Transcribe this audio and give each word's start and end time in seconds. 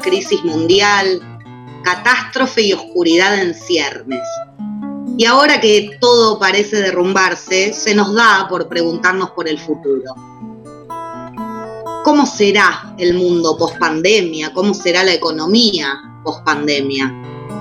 crisis 0.00 0.42
mundial, 0.44 1.20
catástrofe 1.82 2.62
y 2.62 2.72
oscuridad 2.72 3.40
en 3.40 3.54
ciernes. 3.54 4.22
Y 5.18 5.26
ahora 5.26 5.60
que 5.60 5.98
todo 6.00 6.38
parece 6.38 6.80
derrumbarse, 6.80 7.72
se 7.72 7.94
nos 7.94 8.14
da 8.14 8.46
por 8.48 8.68
preguntarnos 8.68 9.30
por 9.30 9.48
el 9.48 9.58
futuro. 9.58 10.14
¿Cómo 12.04 12.26
será 12.26 12.94
el 12.98 13.14
mundo 13.14 13.56
post 13.56 13.78
pandemia? 13.78 14.52
¿Cómo 14.52 14.74
será 14.74 15.04
la 15.04 15.12
economía 15.12 16.00
post 16.24 16.44
pandemia? 16.44 17.12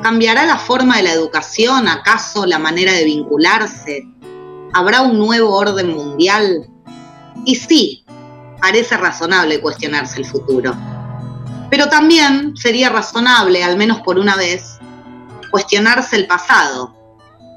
¿Cambiará 0.02 0.45
la 0.45 0.57
forma 0.57 0.98
de 0.98 1.04
la 1.04 1.13
educación? 1.13 1.88
¿Acaso 1.88 2.46
la 2.46 2.57
manera 2.57 2.93
de 2.93 3.04
vincularse? 3.04 4.07
¿Habrá 4.74 5.02
un 5.02 5.19
nuevo 5.19 5.55
orden 5.55 5.93
mundial? 5.93 6.68
Y 7.46 7.55
sí, 7.55 8.04
parece 8.60 8.97
razonable 8.97 9.61
cuestionarse 9.61 10.19
el 10.19 10.25
futuro. 10.25 10.74
Pero 11.71 11.88
también 11.88 12.56
sería 12.57 12.89
razonable, 12.89 13.64
al 13.64 13.78
menos 13.78 14.02
por 14.02 14.20
una 14.20 14.36
vez, 14.36 14.78
cuestionarse 15.50 16.18
el 16.18 16.28
pasado, 16.28 16.94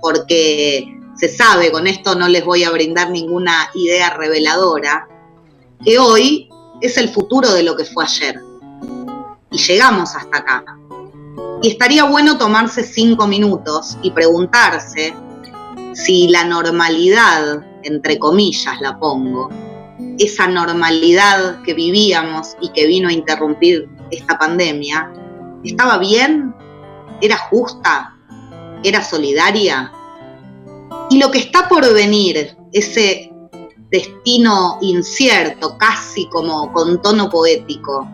porque 0.01 1.01
se 1.17 1.29
sabe, 1.29 1.73
con 1.73 1.89
esto 1.89 2.15
no 2.15 2.29
les 2.29 2.45
voy 2.45 2.63
a 2.63 2.71
brindar 2.71 3.11
ninguna 3.11 3.69
idea 3.75 4.11
reveladora, 4.11 5.09
que 5.85 5.99
hoy 5.99 6.49
es 6.81 6.97
el 6.97 7.09
futuro 7.09 7.53
de 7.53 7.65
lo 7.65 7.77
que 7.77 7.85
fue 7.85 8.05
ayer. 8.05 8.41
Y 9.51 9.59
llegamos 9.59 10.15
hasta 10.15 10.39
acá. 10.39 10.65
Y 11.61 11.71
estaría 11.71 12.05
bueno 12.05 12.39
tomarse 12.39 12.85
cinco 12.85 13.27
minutos 13.27 13.99
y 14.01 14.13
preguntarse 14.13 15.13
si 15.93 16.29
la 16.29 16.45
normalidad, 16.45 17.65
entre 17.83 18.21
comillas 18.21 18.81
la 18.81 18.97
pongo, 19.01 19.51
esa 20.19 20.47
normalidad 20.47 21.63
que 21.63 21.75
vivíamos 21.75 22.57
y 22.61 22.69
que 22.71 22.87
vino 22.87 23.09
a 23.09 23.13
interrumpir 23.13 23.89
esta 24.11 24.39
pandemia, 24.39 25.13
¿estaba 25.65 25.99
bien? 25.99 26.55
¿Era 27.21 27.37
justa? 27.37 28.17
¿Era 28.83 29.03
solidaria? 29.03 29.93
Y 31.11 31.19
lo 31.19 31.31
que 31.31 31.39
está 31.39 31.69
por 31.69 31.93
venir, 31.93 32.57
ese 32.73 33.31
destino 33.91 34.79
incierto, 34.81 35.79
casi 35.79 36.27
como 36.29 36.73
con 36.73 37.01
tono 37.01 37.31
poético, 37.31 38.09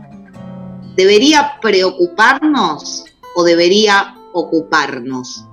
¿debería 0.97 1.59
preocuparnos 1.61 3.05
o 3.35 3.45
debería 3.45 4.17
ocuparnos? 4.33 5.47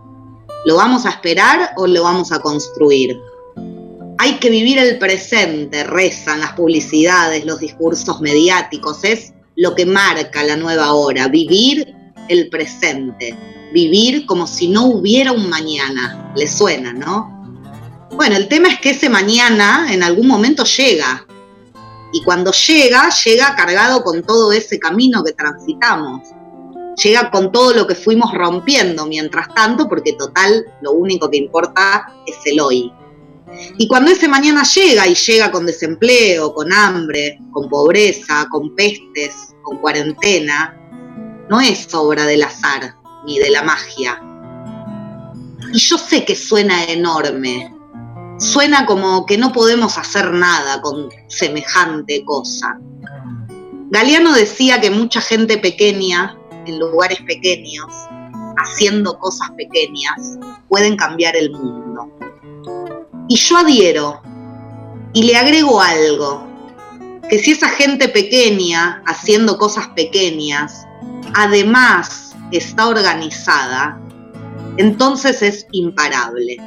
¿Lo 0.65 0.75
vamos 0.75 1.05
a 1.05 1.11
esperar 1.11 1.71
o 1.77 1.87
lo 1.87 2.03
vamos 2.03 2.31
a 2.31 2.39
construir? 2.39 3.17
Hay 4.17 4.33
que 4.39 4.49
vivir 4.49 4.79
el 4.79 4.97
presente, 4.97 5.83
rezan 5.83 6.41
las 6.41 6.53
publicidades, 6.53 7.45
los 7.45 7.59
discursos 7.59 8.19
mediáticos, 8.19 9.03
es 9.03 9.33
lo 9.57 9.73
que 9.73 9.85
marca 9.85 10.43
la 10.43 10.55
nueva 10.55 10.93
hora, 10.93 11.27
vivir 11.27 11.93
el 12.29 12.47
presente, 12.47 13.35
vivir 13.73 14.25
como 14.27 14.45
si 14.45 14.69
no 14.69 14.85
hubiera 14.85 15.31
un 15.31 15.49
mañana. 15.49 16.31
Le 16.35 16.47
suena, 16.47 16.93
¿no? 16.93 17.35
Bueno, 18.11 18.35
el 18.35 18.47
tema 18.47 18.69
es 18.69 18.79
que 18.79 18.91
ese 18.91 19.09
mañana 19.09 19.91
en 19.91 20.03
algún 20.03 20.27
momento 20.27 20.63
llega. 20.63 21.25
Y 22.13 22.23
cuando 22.23 22.51
llega, 22.51 23.09
llega 23.09 23.55
cargado 23.55 24.03
con 24.03 24.23
todo 24.23 24.51
ese 24.51 24.79
camino 24.79 25.23
que 25.23 25.33
transitamos. 25.33 26.21
Llega 27.03 27.31
con 27.31 27.51
todo 27.51 27.73
lo 27.73 27.87
que 27.87 27.95
fuimos 27.95 28.31
rompiendo 28.33 29.07
mientras 29.07 29.53
tanto, 29.55 29.89
porque 29.89 30.13
total, 30.13 30.65
lo 30.81 30.93
único 30.93 31.29
que 31.29 31.37
importa 31.37 32.13
es 32.27 32.37
el 32.45 32.59
hoy. 32.59 32.91
Y 33.77 33.87
cuando 33.87 34.11
ese 34.11 34.27
mañana 34.27 34.63
llega 34.63 35.07
y 35.07 35.15
llega 35.15 35.51
con 35.51 35.65
desempleo, 35.65 36.53
con 36.53 36.71
hambre, 36.71 37.39
con 37.51 37.69
pobreza, 37.69 38.47
con 38.51 38.75
pestes, 38.75 39.55
con 39.63 39.77
cuarentena, 39.77 40.77
no 41.49 41.61
es 41.61 41.93
obra 41.93 42.25
del 42.25 42.43
azar 42.43 42.95
ni 43.25 43.39
de 43.39 43.49
la 43.49 43.63
magia. 43.63 44.21
Y 45.73 45.79
yo 45.79 45.97
sé 45.97 46.25
que 46.25 46.35
suena 46.35 46.85
enorme, 46.85 47.73
suena 48.39 48.85
como 48.85 49.25
que 49.25 49.37
no 49.37 49.51
podemos 49.51 49.97
hacer 49.97 50.31
nada 50.33 50.81
con 50.81 51.09
semejante 51.27 52.23
cosa. 52.25 52.79
Galeano 53.89 54.33
decía 54.33 54.81
que 54.81 54.91
mucha 54.91 55.21
gente 55.21 55.57
pequeña, 55.57 56.37
en 56.65 56.79
lugares 56.79 57.21
pequeños, 57.21 57.87
haciendo 58.57 59.17
cosas 59.19 59.49
pequeñas, 59.51 60.37
pueden 60.67 60.97
cambiar 60.97 61.35
el 61.35 61.51
mundo. 61.51 62.16
Y 63.27 63.35
yo 63.35 63.57
adhiero 63.57 64.21
y 65.13 65.23
le 65.23 65.35
agrego 65.35 65.81
algo, 65.81 66.47
que 67.29 67.39
si 67.39 67.51
esa 67.51 67.69
gente 67.69 68.07
pequeña, 68.07 69.01
haciendo 69.05 69.57
cosas 69.57 69.87
pequeñas, 69.89 70.85
además 71.33 72.35
está 72.51 72.87
organizada, 72.87 73.99
entonces 74.77 75.41
es 75.41 75.67
imparable. 75.71 76.57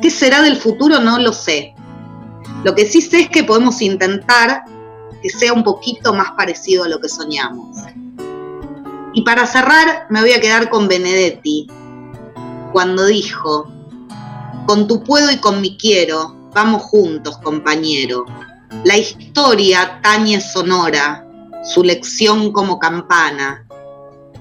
¿Qué 0.00 0.10
será 0.10 0.42
del 0.42 0.56
futuro? 0.56 1.00
No 1.00 1.18
lo 1.18 1.32
sé. 1.32 1.74
Lo 2.64 2.74
que 2.74 2.86
sí 2.86 3.00
sé 3.00 3.20
es 3.22 3.30
que 3.30 3.44
podemos 3.44 3.82
intentar 3.82 4.64
que 5.22 5.30
sea 5.30 5.52
un 5.52 5.64
poquito 5.64 6.14
más 6.14 6.30
parecido 6.32 6.84
a 6.84 6.88
lo 6.88 7.00
que 7.00 7.08
soñamos. 7.08 7.76
Y 9.14 9.22
para 9.22 9.46
cerrar 9.46 10.06
me 10.10 10.20
voy 10.20 10.32
a 10.32 10.40
quedar 10.40 10.70
con 10.70 10.86
Benedetti, 10.86 11.66
cuando 12.72 13.06
dijo, 13.06 13.72
con 14.68 14.86
tu 14.86 15.02
puedo 15.02 15.30
y 15.30 15.38
con 15.38 15.62
mi 15.62 15.78
quiero, 15.78 16.36
vamos 16.54 16.82
juntos, 16.82 17.38
compañero. 17.38 18.26
La 18.84 18.98
historia 18.98 19.98
tañe 20.02 20.42
sonora, 20.42 21.26
su 21.64 21.82
lección 21.82 22.52
como 22.52 22.78
campana. 22.78 23.66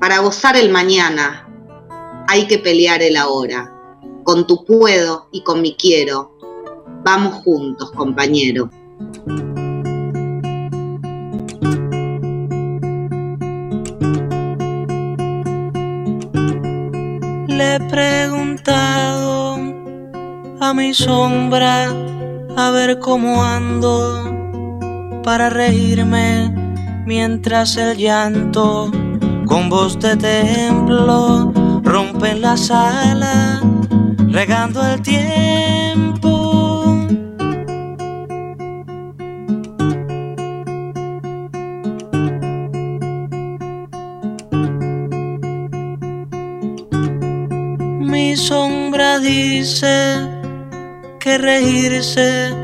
Para 0.02 0.20
gozar 0.20 0.58
el 0.58 0.70
mañana, 0.70 1.48
hay 2.28 2.46
que 2.46 2.58
pelear 2.58 3.02
el 3.02 3.16
ahora. 3.16 3.74
Con 4.26 4.46
tu 4.46 4.66
puedo 4.66 5.30
y 5.32 5.44
con 5.44 5.62
mi 5.62 5.76
quiero, 5.76 6.38
vamos 7.06 7.36
juntos, 7.46 7.90
compañero. 7.92 8.70
Le 17.48 17.76
he 17.76 17.80
preguntado 17.90 19.47
a 20.60 20.74
mi 20.74 20.94
sombra 20.94 21.94
a 22.56 22.72
ver 22.72 23.00
cómo 23.00 23.44
ando 23.44 25.22
para 25.24 25.50
reírme 25.50 26.52
mientras 27.06 27.78
el 27.78 27.98
llanto 27.98 28.92
con 29.46 29.70
voz 29.70 30.00
de 30.00 30.18
templo 30.18 31.52
rompe 31.84 32.34
la 32.36 32.58
sala 32.58 33.62
regando 34.30 34.86
el 34.86 35.02
tiempo. 35.02 36.28
Mi 48.00 48.36
sombra 48.36 49.20
dice 49.20 50.37
que 51.28 51.38
reírse 51.38 52.56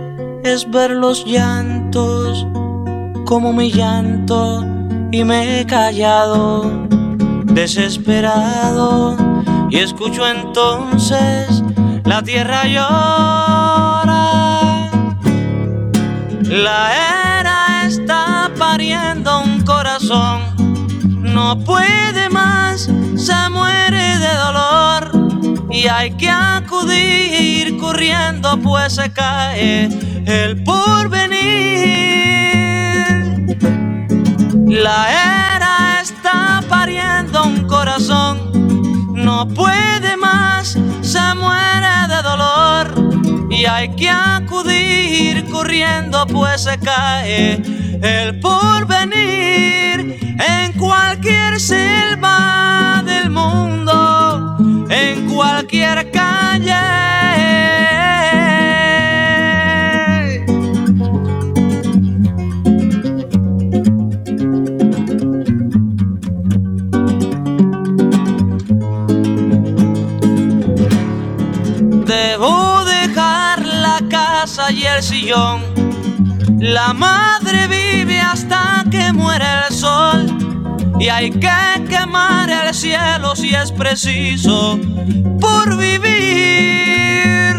es 0.46 0.72
ver 0.72 0.92
los 0.92 1.26
llantos 1.26 2.48
como 3.26 3.52
mi 3.52 3.70
llanto 3.70 4.66
y 5.12 5.26
me 5.26 5.60
he 5.60 5.66
callado 5.66 6.88
desesperado. 7.44 9.18
Y 9.70 9.80
escucho 9.80 10.26
entonces 10.26 11.62
la 12.06 12.24
tierra 12.24 12.64
llora. 12.64 14.30
La 16.44 16.80
era 17.40 17.86
está 17.86 18.50
pariendo 18.58 19.42
un 19.42 19.62
corazón. 19.64 20.40
No 21.20 21.60
puede 21.66 22.30
más 22.30 22.90
se 23.18 23.50
muere 23.50 24.20
de 24.20 24.34
dolor. 24.46 25.12
Y 25.70 25.88
hay 25.88 26.12
que 26.12 26.30
acudir 26.84 27.78
corriendo 27.78 28.60
pues 28.62 28.94
se 28.96 29.12
cae 29.12 29.90
el 30.26 30.64
porvenir. 30.64 31.44
La 34.68 35.08
era 35.56 36.02
está 36.02 36.62
pariendo 36.68 37.44
un 37.44 37.68
corazón, 37.68 39.14
no 39.14 39.48
puede 39.48 40.18
más, 40.18 40.78
se 41.02 41.34
muere 41.36 42.08
de 42.10 42.22
dolor 42.22 43.48
y 43.50 43.66
hay 43.66 43.90
que 43.96 44.10
acudir 44.10 45.46
corriendo 45.50 46.26
pues 46.28 46.64
se 46.64 46.78
cae 46.80 47.62
el 48.02 48.40
porvenir 48.40 50.36
en 50.40 50.74
cualquier 50.74 51.60
selva 51.60 53.02
del 53.06 53.30
mundo 53.30 54.53
en 54.94 55.28
cualquier 55.28 56.12
calle. 56.12 56.74
Debo 72.06 72.86
dejar 72.86 73.66
la 73.66 74.00
casa 74.10 74.72
y 74.72 74.84
el 74.86 75.02
sillón. 75.02 75.62
La 76.60 76.94
madre 76.94 77.68
vive 77.68 78.20
hasta 78.20 78.86
que 78.92 79.12
muere 79.12 79.46
el 79.68 79.74
sol. 79.74 80.53
Y 81.00 81.10
hay 81.10 81.32
que 81.32 81.86
quemar 81.90 82.50
el 82.50 82.74
cielo 82.74 83.36
si 83.36 83.54
es 83.54 83.72
preciso 83.72 84.80
por 85.40 85.78
vivir. 85.78 87.56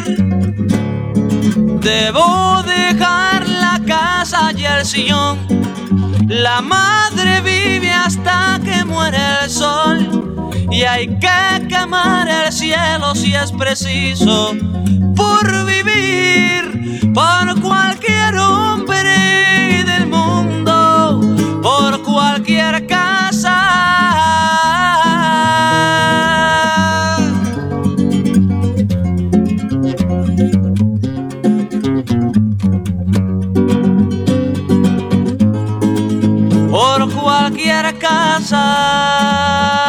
Debo 1.81 2.63
dejar 2.63 3.49
la 3.49 3.81
casa 3.87 4.53
y 4.57 4.65
el 4.65 4.85
sillón. 4.85 5.39
La 6.29 6.61
madre 6.63 7.41
vive 7.43 7.93
hasta 7.93 8.59
que 8.65 8.85
muere 8.85 9.19
el 9.43 9.51
sol 9.51 10.51
y 10.71 10.83
hay 10.83 11.07
que 11.19 11.69
quemar 11.69 12.29
el 12.29 12.53
cielo 12.53 13.15
si 13.15 13.35
es 13.35 13.53
preciso 13.53 14.57
por 15.15 15.67
vivir 15.67 16.65
por 17.15 17.61
cualquier 17.61 18.37
hombre 18.37 19.85
del 19.85 20.07
mundo, 20.09 21.21
por 21.63 22.03
cualquier 22.03 22.84
casa. 37.99 39.85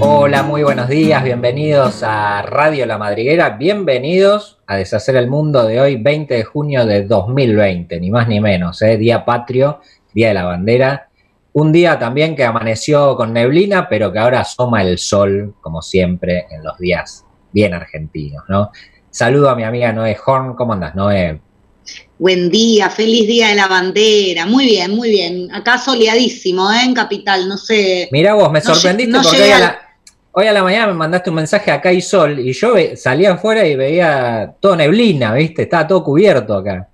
Hola, 0.00 0.42
muy 0.42 0.62
buenos 0.62 0.88
días, 0.88 1.22
bienvenidos 1.24 2.02
a 2.02 2.42
Radio 2.42 2.86
La 2.86 2.98
Madriguera, 2.98 3.50
bienvenidos 3.50 4.58
a 4.66 4.76
Deshacer 4.76 5.16
el 5.16 5.28
Mundo 5.28 5.64
de 5.64 5.80
hoy, 5.80 5.96
20 5.96 6.34
de 6.34 6.44
junio 6.44 6.86
de 6.86 7.04
2020, 7.04 8.00
ni 8.00 8.10
más 8.10 8.28
ni 8.28 8.40
menos, 8.40 8.80
¿eh? 8.82 8.96
Día 8.96 9.24
Patrio, 9.24 9.80
Día 10.12 10.28
de 10.28 10.34
la 10.34 10.44
Bandera, 10.44 11.08
un 11.52 11.72
día 11.72 11.98
también 11.98 12.36
que 12.36 12.44
amaneció 12.44 13.16
con 13.16 13.32
neblina, 13.32 13.88
pero 13.88 14.12
que 14.12 14.18
ahora 14.18 14.40
asoma 14.40 14.82
el 14.82 14.98
sol, 14.98 15.54
como 15.60 15.82
siempre, 15.82 16.46
en 16.50 16.62
los 16.62 16.78
días 16.78 17.24
bien 17.58 17.74
argentinos, 17.74 18.44
¿no? 18.48 18.70
Saludo 19.10 19.50
a 19.50 19.56
mi 19.56 19.64
amiga 19.64 19.92
Noé 19.92 20.16
Horn, 20.24 20.54
¿cómo 20.54 20.74
andas, 20.74 20.94
Noé? 20.94 21.40
Buen 22.18 22.50
día, 22.50 22.88
feliz 22.88 23.26
día 23.26 23.48
de 23.48 23.56
la 23.56 23.66
bandera. 23.66 24.46
Muy 24.46 24.66
bien, 24.66 24.94
muy 24.94 25.10
bien. 25.10 25.48
Acá 25.52 25.76
soleadísimo, 25.76 26.70
¿eh? 26.70 26.84
En 26.84 26.94
Capital, 26.94 27.48
no 27.48 27.56
sé. 27.56 28.08
Mira 28.12 28.34
vos, 28.34 28.52
me 28.52 28.60
sorprendiste 28.60 29.10
no 29.10 29.22
porque 29.22 29.42
hoy 29.42 29.50
a, 29.50 29.58
la, 29.58 29.78
hoy 30.32 30.46
a, 30.46 30.52
la, 30.52 30.62
mañana 30.62 30.86
me 30.88 30.94
mandaste 30.94 31.30
un 31.30 31.36
mensaje 31.36 31.72
acá 31.72 31.88
hay 31.88 32.00
sol 32.00 32.38
y 32.38 32.52
yo 32.52 32.74
salía 32.94 33.32
afuera 33.32 33.66
y 33.66 33.74
veía 33.74 34.54
todo 34.60 34.76
neblina, 34.76 35.34
¿viste? 35.34 35.62
Estaba 35.62 35.86
todo 35.88 36.04
cubierto 36.04 36.54
acá. 36.54 36.88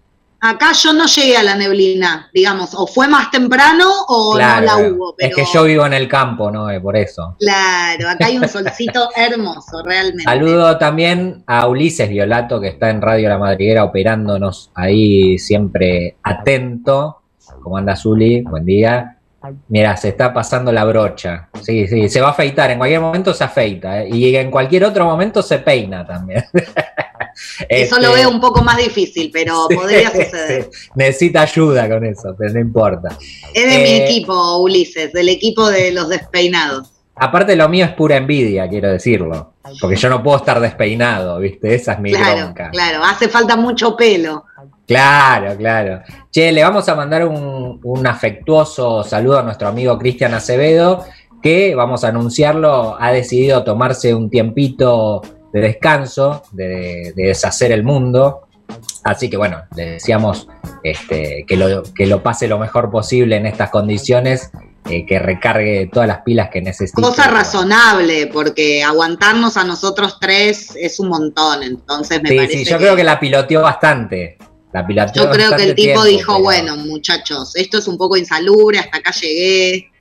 Acá 0.46 0.72
yo 0.72 0.92
no 0.92 1.06
llegué 1.06 1.38
a 1.38 1.42
la 1.42 1.54
neblina, 1.54 2.28
digamos, 2.34 2.74
o 2.74 2.86
fue 2.86 3.08
más 3.08 3.30
temprano 3.30 3.86
o 4.08 4.34
no 4.34 4.60
la 4.60 4.76
hubo. 4.76 5.14
Pero... 5.16 5.30
Es 5.30 5.36
que 5.36 5.44
yo 5.50 5.64
vivo 5.64 5.86
en 5.86 5.94
el 5.94 6.06
campo, 6.06 6.50
¿no? 6.50 6.66
Por 6.82 6.98
eso. 6.98 7.34
Claro, 7.40 8.10
acá 8.10 8.26
hay 8.26 8.36
un 8.36 8.46
solcito 8.50 9.08
hermoso, 9.16 9.82
realmente. 9.82 10.24
Saludo 10.24 10.76
también 10.76 11.44
a 11.46 11.66
Ulises 11.66 12.10
Violato, 12.10 12.60
que 12.60 12.68
está 12.68 12.90
en 12.90 13.00
Radio 13.00 13.30
La 13.30 13.38
Madriguera 13.38 13.84
operándonos 13.84 14.70
ahí 14.74 15.38
siempre 15.38 16.18
atento. 16.22 17.22
¿Cómo 17.62 17.78
anda 17.78 17.96
Zuli? 17.96 18.42
Buen 18.42 18.66
día. 18.66 19.16
Mira, 19.68 19.96
se 19.96 20.10
está 20.10 20.34
pasando 20.34 20.72
la 20.72 20.84
brocha. 20.84 21.48
Sí, 21.62 21.86
sí, 21.86 22.10
se 22.10 22.20
va 22.20 22.28
a 22.28 22.30
afeitar. 22.32 22.70
En 22.70 22.76
cualquier 22.76 23.00
momento 23.00 23.32
se 23.32 23.44
afeita. 23.44 24.02
¿eh? 24.02 24.10
Y 24.10 24.36
en 24.36 24.50
cualquier 24.50 24.84
otro 24.84 25.06
momento 25.06 25.42
se 25.42 25.58
peina 25.58 26.06
también. 26.06 26.44
Eso 27.68 27.98
lo 27.98 28.12
veo 28.12 28.30
un 28.30 28.40
poco 28.40 28.62
más 28.62 28.76
difícil, 28.76 29.30
pero 29.32 29.66
podría 29.74 30.10
suceder. 30.10 30.70
Necesita 30.94 31.42
ayuda 31.42 31.88
con 31.88 32.04
eso, 32.04 32.34
pero 32.36 32.54
no 32.54 32.60
importa. 32.60 33.16
Es 33.52 33.70
de 33.70 33.78
mi 33.78 33.90
equipo, 34.02 34.58
Ulises, 34.58 35.12
del 35.12 35.28
equipo 35.28 35.68
de 35.68 35.92
los 35.92 36.08
despeinados. 36.08 36.90
Aparte 37.16 37.54
lo 37.54 37.68
mío 37.68 37.84
es 37.84 37.92
pura 37.92 38.16
envidia, 38.16 38.68
quiero 38.68 38.90
decirlo. 38.90 39.54
Porque 39.80 39.96
yo 39.96 40.08
no 40.08 40.22
puedo 40.22 40.38
estar 40.38 40.60
despeinado, 40.60 41.38
¿viste? 41.38 41.74
Esa 41.74 41.92
es 41.92 42.00
mi 42.00 42.10
claro, 42.10 42.42
bronca. 42.42 42.70
Claro, 42.70 43.04
hace 43.04 43.28
falta 43.28 43.56
mucho 43.56 43.96
pelo. 43.96 44.44
Claro, 44.86 45.56
claro. 45.56 46.02
Che, 46.30 46.52
le 46.52 46.62
vamos 46.62 46.88
a 46.88 46.94
mandar 46.94 47.26
un, 47.26 47.80
un 47.82 48.06
afectuoso 48.06 49.04
saludo 49.04 49.38
a 49.38 49.42
nuestro 49.42 49.68
amigo 49.68 49.96
Cristian 49.96 50.34
Acevedo, 50.34 51.04
que, 51.42 51.74
vamos 51.74 52.04
a 52.04 52.08
anunciarlo, 52.08 52.96
ha 52.98 53.12
decidido 53.12 53.64
tomarse 53.64 54.14
un 54.14 54.28
tiempito 54.28 55.22
de 55.54 55.60
descanso, 55.60 56.42
de, 56.50 57.12
de, 57.14 57.28
deshacer 57.28 57.70
el 57.70 57.84
mundo. 57.84 58.48
Así 59.04 59.30
que 59.30 59.36
bueno, 59.36 59.62
le 59.76 59.92
decíamos 59.92 60.48
este, 60.82 61.44
que, 61.46 61.56
lo, 61.56 61.84
que 61.94 62.06
lo 62.06 62.24
pase 62.24 62.48
lo 62.48 62.58
mejor 62.58 62.90
posible 62.90 63.36
en 63.36 63.46
estas 63.46 63.70
condiciones, 63.70 64.50
eh, 64.90 65.06
que 65.06 65.20
recargue 65.20 65.88
todas 65.92 66.08
las 66.08 66.22
pilas 66.22 66.48
que 66.50 66.60
necesite. 66.60 67.00
Cosa 67.00 67.28
razonable, 67.28 68.26
porque 68.26 68.82
aguantarnos 68.82 69.56
a 69.56 69.62
nosotros 69.62 70.18
tres 70.20 70.74
es 70.74 70.98
un 70.98 71.08
montón, 71.08 71.62
entonces 71.62 72.20
me 72.20 72.30
sí, 72.30 72.36
parece. 72.36 72.58
Sí, 72.58 72.64
yo 72.64 72.76
que... 72.76 72.84
creo 72.84 72.96
que 72.96 73.04
la 73.04 73.20
piloteó 73.20 73.62
bastante. 73.62 74.36
La 74.72 74.84
piloteó 74.84 75.26
yo 75.26 75.30
creo 75.30 75.54
que 75.54 75.62
el 75.62 75.74
tipo 75.76 76.02
tiempo, 76.02 76.04
dijo, 76.04 76.32
pero... 76.32 76.42
bueno, 76.42 76.76
muchachos, 76.78 77.54
esto 77.54 77.78
es 77.78 77.86
un 77.86 77.96
poco 77.96 78.16
insalubre, 78.16 78.80
hasta 78.80 78.98
acá 78.98 79.12
llegué. 79.12 79.92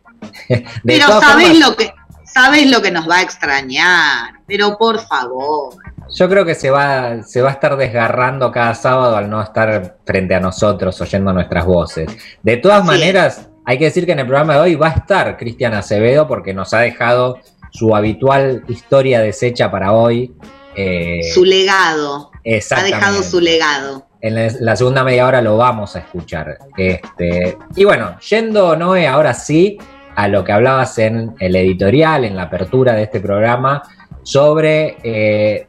pero 0.83 1.07
sabés 1.19 1.49
formas... 1.49 1.59
lo 1.59 1.75
que 1.75 1.93
sabes 2.33 2.69
lo 2.69 2.81
que 2.81 2.91
nos 2.91 3.09
va 3.09 3.17
a 3.17 3.21
extrañar, 3.21 4.33
pero 4.47 4.77
por 4.77 4.99
favor. 4.99 5.75
Yo 6.15 6.29
creo 6.29 6.45
que 6.45 6.55
se 6.55 6.69
va, 6.69 7.23
se 7.23 7.41
va 7.41 7.49
a 7.49 7.53
estar 7.53 7.75
desgarrando 7.77 8.51
cada 8.51 8.75
sábado 8.75 9.15
al 9.15 9.29
no 9.29 9.41
estar 9.41 9.97
frente 10.05 10.35
a 10.35 10.39
nosotros 10.39 10.99
oyendo 11.01 11.33
nuestras 11.33 11.65
voces. 11.65 12.09
De 12.41 12.57
todas 12.57 12.81
Así 12.81 12.87
maneras, 12.87 13.37
es. 13.37 13.49
hay 13.65 13.77
que 13.77 13.85
decir 13.85 14.05
que 14.05 14.11
en 14.11 14.19
el 14.19 14.27
programa 14.27 14.55
de 14.55 14.59
hoy 14.61 14.75
va 14.75 14.87
a 14.87 14.91
estar 14.91 15.37
Cristian 15.37 15.73
Acevedo 15.73 16.27
porque 16.27 16.53
nos 16.53 16.73
ha 16.73 16.79
dejado 16.79 17.39
su 17.71 17.95
habitual 17.95 18.63
historia 18.67 19.21
deshecha 19.21 19.71
para 19.71 19.93
hoy. 19.93 20.33
Eh, 20.75 21.21
su 21.33 21.45
legado. 21.45 22.31
Ha 22.71 22.83
dejado 22.83 23.23
su 23.23 23.39
legado. 23.39 24.05
En 24.21 24.65
la 24.65 24.75
segunda 24.75 25.03
media 25.03 25.27
hora 25.27 25.41
lo 25.41 25.57
vamos 25.57 25.95
a 25.95 25.99
escuchar. 25.99 26.57
Este, 26.77 27.57
y 27.75 27.83
bueno, 27.83 28.17
yendo, 28.29 28.75
Noé, 28.75 29.07
ahora 29.07 29.33
sí, 29.33 29.77
a 30.15 30.27
lo 30.27 30.43
que 30.43 30.51
hablabas 30.51 30.97
en 30.97 31.35
el 31.39 31.55
editorial, 31.55 32.25
en 32.25 32.35
la 32.35 32.43
apertura 32.43 32.93
de 32.93 33.03
este 33.03 33.19
programa, 33.19 33.83
sobre 34.23 34.97
eh, 35.03 35.67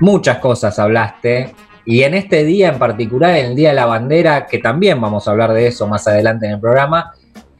muchas 0.00 0.38
cosas 0.38 0.78
hablaste. 0.78 1.54
Y 1.84 2.02
en 2.02 2.14
este 2.14 2.44
día 2.44 2.68
en 2.68 2.78
particular, 2.78 3.36
en 3.36 3.46
el 3.46 3.56
Día 3.56 3.70
de 3.70 3.74
la 3.74 3.86
Bandera, 3.86 4.46
que 4.46 4.58
también 4.58 5.00
vamos 5.00 5.26
a 5.26 5.30
hablar 5.30 5.52
de 5.52 5.66
eso 5.66 5.86
más 5.86 6.06
adelante 6.06 6.46
en 6.46 6.52
el 6.52 6.60
programa, 6.60 7.12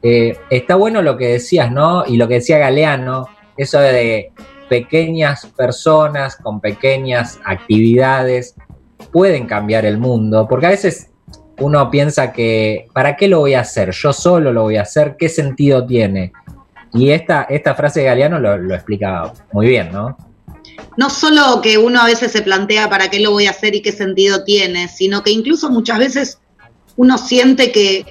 eh, 0.02 0.36
está 0.50 0.76
bueno 0.76 1.02
lo 1.02 1.16
que 1.16 1.28
decías, 1.28 1.70
¿no? 1.70 2.04
Y 2.06 2.16
lo 2.16 2.28
que 2.28 2.34
decía 2.34 2.58
Galeano, 2.58 3.26
eso 3.56 3.80
de 3.80 4.32
pequeñas 4.68 5.46
personas 5.46 6.36
con 6.36 6.60
pequeñas 6.60 7.40
actividades 7.44 8.54
pueden 9.12 9.46
cambiar 9.46 9.84
el 9.84 9.98
mundo, 9.98 10.46
porque 10.48 10.66
a 10.66 10.70
veces 10.70 11.09
uno 11.60 11.90
piensa 11.90 12.32
que, 12.32 12.88
¿para 12.92 13.16
qué 13.16 13.28
lo 13.28 13.40
voy 13.40 13.54
a 13.54 13.60
hacer? 13.60 13.92
Yo 13.92 14.12
solo 14.12 14.52
lo 14.52 14.62
voy 14.62 14.76
a 14.76 14.82
hacer, 14.82 15.16
¿qué 15.18 15.28
sentido 15.28 15.86
tiene? 15.86 16.32
Y 16.92 17.10
esta, 17.10 17.42
esta 17.42 17.74
frase 17.74 18.00
de 18.00 18.06
Galeano 18.06 18.40
lo, 18.40 18.56
lo 18.56 18.74
explica 18.74 19.32
muy 19.52 19.66
bien, 19.68 19.92
¿no? 19.92 20.16
No 20.96 21.10
solo 21.10 21.60
que 21.62 21.78
uno 21.78 22.00
a 22.00 22.06
veces 22.06 22.32
se 22.32 22.42
plantea 22.42 22.88
para 22.90 23.08
qué 23.08 23.20
lo 23.20 23.30
voy 23.30 23.46
a 23.46 23.50
hacer 23.50 23.74
y 23.74 23.82
qué 23.82 23.92
sentido 23.92 24.44
tiene, 24.44 24.88
sino 24.88 25.22
que 25.22 25.30
incluso 25.30 25.70
muchas 25.70 25.98
veces 25.98 26.38
uno 26.96 27.16
siente 27.16 27.70
que 27.70 28.04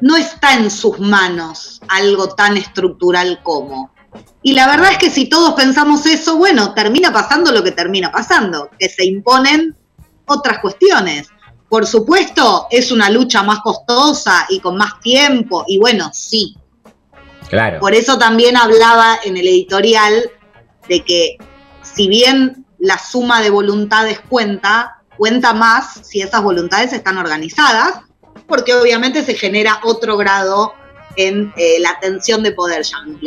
no 0.00 0.16
está 0.16 0.54
en 0.54 0.70
sus 0.70 0.98
manos 0.98 1.80
algo 1.88 2.28
tan 2.34 2.56
estructural 2.56 3.40
como. 3.42 3.92
Y 4.42 4.54
la 4.54 4.66
verdad 4.66 4.92
es 4.92 4.98
que 4.98 5.10
si 5.10 5.28
todos 5.28 5.54
pensamos 5.54 6.04
eso, 6.06 6.36
bueno, 6.36 6.74
termina 6.74 7.12
pasando 7.12 7.52
lo 7.52 7.62
que 7.62 7.70
termina 7.70 8.10
pasando, 8.10 8.68
que 8.78 8.88
se 8.88 9.04
imponen 9.04 9.76
otras 10.26 10.58
cuestiones. 10.58 11.28
Por 11.72 11.86
supuesto, 11.86 12.66
es 12.70 12.92
una 12.92 13.08
lucha 13.08 13.42
más 13.42 13.60
costosa 13.60 14.44
y 14.50 14.60
con 14.60 14.76
más 14.76 15.00
tiempo, 15.00 15.64
y 15.66 15.78
bueno, 15.78 16.10
sí. 16.12 16.54
Claro. 17.48 17.80
Por 17.80 17.94
eso 17.94 18.18
también 18.18 18.58
hablaba 18.58 19.18
en 19.24 19.38
el 19.38 19.48
editorial 19.48 20.30
de 20.86 21.02
que 21.02 21.38
si 21.80 22.08
bien 22.08 22.66
la 22.78 22.98
suma 22.98 23.40
de 23.40 23.48
voluntades 23.48 24.20
cuenta, 24.20 24.98
cuenta 25.16 25.54
más 25.54 26.00
si 26.02 26.20
esas 26.20 26.42
voluntades 26.42 26.92
están 26.92 27.16
organizadas, 27.16 28.00
porque 28.46 28.74
obviamente 28.74 29.24
se 29.24 29.32
genera 29.32 29.80
otro 29.82 30.18
grado 30.18 30.74
en 31.16 31.54
eh, 31.56 31.78
la 31.80 31.98
tensión 32.02 32.42
de 32.42 32.52
poder, 32.52 32.82
Jean 32.82 33.18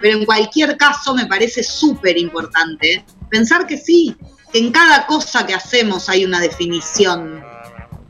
Pero 0.00 0.18
en 0.18 0.26
cualquier 0.26 0.76
caso 0.76 1.14
me 1.14 1.26
parece 1.26 1.62
súper 1.62 2.18
importante 2.18 3.04
pensar 3.30 3.64
que 3.64 3.78
sí, 3.78 4.16
que 4.52 4.58
en 4.58 4.72
cada 4.72 5.06
cosa 5.06 5.46
que 5.46 5.54
hacemos 5.54 6.08
hay 6.08 6.24
una 6.24 6.40
definición 6.40 7.51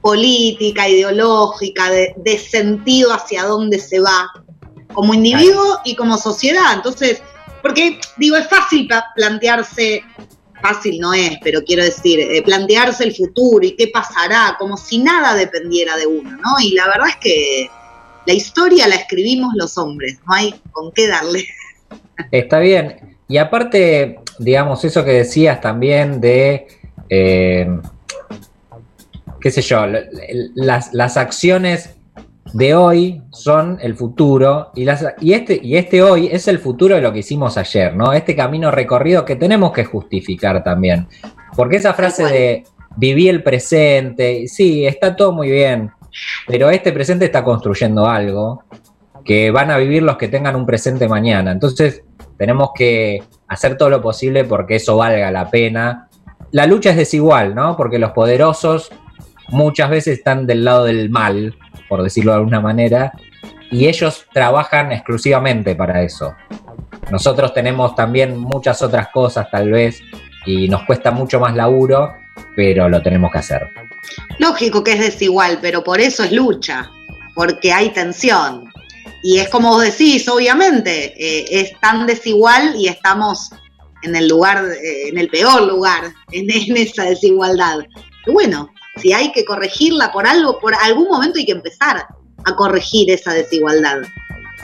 política, 0.02 0.88
ideológica, 0.88 1.90
de, 1.90 2.14
de, 2.16 2.38
sentido 2.38 3.12
hacia 3.12 3.44
dónde 3.44 3.78
se 3.78 4.00
va. 4.00 4.30
como 4.92 5.14
individuo 5.14 5.78
y 5.85 5.97
como 5.97 6.18
sociedad. 6.18 6.75
Entonces, 6.75 7.23
porque 7.62 7.99
digo, 8.18 8.37
es 8.37 8.47
fácil 8.49 8.88
plantearse, 9.14 10.02
fácil 10.61 10.99
no 10.99 11.14
es, 11.14 11.38
pero 11.42 11.62
quiero 11.64 11.85
decir, 11.85 12.21
eh, 12.21 12.42
plantearse 12.42 13.04
el 13.04 13.14
futuro 13.14 13.64
y 13.64 13.76
qué 13.76 13.88
pasará, 13.88 14.56
como 14.59 14.76
si 14.76 14.99
nada 14.99 15.35
dependiera 15.35 15.97
de 15.97 16.06
uno, 16.06 16.30
¿no? 16.30 16.61
Y 16.61 16.73
la 16.73 16.88
verdad 16.88 17.09
es 17.09 17.16
que 17.16 17.71
la 18.26 18.35
historia 18.35 18.88
la 18.88 18.97
escribimos 18.97 19.54
los 19.56 19.78
hombres, 19.78 20.18
no 20.26 20.35
hay 20.35 20.54
con 20.73 20.92
qué 20.92 21.09
darle. 21.09 21.47
Está 22.30 22.59
bien. 22.59 23.16
Y 23.28 23.38
aparte, 23.38 24.21
digamos, 24.38 24.85
eso 24.85 25.04
que 25.04 25.12
decías 25.12 25.61
también 25.61 26.21
de, 26.21 26.66
eh, 27.09 27.66
qué 29.42 29.50
sé 29.50 29.61
yo, 29.61 29.84
las, 30.54 30.94
las 30.94 31.16
acciones 31.16 31.96
de 32.52 32.75
hoy 32.75 33.22
son 33.30 33.78
el 33.80 33.96
futuro 33.96 34.70
y, 34.75 34.84
las, 34.84 35.04
y, 35.20 35.32
este, 35.32 35.58
y 35.62 35.76
este 35.76 36.02
hoy 36.02 36.28
es 36.30 36.49
el 36.49 36.58
futuro 36.58 36.94
de 36.94 37.00
lo 37.00 37.12
que 37.12 37.20
hicimos 37.20 37.56
ayer, 37.56 37.94
¿no? 37.96 38.12
Este 38.12 38.37
camino 38.37 38.70
recorrido 38.70 39.25
que 39.25 39.37
tenemos 39.37 39.72
que 39.72 39.84
justificar 39.84 40.62
también. 40.62 41.08
Porque 41.56 41.76
esa 41.76 41.94
frase 41.94 42.25
de 42.25 42.64
vivir 42.96 43.30
el 43.30 43.42
presente, 43.42 44.46
sí, 44.49 44.87
está 44.87 45.16
todo 45.16 45.32
muy 45.32 45.50
bien, 45.50 45.90
pero 46.46 46.70
este 46.70 46.92
presente 46.92 47.25
está 47.25 47.42
construyendo 47.42 48.06
algo 48.06 48.64
que 49.25 49.50
van 49.50 49.70
a 49.70 49.78
vivir 49.78 50.02
los 50.02 50.16
que 50.16 50.28
tengan 50.28 50.56
un 50.56 50.66
presente 50.66 51.08
mañana. 51.08 51.52
Entonces 51.52 52.02
tenemos 52.37 52.70
que 52.75 53.22
hacer 53.49 53.76
todo 53.76 53.88
lo 53.90 54.02
posible 54.02 54.44
porque 54.44 54.76
eso 54.76 54.96
valga 54.96 55.30
la 55.30 55.49
pena. 55.50 56.08
La 56.50 56.66
lucha 56.66 56.90
es 56.90 56.96
desigual, 56.96 57.54
¿no? 57.54 57.76
Porque 57.76 57.99
los 57.99 58.12
poderosos 58.12 58.90
muchas 59.52 59.90
veces 59.90 60.18
están 60.18 60.47
del 60.47 60.64
lado 60.64 60.85
del 60.85 61.11
mal, 61.11 61.54
por 61.88 62.02
decirlo 62.02 62.32
de 62.32 62.38
alguna 62.38 62.61
manera, 62.61 63.12
y 63.71 63.87
ellos 63.87 64.26
trabajan 64.32 64.92
exclusivamente 64.92 65.75
para 65.75 66.02
eso. 66.02 66.35
Nosotros 67.11 67.54
tenemos 67.54 67.94
también 67.94 68.38
muchas 68.38 68.82
otras 68.82 69.09
cosas 69.09 69.50
tal 69.50 69.71
vez 69.71 70.00
y 70.47 70.68
nos 70.68 70.85
cuesta 70.85 71.11
mucho 71.11 71.38
más 71.38 71.54
laburo, 71.54 72.14
pero 72.56 72.88
lo 72.88 73.02
tenemos 73.02 73.30
que 73.30 73.38
hacer. 73.38 73.68
Lógico 74.38 74.82
que 74.82 74.92
es 74.92 75.00
desigual, 75.00 75.59
pero 75.61 75.85
por 75.85 76.00
eso 76.00 76.25
es 76.25 76.32
lucha, 76.32 76.90
porque 77.35 77.73
hay 77.73 77.90
tensión. 77.90 78.73
Y 79.23 79.38
es 79.38 79.49
como 79.49 79.68
vos 79.71 79.82
decís, 79.82 80.28
obviamente, 80.28 81.14
eh, 81.16 81.47
es 81.50 81.78
tan 81.80 82.06
desigual 82.06 82.75
y 82.76 82.88
estamos 82.88 83.50
en 84.02 84.16
el 84.16 84.28
lugar, 84.28 84.64
eh, 84.64 85.09
en 85.09 85.18
el 85.18 85.28
peor 85.28 85.62
lugar, 85.62 86.12
en, 86.32 86.50
en 86.50 86.76
esa 86.76 87.04
desigualdad. 87.04 87.80
Y 88.26 88.32
bueno, 88.32 88.68
si 88.96 89.12
hay 89.12 89.32
que 89.32 89.44
corregirla 89.44 90.12
por 90.12 90.26
algo, 90.26 90.58
por 90.58 90.75
algún 90.75 91.08
momento 91.08 91.38
hay 91.38 91.46
que 91.46 91.52
empezar 91.52 92.06
a 92.44 92.56
corregir 92.56 93.11
esa 93.11 93.32
desigualdad. 93.32 94.02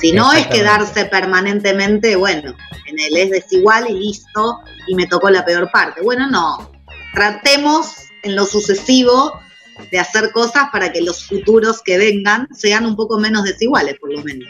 Si 0.00 0.12
no 0.12 0.32
es 0.32 0.47
quedarse 0.47 1.06
permanentemente, 1.06 2.14
bueno, 2.14 2.54
en 2.87 3.00
el 3.00 3.16
es 3.16 3.30
desigual 3.30 3.90
y 3.90 3.94
listo, 3.94 4.61
y 4.87 4.94
me 4.94 5.06
tocó 5.06 5.28
la 5.28 5.44
peor 5.44 5.70
parte. 5.73 6.02
Bueno, 6.02 6.30
no. 6.30 6.70
Tratemos 7.14 7.94
en 8.23 8.37
lo 8.37 8.44
sucesivo 8.44 9.40
de 9.90 9.99
hacer 9.99 10.30
cosas 10.32 10.68
para 10.73 10.92
que 10.92 11.00
los 11.00 11.25
futuros 11.25 11.82
que 11.82 11.99
vengan 11.99 12.47
sean 12.52 12.87
un 12.87 12.94
poco 12.94 13.18
menos 13.18 13.44
desiguales, 13.44 13.97
por 13.99 14.12
lo 14.12 14.23
menos. 14.23 14.49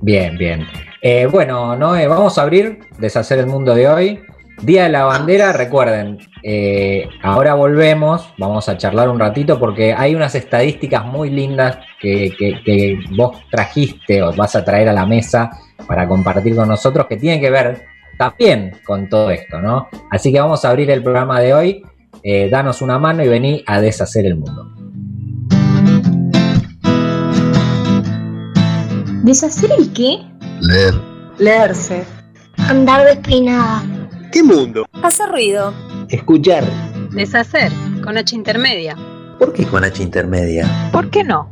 Bien, 0.00 0.36
bien. 0.38 0.66
Eh, 1.02 1.26
bueno, 1.26 1.76
Noé, 1.76 2.06
vamos 2.06 2.38
a 2.38 2.42
abrir, 2.42 2.78
deshacer 2.98 3.38
el 3.38 3.46
mundo 3.46 3.74
de 3.74 3.88
hoy. 3.88 4.20
Día 4.62 4.84
de 4.84 4.88
la 4.88 5.04
bandera, 5.04 5.52
recuerden, 5.52 6.18
eh, 6.42 7.08
ahora 7.22 7.54
volvemos, 7.54 8.28
vamos 8.38 8.68
a 8.68 8.76
charlar 8.76 9.08
un 9.08 9.18
ratito 9.18 9.56
porque 9.58 9.94
hay 9.94 10.16
unas 10.16 10.34
estadísticas 10.34 11.04
muy 11.04 11.30
lindas 11.30 11.78
que, 12.00 12.34
que, 12.36 12.98
vos 13.16 13.38
trajiste 13.50 14.20
o 14.20 14.32
vas 14.32 14.56
a 14.56 14.64
traer 14.64 14.88
a 14.88 14.92
la 14.92 15.06
mesa 15.06 15.50
para 15.86 16.08
compartir 16.08 16.56
con 16.56 16.66
nosotros 16.68 17.06
que 17.06 17.16
tienen 17.16 17.40
que 17.40 17.50
ver 17.50 17.84
también 18.18 18.72
con 18.84 19.08
todo 19.08 19.30
esto, 19.30 19.60
¿no? 19.60 19.88
Así 20.10 20.32
que 20.32 20.40
vamos 20.40 20.64
a 20.64 20.70
abrir 20.70 20.90
el 20.90 21.04
programa 21.04 21.40
de 21.40 21.54
hoy, 21.54 21.82
eh, 22.24 22.48
danos 22.50 22.82
una 22.82 22.98
mano 22.98 23.22
y 23.22 23.28
vení 23.28 23.62
a 23.64 23.80
deshacer 23.80 24.26
el 24.26 24.36
mundo. 24.36 24.74
¿Deshacer 29.22 29.70
el 29.78 29.92
qué? 29.92 30.18
Leer. 30.60 30.94
Leerse. 31.38 32.04
Andar 32.56 33.06
despeinada. 33.06 33.97
¿Qué 34.32 34.42
mundo? 34.42 34.86
Hacer 35.02 35.30
ruido. 35.30 35.72
Escuchar. 36.10 36.64
Deshacer, 37.12 37.72
con 38.04 38.18
H 38.18 38.34
intermedia. 38.34 38.96
¿Por 39.38 39.52
qué 39.52 39.64
con 39.64 39.84
H 39.84 40.02
intermedia? 40.02 40.90
¿Por 40.92 41.08
qué 41.10 41.24
no? 41.24 41.50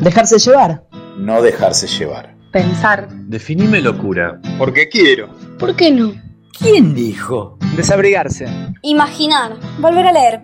Dejarse 0.00 0.38
llevar. 0.38 0.84
No 1.16 1.42
dejarse 1.42 1.86
llevar. 1.86 2.34
Pensar. 2.52 3.08
Definime 3.26 3.80
locura. 3.80 4.40
Porque 4.58 4.88
quiero. 4.88 5.28
¿Por 5.58 5.74
qué 5.74 5.90
no? 5.90 6.12
¿Quién 6.58 6.94
dijo? 6.94 7.58
Desabrigarse. 7.76 8.46
Imaginar. 8.82 9.56
Volver 9.80 10.06
a 10.06 10.12
leer. 10.12 10.40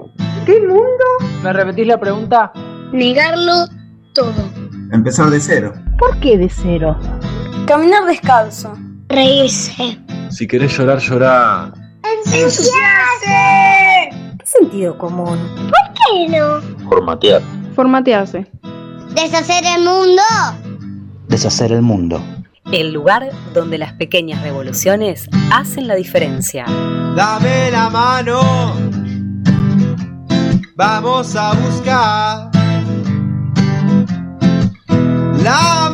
¿Qué 0.46 0.60
mundo? 0.60 1.04
¿Me 1.42 1.52
repetís 1.52 1.86
la 1.86 2.00
pregunta? 2.00 2.52
Negarlo 2.92 3.66
todo. 4.14 4.32
Empezar 4.90 5.30
de 5.30 5.38
cero. 5.38 5.74
¿Por 5.98 6.18
qué 6.20 6.38
de 6.38 6.48
cero? 6.48 6.98
Caminar 7.66 8.06
descalzo. 8.06 8.74
Reírse. 9.08 9.98
Si 10.30 10.46
querés 10.46 10.76
llorar, 10.76 10.98
llorá. 10.98 11.72
¡Ensuciarse! 12.26 14.10
¿Qué 14.38 14.46
sentido 14.46 14.96
común? 14.98 15.38
¿Por 15.56 15.94
qué 15.94 16.28
no? 16.28 16.60
Formatear. 16.88 17.42
Formatearse. 17.74 18.46
Deshacer 19.14 19.64
el 19.64 19.84
mundo. 19.84 20.22
Deshacer 21.28 21.72
el 21.72 21.82
mundo. 21.82 22.22
El 22.70 22.92
lugar 22.92 23.30
donde 23.54 23.78
las 23.78 23.94
pequeñas 23.94 24.42
revoluciones 24.42 25.28
hacen 25.52 25.88
la 25.88 25.94
diferencia. 25.94 26.66
Dame 27.16 27.70
la 27.70 27.88
mano. 27.88 28.40
Vamos 30.76 31.34
a 31.34 31.54
buscar 31.54 32.50
la 35.42 35.90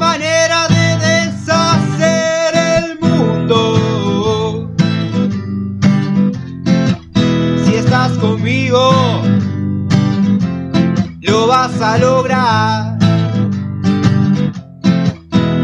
conmigo, 8.25 8.91
lo 11.21 11.47
vas 11.47 11.81
a 11.81 11.99
lograr. 11.99 12.99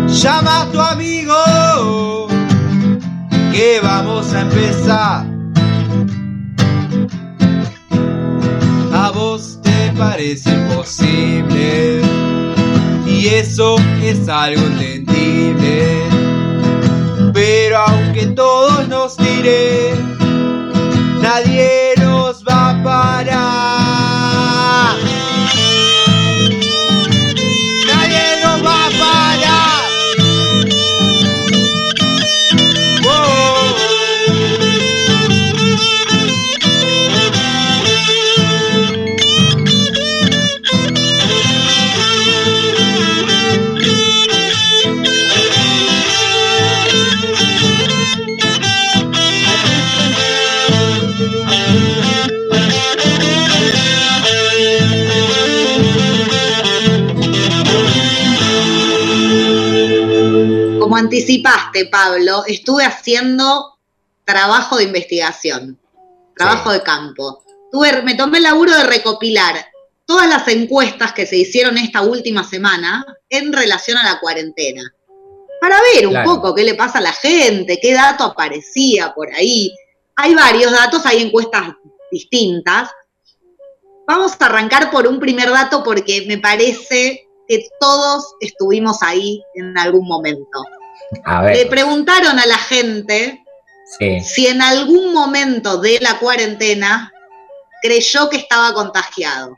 Llama 0.08 0.62
a 0.62 0.66
tu 0.72 0.80
amigo, 0.80 2.28
que 3.52 3.80
vamos 3.82 4.32
a 4.34 4.40
empezar. 4.42 5.26
A 8.92 9.10
vos 9.14 9.58
te 9.62 9.92
parece 9.96 10.50
imposible 10.50 12.02
y 13.06 13.26
eso 13.26 13.76
es 14.02 14.28
algo 14.28 14.62
entendible. 14.72 16.04
Pero 17.32 17.78
aunque 17.78 18.26
todos 18.26 18.88
nos 18.88 19.16
tiren, 19.16 20.18
nadie 21.22 21.99
Pablo, 61.90 62.44
estuve 62.46 62.84
haciendo 62.84 63.78
trabajo 64.24 64.76
de 64.76 64.84
investigación, 64.84 65.78
trabajo 66.36 66.70
de 66.72 66.82
campo. 66.82 67.42
Tuve, 67.72 68.02
me 68.02 68.14
tomé 68.14 68.38
el 68.38 68.44
laburo 68.44 68.74
de 68.74 68.84
recopilar 68.84 69.66
todas 70.06 70.28
las 70.28 70.46
encuestas 70.48 71.12
que 71.12 71.26
se 71.26 71.36
hicieron 71.36 71.78
esta 71.78 72.02
última 72.02 72.42
semana 72.42 73.04
en 73.28 73.52
relación 73.52 73.96
a 73.98 74.04
la 74.04 74.20
cuarentena. 74.20 74.82
Para 75.60 75.76
ver 75.94 76.06
un 76.06 76.14
Claro. 76.14 76.34
poco 76.34 76.54
qué 76.54 76.64
le 76.64 76.74
pasa 76.74 76.98
a 76.98 77.02
la 77.02 77.12
gente, 77.12 77.78
qué 77.80 77.92
dato 77.92 78.24
aparecía 78.24 79.12
por 79.14 79.32
ahí. 79.32 79.72
Hay 80.16 80.34
varios 80.34 80.72
datos, 80.72 81.04
hay 81.06 81.22
encuestas 81.22 81.68
distintas. 82.10 82.90
Vamos 84.06 84.32
a 84.40 84.46
arrancar 84.46 84.90
por 84.90 85.06
un 85.06 85.20
primer 85.20 85.50
dato 85.50 85.84
porque 85.84 86.24
me 86.26 86.38
parece 86.38 87.28
que 87.46 87.68
todos 87.78 88.34
estuvimos 88.40 89.02
ahí 89.02 89.42
en 89.54 89.76
algún 89.78 90.08
momento. 90.08 90.64
A 91.24 91.42
Le 91.44 91.66
preguntaron 91.66 92.38
a 92.38 92.46
la 92.46 92.58
gente 92.58 93.42
Sí. 93.98 94.20
si 94.20 94.46
en 94.46 94.62
algún 94.62 95.12
momento 95.12 95.78
de 95.78 95.98
la 96.00 96.18
cuarentena 96.18 97.12
creyó 97.82 98.30
que 98.30 98.36
estaba 98.36 98.72
contagiado. 98.72 99.56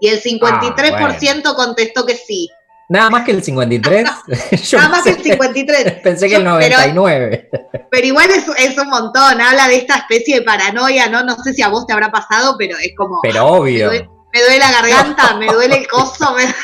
Y 0.00 0.08
el 0.08 0.20
53% 0.20 1.54
contestó 1.54 2.04
que 2.04 2.16
sí. 2.16 2.50
Nada 2.88 3.10
más 3.10 3.24
que 3.24 3.32
el 3.32 3.42
53. 3.44 4.08
Yo 4.68 4.78
Nada 4.78 4.90
más 4.90 5.02
que 5.04 5.10
el 5.10 5.16
pensé- 5.18 5.30
53. 5.32 5.92
Pensé 6.02 6.28
que 6.28 6.36
el 6.36 6.44
Yo- 6.44 6.56
pero- 6.58 6.76
99. 6.76 7.50
Pero 7.90 8.06
igual 8.06 8.30
es, 8.30 8.44
es 8.58 8.76
un 8.78 8.88
montón, 8.88 9.40
habla 9.40 9.68
de 9.68 9.76
esta 9.76 9.96
especie 9.96 10.36
de 10.36 10.42
paranoia, 10.42 11.08
¿no? 11.08 11.22
No 11.22 11.36
sé 11.42 11.54
si 11.54 11.62
a 11.62 11.68
vos 11.68 11.86
te 11.86 11.92
habrá 11.92 12.10
pasado, 12.10 12.56
pero 12.58 12.76
es 12.78 12.92
como, 12.96 13.20
Pero 13.22 13.46
obvio. 13.46 13.90
me 13.90 13.98
duele, 13.98 14.08
me 14.32 14.40
duele 14.42 14.58
la 14.58 14.72
garganta, 14.72 15.36
me 15.36 15.46
duele 15.46 15.76
el 15.76 15.86
coso, 15.88 16.32
me- 16.34 16.54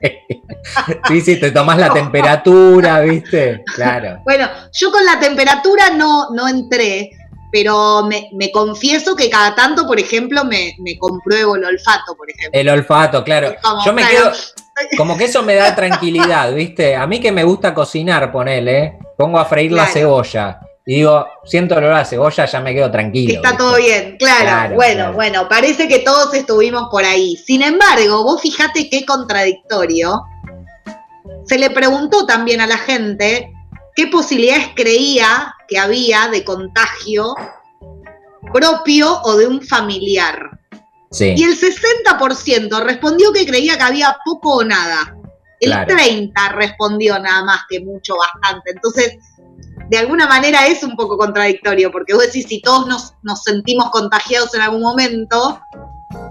Sí, 1.08 1.20
sí, 1.20 1.40
te 1.40 1.50
tomás 1.50 1.78
la 1.78 1.92
temperatura, 1.92 3.00
¿viste? 3.00 3.64
Claro. 3.74 4.20
Bueno, 4.24 4.48
yo 4.72 4.90
con 4.92 5.04
la 5.04 5.18
temperatura 5.18 5.90
no, 5.90 6.30
no 6.30 6.46
entré, 6.48 7.10
pero 7.50 8.04
me, 8.04 8.28
me 8.34 8.50
confieso 8.52 9.16
que 9.16 9.30
cada 9.30 9.54
tanto, 9.54 9.86
por 9.86 9.98
ejemplo, 9.98 10.44
me, 10.44 10.74
me 10.78 10.98
compruebo 10.98 11.56
el 11.56 11.64
olfato, 11.64 12.14
por 12.14 12.30
ejemplo. 12.30 12.60
El 12.60 12.68
olfato, 12.68 13.24
claro. 13.24 13.54
Como, 13.62 13.84
Yo 13.84 13.92
me 13.92 14.02
claro, 14.02 14.32
quedo. 14.32 14.96
Como 14.96 15.16
que 15.16 15.24
eso 15.24 15.42
me 15.42 15.54
da 15.54 15.74
tranquilidad, 15.74 16.52
¿viste? 16.54 16.94
A 16.94 17.06
mí 17.06 17.20
que 17.20 17.32
me 17.32 17.44
gusta 17.44 17.74
cocinar, 17.74 18.30
ponele, 18.30 18.98
pongo 19.16 19.38
a 19.38 19.44
freír 19.44 19.72
la 19.72 19.86
cebolla 19.86 20.60
y 20.90 20.96
digo, 20.96 21.24
siento 21.44 21.76
olor 21.76 21.92
a 21.92 22.04
cebolla, 22.04 22.46
ya 22.46 22.60
me 22.60 22.74
quedo 22.74 22.86
que 22.86 22.92
tranquilo. 22.92 23.34
está 23.34 23.50
¿viste? 23.50 23.62
todo 23.62 23.76
bien, 23.76 24.16
claro. 24.18 24.40
Claro, 24.40 24.74
bueno, 24.74 24.94
claro. 24.96 25.12
bueno, 25.12 25.48
parece 25.48 25.86
que 25.86 26.00
todos 26.00 26.34
estuvimos 26.34 26.88
por 26.90 27.04
ahí. 27.04 27.36
Sin 27.36 27.62
embargo, 27.62 28.24
vos 28.24 28.42
fijate 28.42 28.90
qué 28.90 29.06
contradictorio. 29.06 30.20
Se 31.44 31.58
le 31.58 31.70
preguntó 31.70 32.26
también 32.26 32.60
a 32.60 32.66
la 32.66 32.76
gente 32.76 33.52
qué 33.94 34.08
posibilidades 34.08 34.70
creía 34.74 35.54
que 35.68 35.78
había 35.78 36.26
de 36.26 36.42
contagio 36.42 37.36
propio 38.52 39.20
o 39.22 39.36
de 39.36 39.46
un 39.46 39.62
familiar. 39.62 40.58
Sí. 41.12 41.34
Y 41.36 41.44
el 41.44 41.56
60% 41.56 42.82
respondió 42.82 43.32
que 43.32 43.46
creía 43.46 43.78
que 43.78 43.84
había 43.84 44.16
poco 44.24 44.56
o 44.56 44.64
nada. 44.64 45.16
El 45.60 45.70
Claro. 45.70 45.94
30% 45.94 46.52
respondió 46.54 47.16
nada 47.20 47.44
más 47.44 47.60
que 47.68 47.78
mucho, 47.78 48.16
bastante. 48.16 48.72
Entonces, 48.72 49.18
de 49.88 49.98
alguna 49.98 50.26
manera 50.26 50.66
es 50.66 50.82
un 50.82 50.94
poco 50.96 51.16
contradictorio, 51.16 51.90
porque 51.90 52.14
vos 52.14 52.24
decís, 52.26 52.46
si 52.48 52.60
todos 52.60 52.86
nos, 52.86 53.14
nos 53.22 53.42
sentimos 53.42 53.90
contagiados 53.90 54.54
en 54.54 54.60
algún 54.60 54.82
momento, 54.82 55.60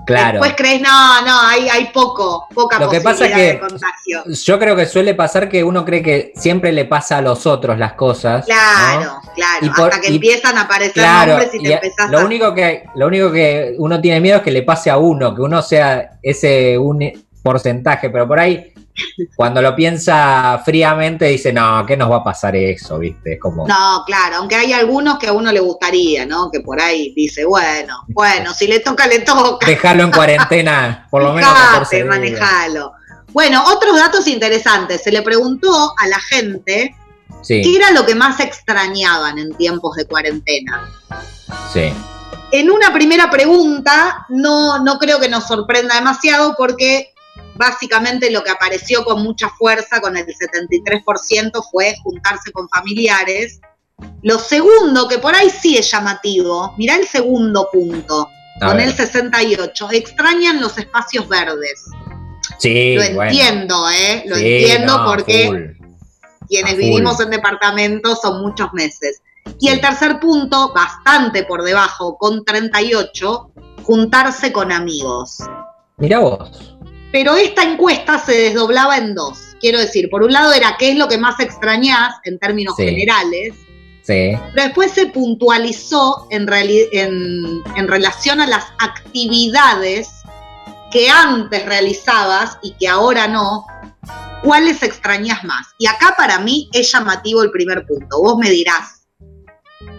Claro. 0.06 0.40
después 0.40 0.54
crees, 0.58 0.82
no, 0.82 1.22
no, 1.26 1.40
hay, 1.42 1.70
hay 1.70 1.86
poco, 1.94 2.48
poca 2.54 2.80
Lo 2.80 2.90
que 2.90 3.00
pasa 3.00 3.28
que- 3.28 3.42
de 3.54 3.60
contagio. 3.60 4.24
Yo 4.26 4.60
creo 4.60 4.76
que 4.76 4.86
suele 4.86 5.14
pasar 5.14 5.48
que 5.48 5.64
uno 5.64 5.86
cree 5.86 6.02
que 6.02 6.34
siempre 6.36 6.72
le 6.72 6.86
pasa 6.86 7.18
a 7.18 7.22
los 7.22 7.46
otros 7.46 7.78
las 7.78 7.94
cosas. 7.94 8.42
¿no? 8.48 8.54
Claro, 8.56 9.22
claro, 9.36 9.66
Y 9.66 9.70
por- 9.70 9.90
hasta 9.90 10.02
que 10.02 10.12
y- 10.12 10.16
empiezan 10.16 10.58
a 10.58 10.62
aparecer 10.62 10.94
Claro, 10.96 11.32
nombres 11.38 11.54
y 11.54 11.64
te 11.64 11.70
y 11.70 11.74
empezás 11.74 12.10
lo 12.12 12.20
a... 12.20 12.26
único 12.26 12.54
que 12.54 12.84
lo 12.96 13.08
único 13.08 13.32
que 13.32 13.76
uno 13.78 14.02
tiene 14.02 14.20
miedo 14.20 14.38
es 14.38 14.44
que 14.44 14.52
le 14.52 14.64
pase 14.64 14.90
a 14.90 14.98
uno, 14.98 15.34
que 15.36 15.42
uno 15.42 15.62
sea 15.62 16.12
ese 16.24 16.78
un 16.78 17.00
porcentaje, 17.44 18.10
pero 18.10 18.28
por 18.28 18.40
ahí 18.40 18.74
cuando 19.36 19.62
lo 19.62 19.76
piensa 19.76 20.62
fríamente 20.64 21.26
dice, 21.26 21.52
"No, 21.54 21.86
¿qué 21.86 21.96
nos 21.98 22.12
va 22.12 22.18
a 22.18 22.24
pasar 22.24 22.56
eso?", 22.56 23.00
¿viste? 23.00 23.34
Es 23.34 23.40
como 23.40 23.68
No, 23.68 24.04
claro, 24.06 24.38
aunque 24.38 24.56
hay 24.56 24.74
algunos 24.74 25.18
que 25.20 25.28
a 25.28 25.34
uno 25.34 25.52
le 25.52 25.60
gustaría, 25.60 26.26
¿no? 26.26 26.50
Que 26.52 26.60
por 26.62 26.80
ahí 26.82 27.14
dice, 27.16 27.46
bueno, 27.46 28.04
bueno, 28.10 28.54
si 28.54 28.68
le 28.68 28.80
toca, 28.80 29.08
le 29.08 29.20
toca. 29.20 29.66
dejarlo 29.66 30.04
en 30.04 30.12
cuarentena 30.12 31.08
por 31.10 31.24
lo 31.24 31.34
menos 31.34 31.50
Fijate, 31.52 31.68
14 31.72 31.96
días. 31.98 32.08
manejalo. 32.08 32.92
Bueno, 33.32 33.64
otros 33.68 33.96
datos 33.96 34.28
interesantes. 34.28 35.04
Se 35.04 35.12
le 35.12 35.22
preguntó 35.22 35.94
a 35.98 36.08
la 36.08 36.20
gente 36.20 36.96
Sí, 37.44 37.62
qué 37.64 37.76
era 37.76 37.92
lo 37.92 38.06
que 38.06 38.16
más 38.16 38.40
extrañaban 38.40 39.38
en 39.40 39.54
tiempos 39.54 39.96
de 39.96 40.06
cuarentena. 40.06 40.90
sí. 41.74 41.94
En 42.52 42.72
una 42.72 42.92
primera 42.92 43.30
pregunta, 43.30 44.26
no, 44.30 44.80
no 44.84 44.98
creo 44.98 45.20
que 45.20 45.30
nos 45.30 45.46
sorprenda 45.48 45.94
demasiado 45.94 46.56
porque 46.58 47.14
básicamente 47.60 48.32
lo 48.32 48.42
que 48.44 48.50
apareció 48.52 49.04
con 49.04 49.22
mucha 49.22 49.50
fuerza, 49.50 50.00
con 50.00 50.16
el 50.18 50.26
73%, 50.26 51.52
fue 51.70 51.94
juntarse 52.02 52.52
con 52.54 52.68
familiares. 52.70 53.60
Lo 54.24 54.40
segundo, 54.40 55.08
que 55.10 55.18
por 55.18 55.36
ahí 55.36 55.50
sí 55.50 55.78
es 55.78 55.92
llamativo, 55.92 56.74
mirá 56.78 56.96
el 56.96 57.06
segundo 57.06 57.68
punto, 57.72 58.30
A 58.62 58.68
con 58.68 58.78
ver. 58.78 58.88
el 58.88 58.94
68, 58.96 59.90
extrañan 59.92 60.62
los 60.62 60.78
espacios 60.78 61.28
verdes. 61.28 61.84
Sí, 62.60 62.96
Lo 62.96 63.02
bueno. 63.16 63.24
entiendo, 63.32 63.90
¿eh? 63.90 64.24
Lo 64.26 64.36
Sí, 64.38 64.46
entiendo 64.54 64.98
no, 65.00 65.06
porque 65.06 65.48
full. 65.48 65.88
quienes 66.48 66.72
full. 66.76 66.80
vivimos 66.82 67.20
en 67.20 67.30
departamentos 67.30 68.22
son 68.22 68.42
muchos 68.42 68.72
meses. 68.74 69.22
Y 69.60 69.68
el 69.68 69.82
tercer 69.82 70.20
punto, 70.22 70.72
bastante 70.74 71.44
por 71.44 71.64
debajo, 71.64 72.18
con 72.18 72.46
38, 72.46 73.52
juntarse 73.84 74.54
con 74.54 74.72
amigos. 74.72 75.38
Mirá 75.98 76.20
vos. 76.20 76.78
Pero 77.12 77.36
esta 77.36 77.64
encuesta 77.64 78.20
se 78.20 78.34
desdoblaba 78.34 78.98
en 78.98 79.16
dos. 79.16 79.56
Quiero 79.60 79.80
decir, 79.80 80.10
por 80.10 80.24
un 80.24 80.32
lado 80.32 80.54
era 80.54 80.76
qué 80.78 80.92
es 80.92 80.98
lo 80.98 81.08
que 81.08 81.18
más 81.18 81.40
extrañás 81.40 82.16
en 82.24 82.38
términos 82.40 82.76
Sí. 82.78 82.86
generales, 82.86 83.56
Sí. 84.04 84.32
pero 84.54 84.64
después 84.68 84.92
se 84.92 85.08
puntualizó 85.08 86.28
en, 86.30 86.48
en 87.76 87.88
relación 87.88 88.40
a 88.42 88.48
las 88.48 88.66
actividades 88.80 90.10
que 90.92 91.10
antes 91.10 91.66
realizabas 91.66 92.58
y 92.64 92.74
que 92.80 92.88
ahora 92.88 93.28
no, 93.28 93.66
¿cuáles 94.44 94.82
extrañas 94.84 95.44
más? 95.44 95.68
Y 95.78 95.88
acá 95.88 96.16
para 96.18 96.40
mí 96.40 96.70
es 96.74 96.92
llamativo 96.92 97.44
el 97.44 97.52
primer 97.52 97.86
punto, 97.86 98.22
vos 98.22 98.38
me 98.38 98.50
dirás. 98.50 99.06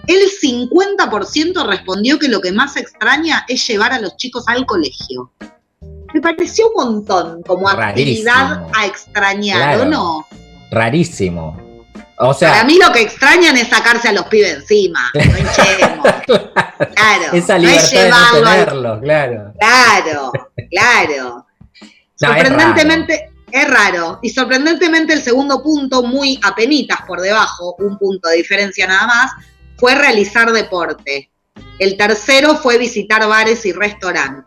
El 0.07 0.29
50% 0.29 1.67
respondió 1.67 2.19
que 2.19 2.29
lo 2.29 2.41
que 2.41 2.51
más 2.51 2.77
extraña 2.77 3.45
es 3.49 3.65
llevar 3.67 3.93
a 3.93 4.01
los 4.01 4.17
chicos 4.17 4.45
al 4.49 4.67
colegio. 4.67 5.33
Me 6.15 6.21
pareció 6.21 6.69
un 6.75 6.95
montón 6.95 7.43
como 7.43 7.69
Rarísimo. 7.69 8.31
actividad 8.31 8.67
a 8.75 8.87
extrañar, 8.87 9.81
¿o 9.81 9.85
no? 9.85 10.27
Rarísimo. 10.71 11.57
O 12.23 12.35
sea, 12.35 12.51
Para 12.51 12.65
mí 12.65 12.79
lo 12.85 12.93
que 12.93 13.01
extrañan 13.01 13.57
es 13.57 13.69
sacarse 13.69 14.09
a 14.09 14.13
los 14.13 14.27
pibes 14.27 14.55
encima. 14.55 15.11
No 15.15 15.23
hinchemos. 15.23 16.07
Claro. 16.95 17.33
esa 17.35 17.59
no 17.59 17.69
es 17.69 17.93
libertad 17.93 18.03
de 18.03 18.11
no 18.11 18.33
llevarlo 18.55 18.93
al- 18.95 19.01
claro. 19.01 19.53
Claro, 19.59 20.33
claro. 20.71 21.47
No, 21.83 21.87
es 21.87 22.19
sorprendentemente, 22.19 23.31
es 23.53 23.69
raro. 23.71 24.19
Y 24.23 24.31
sorprendentemente 24.31 25.13
el 25.13 25.23
segundo 25.23 25.63
punto, 25.63 26.03
muy 26.03 26.39
apenitas 26.43 27.01
por 27.07 27.21
debajo, 27.21 27.77
un 27.79 27.99
punto 27.99 28.29
de 28.29 28.37
diferencia 28.37 28.87
nada 28.87 29.07
más, 29.07 29.33
fue 29.77 29.95
realizar 29.95 30.51
deporte. 30.53 31.31
El 31.79 31.97
tercero 31.97 32.55
fue 32.57 32.79
visitar 32.79 33.27
bares 33.29 33.65
y 33.67 33.73
restaurantes. 33.73 34.45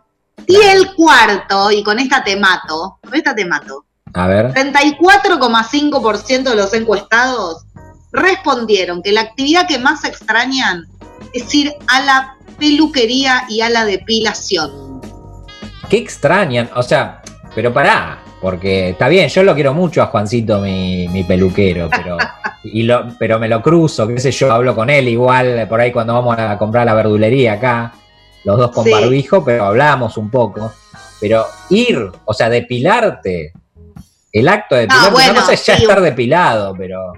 Y 0.48 0.56
el 0.56 0.94
cuarto, 0.96 1.72
y 1.72 1.84
con 1.84 2.00
esta 2.00 2.24
te 2.24 2.36
mato, 2.36 3.00
con 3.02 3.16
esta 3.16 3.34
te 3.34 3.46
mato, 3.46 3.86
A 4.14 4.28
ver. 4.28 4.54
34,5% 4.54 6.44
de 6.44 6.56
los 6.56 6.74
encuestados 6.74 7.66
respondieron 8.12 9.02
que 9.02 9.12
la 9.12 9.22
actividad 9.22 9.68
que 9.68 9.80
más 9.80 10.06
extrañan 10.06 10.86
es 11.34 11.54
ir 11.54 11.74
a 11.88 12.02
la 12.02 12.38
peluquería 12.60 13.46
y 13.50 13.62
a 13.62 13.70
la 13.70 13.86
depilación. 13.86 15.02
Qué 15.90 15.98
extrañan, 15.98 16.70
o 16.76 16.84
sea, 16.84 17.22
pero 17.56 17.74
pará, 17.74 18.24
porque 18.42 18.90
está 18.90 19.08
bien, 19.08 19.30
yo 19.30 19.44
lo 19.44 19.56
quiero 19.56 19.74
mucho 19.74 20.02
a 20.02 20.08
Juancito, 20.08 20.60
mi, 20.60 21.08
mi 21.08 21.24
peluquero, 21.24 21.90
pero, 21.90 22.18
y 22.64 22.84
lo, 22.84 23.16
pero 23.18 23.40
me 23.40 23.48
lo 23.48 23.62
cruzo, 23.62 24.08
qué 24.08 24.20
sé 24.20 24.32
yo, 24.32 24.52
hablo 24.52 24.76
con 24.76 24.90
él 24.90 25.08
igual 25.08 25.68
por 25.68 25.82
ahí 25.82 25.92
cuando 25.92 26.14
vamos 26.14 26.38
a 26.38 26.58
comprar 26.58 26.86
la 26.86 26.94
verdulería 26.94 27.54
acá, 27.54 27.94
los 28.44 28.58
dos 28.58 28.72
con 28.72 28.84
Sí. 28.86 28.92
barbijo, 28.92 29.44
pero 29.44 29.66
hablamos 29.66 30.18
un 30.18 30.30
poco. 30.30 30.72
Pero 31.20 31.46
ir, 31.70 32.12
o 32.26 32.34
sea, 32.34 32.50
depilarte, 32.50 33.54
el 34.32 34.48
acto 34.48 34.76
de 34.76 34.82
depilarte, 34.82 35.10
no, 35.10 35.12
bueno, 35.14 35.46
sé 35.46 35.56
ya 35.56 35.78
sí, 35.78 35.84
estar 35.84 36.02
depilado, 36.02 36.76
pero 36.78 37.14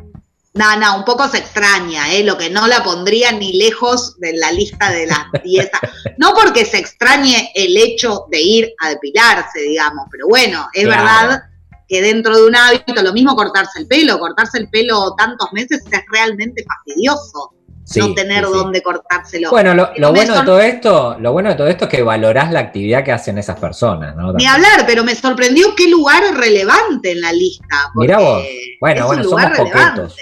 No, 0.53 0.77
no, 0.77 0.97
un 0.97 1.03
poco 1.05 1.27
se 1.27 1.39
extraña, 1.39 2.13
¿eh? 2.13 2.23
lo 2.23 2.37
que 2.37 2.49
no 2.49 2.67
la 2.67 2.83
pondría 2.83 3.31
ni 3.33 3.53
lejos 3.57 4.17
de 4.19 4.33
la 4.37 4.51
lista 4.51 4.91
de 4.91 5.07
las 5.07 5.25
10. 5.43 5.69
No 6.17 6.33
porque 6.33 6.63
se 6.65 6.77
extrañe 6.77 7.51
el 7.55 7.75
hecho 7.75 8.25
de 8.29 8.41
ir 8.41 8.73
a 8.81 8.89
depilarse, 8.89 9.59
digamos, 9.61 10.05
pero 10.11 10.27
bueno, 10.29 10.67
es 10.73 10.85
Claro. 10.85 11.03
verdad 11.03 11.41
que 11.87 12.01
dentro 12.01 12.35
de 12.37 12.45
un 12.47 12.55
hábito, 12.55 13.01
lo 13.01 13.11
mismo 13.13 13.35
cortarse 13.35 13.79
el 13.79 13.87
pelo, 13.87 14.17
cortarse 14.19 14.57
el 14.59 14.69
pelo 14.69 15.13
tantos 15.15 15.51
meses 15.53 15.83
es 15.91 16.01
realmente 16.11 16.63
fastidioso. 16.63 17.51
Sí, 17.85 17.99
no 17.99 18.13
tener 18.13 18.43
sí, 18.43 18.51
sí. 18.51 18.57
dónde 18.57 18.81
cortárselo. 18.81 19.49
Bueno, 19.51 19.73
lo, 19.73 20.11
bueno 20.11 20.35
de 20.35 20.43
todo 20.43 20.59
esto, 20.59 21.17
lo 21.19 21.31
bueno 21.31 21.49
de 21.49 21.55
todo 21.55 21.67
esto 21.67 21.85
es 21.85 21.91
que 21.91 22.01
valorás 22.01 22.51
la 22.51 22.59
actividad 22.59 23.03
que 23.03 23.11
hacen 23.11 23.37
esas 23.37 23.59
personas, 23.59 24.15
¿no? 24.15 24.33
Ni 24.33 24.45
hablar, 24.45 24.85
pero 24.85 25.03
me 25.03 25.15
sorprendió 25.15 25.75
qué 25.75 25.87
lugar 25.89 26.21
relevante 26.35 27.11
en 27.11 27.21
la 27.21 27.31
lista. 27.31 27.91
Mirá 27.95 28.19
vos. 28.19 28.43
Bueno, 28.81 28.95
es 28.95 29.01
un 29.01 29.07
bueno, 29.07 29.23
lugar 29.23 29.55
somos 29.55 29.71
coquetos. 29.71 30.15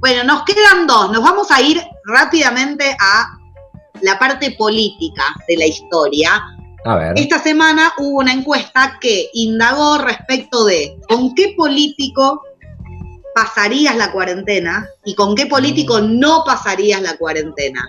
Bueno, 0.00 0.24
nos 0.24 0.42
quedan 0.44 0.86
dos. 0.86 1.10
Nos 1.12 1.22
vamos 1.22 1.50
a 1.50 1.60
ir 1.60 1.80
rápidamente 2.04 2.96
a 2.98 3.38
la 4.02 4.18
parte 4.18 4.52
política 4.52 5.34
de 5.46 5.56
la 5.56 5.66
historia. 5.66 6.42
A 6.84 6.96
ver. 6.96 7.12
Esta 7.16 7.38
semana 7.38 7.92
hubo 7.98 8.20
una 8.20 8.32
encuesta 8.32 8.98
que 9.00 9.28
indagó 9.34 9.98
respecto 9.98 10.64
de 10.64 10.96
con 11.08 11.34
qué 11.34 11.54
político 11.56 12.42
pasarías 13.42 13.94
la 13.96 14.10
cuarentena 14.10 14.88
y 15.04 15.14
con 15.14 15.34
qué 15.36 15.46
político 15.46 16.00
no 16.00 16.42
pasarías 16.44 17.00
la 17.00 17.16
cuarentena. 17.16 17.88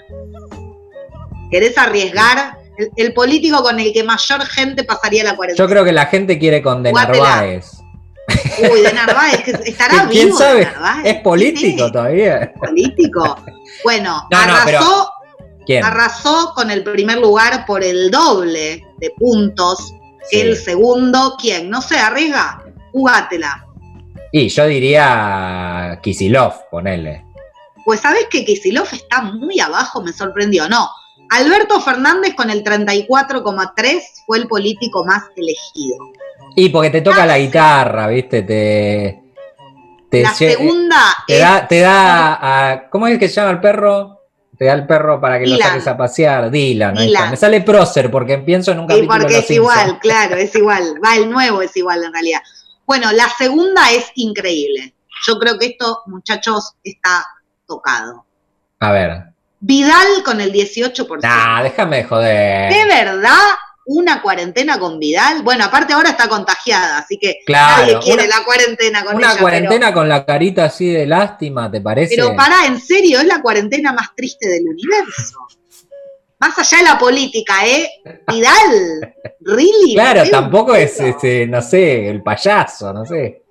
¿Querés 1.49 1.75
arriesgar? 1.77 2.57
El, 2.77 2.91
el 2.95 3.13
político 3.13 3.61
con 3.63 3.79
el 3.79 3.91
que 3.91 4.03
mayor 4.03 4.45
gente 4.45 4.83
pasaría 4.83 5.23
la 5.23 5.35
cuarentena. 5.35 5.65
Yo 5.65 5.69
creo 5.71 5.83
que 5.83 5.91
la 5.91 6.05
gente 6.05 6.37
quiere 6.37 6.61
con 6.61 6.83
De. 6.83 6.93
Narváez. 6.93 7.71
Uy, 8.71 8.81
de 8.81 8.93
Narváez, 8.93 9.43
que 9.43 9.51
estará 9.69 10.07
¿Quién 10.09 10.27
vivo 10.27 10.37
sabe? 10.37 10.59
de 10.59 10.65
Narváez. 10.67 11.05
Es 11.05 11.21
político 11.21 11.91
todavía. 11.91 12.53
político. 12.59 13.37
Bueno, 13.83 14.27
No, 14.29 14.45
no, 14.45 14.53
pero- 14.65 14.77
arrasó, 14.79 15.11
¿Quién? 15.65 15.83
arrasó 15.83 16.53
con 16.55 16.69
el 16.69 16.83
primer 16.83 17.17
lugar 17.17 17.65
por 17.65 17.83
el 17.83 18.11
doble 18.11 18.85
de 18.99 19.09
puntos 19.17 19.93
que 20.29 20.41
Sí. 20.41 20.47
el 20.47 20.55
segundo. 20.57 21.35
¿Quién? 21.41 21.69
No 21.71 21.81
sé, 21.81 21.97
arriesga. 21.97 22.63
Jugátela. 22.91 23.65
Y 24.31 24.47
yo 24.49 24.65
diría 24.67 25.99
Kisilov, 26.03 26.69
ponele. 26.69 27.25
Pues 27.85 28.01
sabes 28.01 28.27
que 28.29 28.45
Kisilov 28.45 28.87
está 28.91 29.21
muy 29.21 29.59
abajo, 29.59 30.01
me 30.03 30.13
sorprendió. 30.13 30.69
No, 30.69 30.89
Alberto 31.31 31.79
Fernández 31.81 32.35
con 32.35 32.49
el 32.49 32.63
34,3 32.63 34.01
fue 34.25 34.37
el 34.37 34.47
político 34.47 35.03
más 35.05 35.23
elegido. 35.35 35.97
Y 36.55 36.69
porque 36.69 36.89
te 36.89 37.01
toca 37.01 37.25
la 37.25 37.37
guitarra, 37.39 38.07
¿viste? 38.07 38.43
Te. 38.43 39.21
te 40.09 40.21
La 40.23 40.33
segunda 40.33 40.97
te 41.27 41.35
es 41.35 41.39
da, 41.41 41.67
te 41.67 41.79
da 41.79 42.69
a- 42.71 42.89
¿Cómo 42.89 43.07
es 43.07 43.17
que 43.19 43.27
se 43.29 43.35
llama 43.35 43.51
el 43.51 43.59
perro? 43.61 44.17
Te 44.57 44.65
da 44.65 44.73
el 44.73 44.85
perro 44.85 45.21
para 45.21 45.39
que 45.39 45.45
lo 45.47 45.53
Dylan. 45.53 45.69
saques 45.69 45.87
a 45.87 45.95
pasear. 45.97 46.51
Dylan, 46.51 46.97
ahí 46.97 47.05
Dylan. 47.07 47.21
está. 47.23 47.31
Me 47.31 47.37
sale 47.37 47.61
prócer 47.61 48.11
porque 48.11 48.39
pienso 48.39 48.71
en 48.71 48.79
un 48.79 48.85
y 48.85 48.87
capítulo 48.89 49.13
de 49.13 49.19
porque 49.19 49.33
Los 49.35 49.41
es 49.43 49.47
Simpsons. 49.47 49.77
igual, 49.81 49.99
claro, 49.99 50.35
es 50.35 50.55
igual. 50.55 50.93
Va, 51.03 51.15
el 51.15 51.29
nuevo 51.31 51.61
es 51.61 51.75
igual 51.77 52.03
en 52.03 52.11
realidad. 52.13 52.41
Bueno, 52.89 53.11
la 53.11 53.29
segunda 53.29 53.91
es 53.91 54.05
increíble. 54.15 54.95
Yo 55.27 55.37
creo 55.37 55.59
que 55.59 55.67
esto, 55.67 56.01
muchachos, 56.07 56.73
está 56.83 57.23
tocado. 57.67 58.25
A 58.79 58.91
ver. 58.91 59.25
Vidal 59.59 60.07
con 60.25 60.41
el 60.41 60.51
18%. 60.51 61.19
Nah, 61.21 61.61
déjame 61.61 61.97
de 61.97 62.03
joder. 62.05 62.73
¿De 62.73 62.85
verdad 62.85 63.37
una 63.85 64.23
cuarentena 64.23 64.79
con 64.79 64.97
Vidal? 64.97 65.43
Bueno, 65.43 65.65
aparte 65.65 65.93
ahora 65.93 66.09
está 66.09 66.27
contagiada, 66.27 66.97
así 66.97 67.19
que 67.19 67.41
Claro, 67.45 67.83
nadie 67.83 67.99
quiere 67.99 68.23
una- 68.25 68.37
la 68.39 68.43
cuarentena 68.43 69.03
con 69.05 69.15
Una 69.17 69.31
ella. 69.33 69.39
cuarentena 69.41 69.93
con 69.93 70.09
la 70.09 70.25
carita 70.25 70.65
así 70.65 70.89
de 70.91 71.05
lástima, 71.05 71.69
¿te 71.69 71.81
parece? 71.81 72.15
Pero, 72.15 72.29
pero 72.29 72.37
pará, 72.37 72.65
en 72.65 72.81
serio, 72.81 73.19
es 73.19 73.25
la 73.27 73.39
cuarentena 73.43 73.93
más 73.93 74.15
triste 74.15 74.47
del 74.49 74.63
universo. 74.67 75.37
Más 76.39 76.57
allá 76.57 76.77
de 76.77 76.83
la 76.85 76.97
política, 76.97 77.65
¿eh? 77.65 77.89
Vidal, 78.27 79.13
really. 79.41 79.93
Claro, 79.93 80.21
¿En 80.21 80.31
tampoco 80.31 80.73
es, 80.73 80.97
este, 80.99 81.45
no 81.45 81.61
sé, 81.61 82.09
el 82.09 82.23
payaso, 82.23 82.93
no 82.93 83.05
sé. 83.05 83.43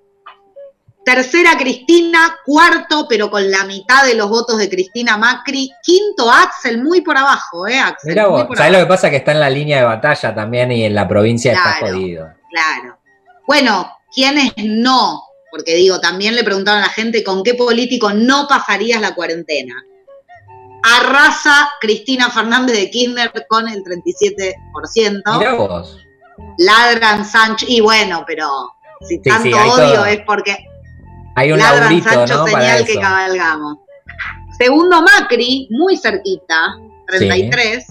Tercera 1.05 1.57
Cristina, 1.57 2.37
cuarto, 2.45 3.05
pero 3.07 3.29
con 3.29 3.49
la 3.49 3.63
mitad 3.65 4.05
de 4.05 4.15
los 4.15 4.29
votos 4.29 4.57
de 4.57 4.69
Cristina 4.69 5.17
Macri. 5.17 5.71
Quinto 5.83 6.31
Axel, 6.31 6.83
muy 6.83 7.01
por 7.01 7.17
abajo, 7.17 7.67
¿eh? 7.67 7.79
Axel, 7.79 8.09
Mira 8.09 8.27
vos, 8.27 8.47
¿sabés 8.55 8.73
lo 8.73 8.79
que 8.79 8.85
pasa? 8.85 9.09
Que 9.09 9.17
está 9.17 9.31
en 9.31 9.39
la 9.39 9.49
línea 9.49 9.77
de 9.77 9.85
batalla 9.85 10.33
también 10.33 10.71
y 10.71 10.83
en 10.83 10.95
la 10.95 11.07
provincia 11.07 11.53
está 11.53 11.77
jodido. 11.79 12.27
Claro. 12.51 12.99
Bueno, 13.47 13.91
¿quiénes 14.13 14.53
no? 14.57 15.23
Porque 15.51 15.75
digo, 15.75 15.99
también 15.99 16.35
le 16.35 16.43
preguntaron 16.43 16.81
a 16.81 16.87
la 16.87 16.93
gente 16.93 17.23
con 17.23 17.43
qué 17.43 17.53
político 17.53 18.13
no 18.13 18.47
pasarías 18.47 18.99
la 18.99 19.15
cuarentena. 19.15 19.75
Arrasa 20.97 21.69
Cristina 21.81 22.29
Fernández 22.29 22.75
de 22.77 22.89
Kirchner 22.89 23.31
con 23.47 23.67
el 23.67 23.83
37%. 23.83 25.37
Mirá 25.37 25.53
vos. 25.53 25.97
Ladran 26.57 27.25
Sancho. 27.25 27.65
Y 27.69 27.81
bueno, 27.81 28.23
pero 28.25 28.49
si 29.01 29.15
Sí, 29.15 29.21
tanto 29.21 29.43
sí, 29.43 29.53
odio 29.53 29.93
todo. 29.95 30.05
es 30.05 30.19
porque 30.25 30.57
Hay 31.35 31.51
un 31.51 31.59
ladran 31.59 31.81
laurito, 31.83 32.09
Sancho 32.09 32.37
¿no? 32.37 32.45
Señal 32.47 32.85
que 32.85 32.99
cabalgamos. 32.99 33.77
Segundo 34.57 35.01
Macri, 35.01 35.67
muy 35.71 35.95
cerquita, 35.97 36.75
33. 37.07 37.85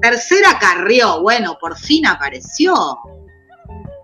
Tercera 0.00 0.58
Carrió, 0.60 1.20
bueno, 1.20 1.56
por 1.60 1.76
fin 1.76 2.06
apareció. 2.06 2.74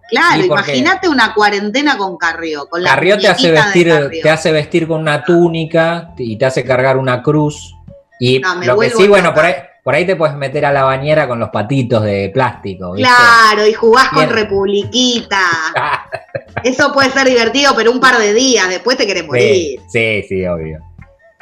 Claro, 0.08 0.42
imagínate 0.44 1.08
una 1.08 1.32
cuarentena 1.34 1.96
con 1.96 2.16
Carrió, 2.16 2.66
con 2.68 2.82
la 2.82 2.90
Carrió 2.90 3.16
te 3.16 3.28
hace 3.28 3.52
vestir, 3.52 3.88
Carrió. 3.88 4.22
te 4.22 4.30
hace 4.30 4.50
vestir 4.50 4.88
con 4.88 5.00
una 5.02 5.22
túnica 5.24 6.12
y 6.18 6.36
te 6.36 6.44
hace 6.46 6.64
cargar 6.64 6.96
una 6.96 7.22
cruz. 7.22 7.76
Y 8.20 8.38
No, 8.38 8.56
me 8.56 8.66
lo 8.66 8.78
que 8.78 8.90
sí, 8.90 9.09
bueno, 9.09 9.35
por 9.35 9.44
ahí, 9.44 9.54
por 9.83 9.94
ahí 9.94 10.06
te 10.06 10.14
puedes 10.14 10.37
meter 10.37 10.66
a 10.66 10.72
la 10.72 10.85
bañera 10.85 11.26
con 11.26 11.40
los 11.40 11.48
patitos 11.48 12.04
de 12.04 12.30
plástico. 12.33 12.92
¿viste? 12.92 13.11
Claro, 13.11 13.66
y 13.66 13.72
jugás 13.72 14.11
con. 14.11 14.28
Republiquita. 14.28 15.40
Eso 16.62 16.92
puede 16.92 17.11
ser 17.11 17.26
divertido, 17.26 17.72
pero 17.74 17.90
un 17.90 17.98
par 17.98 18.18
de 18.18 18.35
días, 18.35 18.68
después 18.68 18.98
te 18.98 19.06
querés 19.06 19.26
morir. 19.26 19.80
Sí, 19.88 20.22
sí, 20.22 20.22
sí, 20.28 20.46
obvio. 20.46 20.78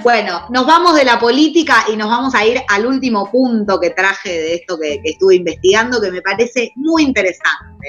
Bueno, 0.04 0.46
nos 0.50 0.64
vamos 0.64 0.94
de 0.94 1.04
la 1.04 1.18
política 1.18 1.84
y 1.92 1.96
nos 1.96 2.08
vamos 2.08 2.32
a 2.36 2.46
ir 2.46 2.62
al 2.68 2.86
último 2.86 3.28
punto 3.28 3.80
que 3.80 3.90
traje 3.90 4.30
de 4.30 4.54
esto 4.54 4.78
que, 4.78 5.02
que 5.02 5.10
estuve 5.10 5.34
investigando, 5.34 6.00
que 6.00 6.12
me 6.12 6.22
parece 6.22 6.70
muy 6.76 7.02
interesante. 7.02 7.88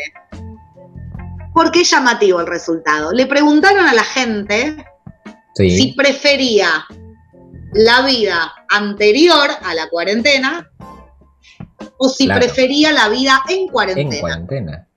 Porque 1.53 1.81
es 1.81 1.91
llamativo 1.91 2.39
el 2.39 2.47
resultado. 2.47 3.11
Le 3.11 3.27
preguntaron 3.27 3.85
a 3.85 3.93
la 3.93 4.03
gente 4.03 4.75
Sí. 5.55 5.69
si 5.69 5.93
prefería 5.93 6.85
la 7.73 8.01
vida 8.05 8.53
anterior 8.69 9.49
a 9.63 9.73
la 9.75 9.89
cuarentena 9.89 10.69
o 11.97 12.09
si 12.09 12.25
Claro. 12.25 12.41
prefería 12.41 12.91
la 12.91 13.09
vida 13.09 13.41
en 13.49 13.59
En 13.59 13.67
cuarentena. 13.67 14.19
cuarentena. 14.19 14.87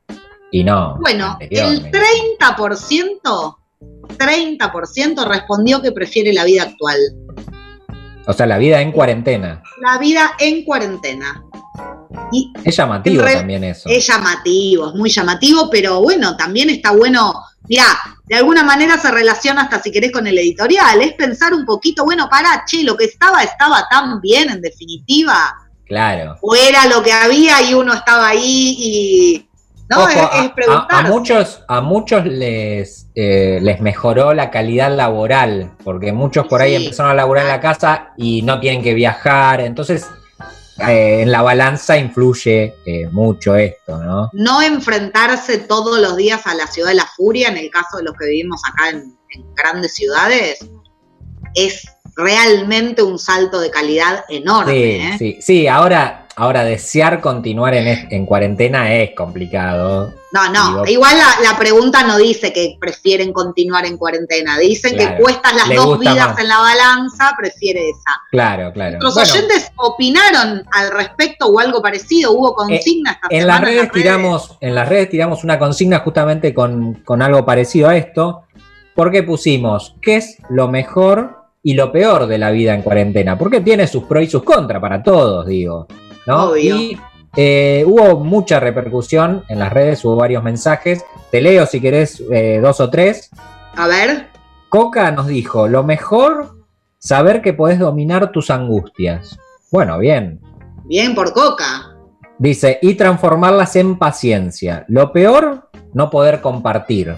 Y 0.50 0.64
no. 0.64 0.96
Bueno, 1.00 1.36
el 1.40 1.82
me- 1.82 1.90
30%, 1.90 3.58
30% 4.18 5.24
respondió 5.24 5.80
que 5.80 5.92
prefiere 5.92 6.32
la 6.32 6.44
vida 6.44 6.62
actual. 6.64 6.98
O 8.26 8.32
sea, 8.32 8.46
la 8.46 8.58
vida 8.58 8.80
en 8.80 8.92
cuarentena. 8.92 9.62
La 9.80 9.98
vida 9.98 10.32
en 10.38 10.64
cuarentena. 10.64 11.42
Y 12.30 12.52
Es 12.64 12.76
llamativo 12.76 13.22
re- 13.22 13.36
también 13.36 13.64
eso. 13.64 13.88
es 13.88 14.06
llamativo, 14.06 14.88
es 14.88 14.94
muy 14.94 15.10
llamativo, 15.10 15.68
pero 15.70 16.00
bueno, 16.00 16.36
también 16.36 16.70
está 16.70 16.92
bueno. 16.92 17.32
Mirá, 17.68 17.84
de 18.26 18.36
alguna 18.36 18.64
manera 18.64 18.98
se 18.98 19.10
relaciona 19.10 19.62
hasta 19.62 19.80
si 19.80 19.90
querés 19.90 20.12
con 20.12 20.26
el 20.26 20.36
editorial. 20.38 21.00
Es 21.00 21.14
pensar 21.14 21.54
un 21.54 21.64
poquito, 21.64 22.04
bueno, 22.04 22.28
para, 22.28 22.64
che, 22.66 22.82
lo 22.84 22.96
que 22.96 23.04
estaba 23.06 23.42
estaba 23.42 23.86
tan 23.90 24.20
bien 24.20 24.50
en 24.50 24.60
definitiva. 24.60 25.54
Claro. 25.86 26.36
O 26.42 26.54
era 26.54 26.86
lo 26.86 27.02
que 27.02 27.12
había 27.12 27.62
y 27.62 27.74
uno 27.74 27.92
estaba 27.94 28.28
ahí 28.28 28.76
y. 28.78 29.48
No, 29.96 30.02
Ojo, 30.04 30.08
es, 30.10 30.16
a- 30.16 30.26
es 30.44 30.50
a, 30.50 30.54
preguntar. 30.54 30.86
a 30.90 31.02
muchos, 31.08 31.60
a 31.68 31.80
muchos 31.80 32.24
les, 32.26 33.06
eh, 33.14 33.58
les 33.62 33.80
mejoró 33.80 34.32
la 34.34 34.50
calidad 34.50 34.94
laboral, 34.94 35.72
porque 35.84 36.12
muchos 36.12 36.46
por 36.46 36.60
ahí 36.62 36.76
Sí. 36.76 36.84
empezaron 36.84 37.12
a 37.12 37.14
laburar 37.14 37.44
en 37.44 37.50
la 37.50 37.60
casa 37.60 38.12
y 38.16 38.42
no 38.42 38.58
tienen 38.60 38.82
que 38.82 38.94
viajar, 38.94 39.60
entonces 39.60 40.06
eh, 40.88 41.20
en 41.22 41.30
la 41.30 41.42
balanza 41.42 41.98
influye 41.98 42.74
eh, 42.86 43.06
mucho 43.12 43.54
esto, 43.54 43.98
¿no? 44.02 44.30
no 44.32 44.62
enfrentarse 44.62 45.58
todos 45.58 45.98
los 46.00 46.16
días 46.16 46.46
a 46.46 46.54
la 46.54 46.66
ciudad 46.66 46.88
de 46.88 46.94
la 46.94 47.06
furia, 47.16 47.48
en 47.48 47.58
el 47.58 47.70
caso 47.70 47.98
de 47.98 48.04
los 48.04 48.14
que 48.16 48.26
vivimos 48.26 48.60
acá 48.72 48.88
en, 48.88 49.14
en 49.30 49.54
grandes 49.54 49.94
ciudades, 49.94 50.66
es 51.54 51.86
realmente 52.16 53.02
un 53.02 53.18
salto 53.18 53.60
de 53.60 53.70
calidad 53.70 54.24
enorme. 54.28 55.16
Sí, 55.18 55.18
sí, 55.18 55.38
sí, 55.42 55.66
ahora, 55.68 56.21
ahora 56.36 56.64
desear 56.64 57.20
continuar 57.20 57.74
en, 57.74 58.08
en 58.10 58.26
cuarentena 58.26 58.94
es 58.94 59.14
complicado. 59.14 60.12
No, 60.32 60.48
no, 60.50 60.86
igual 60.86 61.14
la, 61.18 61.50
la 61.50 61.58
pregunta 61.58 62.04
no 62.04 62.16
dice 62.16 62.54
que 62.54 62.76
prefieren 62.80 63.34
continuar 63.34 63.84
en 63.84 63.98
cuarentena, 63.98 64.58
dicen 64.58 64.94
Claro, 64.94 65.16
que 65.16 65.22
puestas 65.22 65.54
las 65.54 65.68
le 65.68 65.74
dos 65.76 65.98
vidas 65.98 66.16
más. 66.30 66.38
en 66.38 66.48
la 66.48 66.58
balanza, 66.58 67.32
prefiere 67.38 67.90
esa. 67.90 68.18
Claro, 68.30 68.72
claro. 68.72 68.98
Los 69.00 69.14
Bueno, 69.14 69.30
oyentes 69.30 69.70
opinaron 69.76 70.64
al 70.72 70.90
respecto 70.92 71.46
o 71.48 71.58
algo 71.58 71.82
parecido, 71.82 72.32
hubo 72.32 72.54
consigna 72.54 73.12
esta 73.12 73.26
en 73.30 73.46
las 73.46 73.60
redes 73.60 73.92
tiramos, 73.92 74.56
en 74.60 74.74
las 74.74 74.88
redes 74.88 75.10
tiramos 75.10 75.44
una 75.44 75.58
consigna 75.58 75.98
justamente 75.98 76.54
con, 76.54 76.94
con 77.04 77.20
algo 77.20 77.44
parecido 77.44 77.90
a 77.90 77.96
esto, 77.96 78.44
porque 78.94 79.22
pusimos 79.22 79.96
qué 80.00 80.16
es 80.16 80.38
lo 80.48 80.68
mejor 80.68 81.42
y 81.62 81.74
lo 81.74 81.92
peor 81.92 82.26
de 82.26 82.38
la 82.38 82.50
vida 82.50 82.74
en 82.74 82.82
cuarentena, 82.82 83.38
porque 83.38 83.60
tiene 83.60 83.86
sus 83.86 84.04
pros 84.04 84.24
y 84.24 84.26
sus 84.30 84.42
contras 84.42 84.80
para 84.80 85.02
todos, 85.02 85.46
digo. 85.46 85.86
¿No? 86.26 86.50
Obvio. 86.50 86.76
Y 86.76 87.00
eh, 87.36 87.84
hubo 87.86 88.20
mucha 88.20 88.60
repercusión 88.60 89.44
en 89.48 89.58
las 89.58 89.72
redes, 89.72 90.04
hubo 90.04 90.16
varios 90.16 90.42
mensajes. 90.42 91.04
Te 91.30 91.40
leo 91.40 91.66
si 91.66 91.80
querés 91.80 92.22
eh, 92.30 92.60
dos 92.62 92.80
o 92.80 92.90
tres. 92.90 93.30
A 93.74 93.86
ver, 93.86 94.28
Coca 94.68 95.10
nos 95.10 95.26
dijo, 95.26 95.68
lo 95.68 95.82
mejor, 95.82 96.56
saber 96.98 97.42
que 97.42 97.52
podés 97.52 97.78
dominar 97.78 98.32
tus 98.32 98.50
angustias. 98.50 99.38
Bueno, 99.70 99.98
bien. 99.98 100.40
bien 100.84 101.14
por 101.14 101.32
Coca. 101.32 101.96
Dice, 102.38 102.78
y 102.82 102.94
transformarlas 102.94 103.76
en 103.76 103.98
paciencia. 103.98 104.84
Lo 104.88 105.12
peor, 105.12 105.70
no 105.94 106.10
poder 106.10 106.40
compartir. 106.40 107.14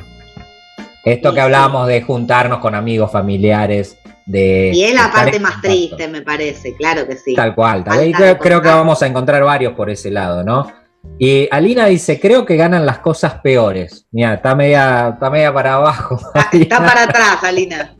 Esto 1.04 1.28
Sí, 1.30 1.34
que 1.34 1.40
hablábamos 1.40 1.86
de 1.88 2.02
juntarnos 2.02 2.58
con 2.58 2.74
amigos, 2.74 3.10
familiares, 3.10 3.98
de... 4.26 4.70
Y 4.74 4.84
es 4.84 4.94
la 4.94 5.10
parte 5.12 5.38
más 5.40 5.52
contacto. 5.54 5.68
triste, 5.76 6.08
me 6.08 6.22
parece, 6.22 6.74
claro 6.76 7.06
que 7.06 7.16
sí. 7.16 7.34
Tal 7.34 7.54
cual, 7.54 7.84
tal 7.84 8.06
y 8.08 8.12
creo, 8.12 8.38
creo 8.38 8.62
que 8.62 8.68
vamos 8.68 9.02
a 9.02 9.06
encontrar 9.06 9.42
varios 9.44 9.74
por 9.74 9.90
ese 9.90 10.10
lado, 10.10 10.42
¿no? 10.42 10.70
Y 11.18 11.46
Alina 11.50 11.86
dice, 11.86 12.18
creo 12.18 12.46
que 12.46 12.56
ganan 12.56 12.86
las 12.86 12.98
cosas 13.00 13.34
peores. 13.42 14.06
Mira, 14.10 14.34
está 14.34 14.54
media, 14.54 15.10
está 15.14 15.28
media 15.28 15.52
para 15.52 15.74
abajo. 15.74 16.18
Está 16.52 16.78
para 16.78 17.02
atrás, 17.04 17.44
Alina. 17.44 17.94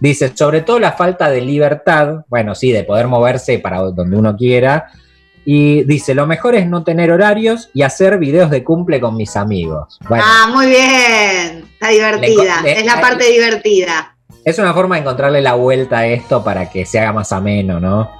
Dice, 0.00 0.32
sobre 0.34 0.62
todo 0.62 0.78
la 0.78 0.92
falta 0.92 1.28
de 1.28 1.40
libertad, 1.42 2.24
bueno, 2.28 2.54
sí, 2.54 2.72
de 2.72 2.84
poder 2.84 3.06
moverse 3.06 3.58
para 3.58 3.78
donde 3.80 4.16
uno 4.16 4.34
quiera. 4.36 4.86
Y 5.44 5.82
dice, 5.84 6.14
lo 6.14 6.26
mejor 6.26 6.54
es 6.54 6.66
no 6.66 6.84
tener 6.84 7.10
horarios 7.10 7.68
y 7.74 7.82
hacer 7.82 8.18
videos 8.18 8.50
de 8.50 8.64
cumple 8.64 9.00
con 9.00 9.16
mis 9.16 9.36
amigos. 9.36 9.98
Bueno, 10.08 10.24
Ah, 10.26 10.48
muy 10.52 10.66
bien. 10.66 11.64
Está 11.72 11.88
divertida. 11.88 12.62
Le- 12.62 12.74
le- 12.74 12.80
es 12.80 12.86
la 12.86 13.00
parte 13.00 13.30
divertida. 13.30 14.16
Es 14.44 14.58
una 14.58 14.72
forma 14.72 14.96
de 14.96 15.02
encontrarle 15.02 15.40
la 15.40 15.54
vuelta 15.54 15.98
a 15.98 16.06
esto 16.06 16.42
para 16.42 16.70
que 16.70 16.86
se 16.86 16.98
haga 16.98 17.12
más 17.12 17.32
ameno, 17.32 17.80
¿no? 17.80 18.10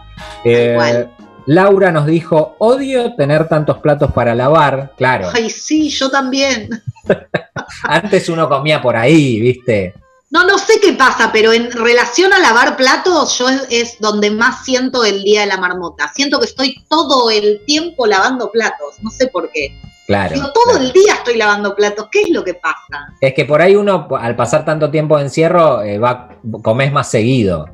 Eh. 0.45 1.07
Laura 1.47 1.91
nos 1.91 2.05
dijo, 2.05 2.57
odio 2.59 3.15
tener 3.15 3.49
tantos 3.49 3.79
platos 3.79 4.13
para 4.13 4.35
lavar. 4.35 4.93
Claro, 4.99 5.29
Ay, 5.33 5.49
sí, 5.49 5.89
yo 5.89 6.11
también. 6.11 6.69
antes 7.85 8.29
uno 8.29 8.51
comía 8.51 8.83
por 8.83 8.97
ahí, 8.97 9.41
¿viste? 9.41 9.95
No, 10.31 10.45
no 10.47 10.59
sé 10.59 10.75
qué 10.83 10.93
pasa, 10.93 11.31
pero 11.33 11.53
en 11.55 11.71
relación 11.71 12.33
a 12.35 12.39
lavar 12.39 12.77
platos, 12.77 13.39
yo 13.39 13.49
es, 13.49 13.67
es 13.71 13.97
donde 13.99 14.31
más 14.31 14.63
siento 14.65 15.03
el 15.05 15.23
día 15.23 15.41
de 15.41 15.47
la 15.47 15.57
marmota. 15.57 16.11
Siento 16.15 16.39
que 16.39 16.45
estoy 16.45 16.85
todo 16.89 17.31
el 17.31 17.65
tiempo 17.65 18.07
lavando 18.07 18.51
platos. 18.51 18.97
No 19.03 19.11
sé 19.11 19.29
por 19.29 19.51
qué. 19.51 19.75
Claro. 20.07 20.35
Digo, 20.35 20.53
todo 20.53 20.65
claro. 20.73 20.85
el 20.85 20.93
día 20.93 21.15
estoy 21.15 21.37
lavando 21.37 21.75
platos. 21.75 22.09
¿Qué 22.13 22.23
es 22.23 22.31
lo 22.31 22.45
que 22.45 22.55
pasa? 22.55 23.09
Es 23.21 23.33
que 23.33 23.47
por 23.47 23.63
ahí 23.63 23.75
uno, 23.75 24.07
al 24.19 24.37
pasar 24.37 24.67
tanto 24.67 24.91
tiempo 24.91 25.17
de 25.17 25.25
encierro, 25.25 25.83
eh, 25.83 25.99
va, 25.99 26.29
comes 26.63 26.93
más 26.93 27.11
seguido. 27.11 27.67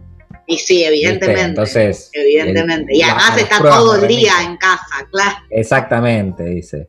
Y 0.47 0.59
sí, 0.59 0.75
¿viste? 0.75 0.89
evidentemente. 0.89 1.43
Entonces, 1.43 2.11
evidentemente. 2.13 2.93
el- 2.93 2.99
y 2.99 3.03
además 3.03 3.39
está 3.39 3.59
todo 3.59 3.97
el 3.97 4.07
día 4.07 4.33
en 4.43 4.57
casa, 4.59 5.09
claro. 5.11 5.37
Exactamente, 5.51 6.45
dice. 6.45 6.89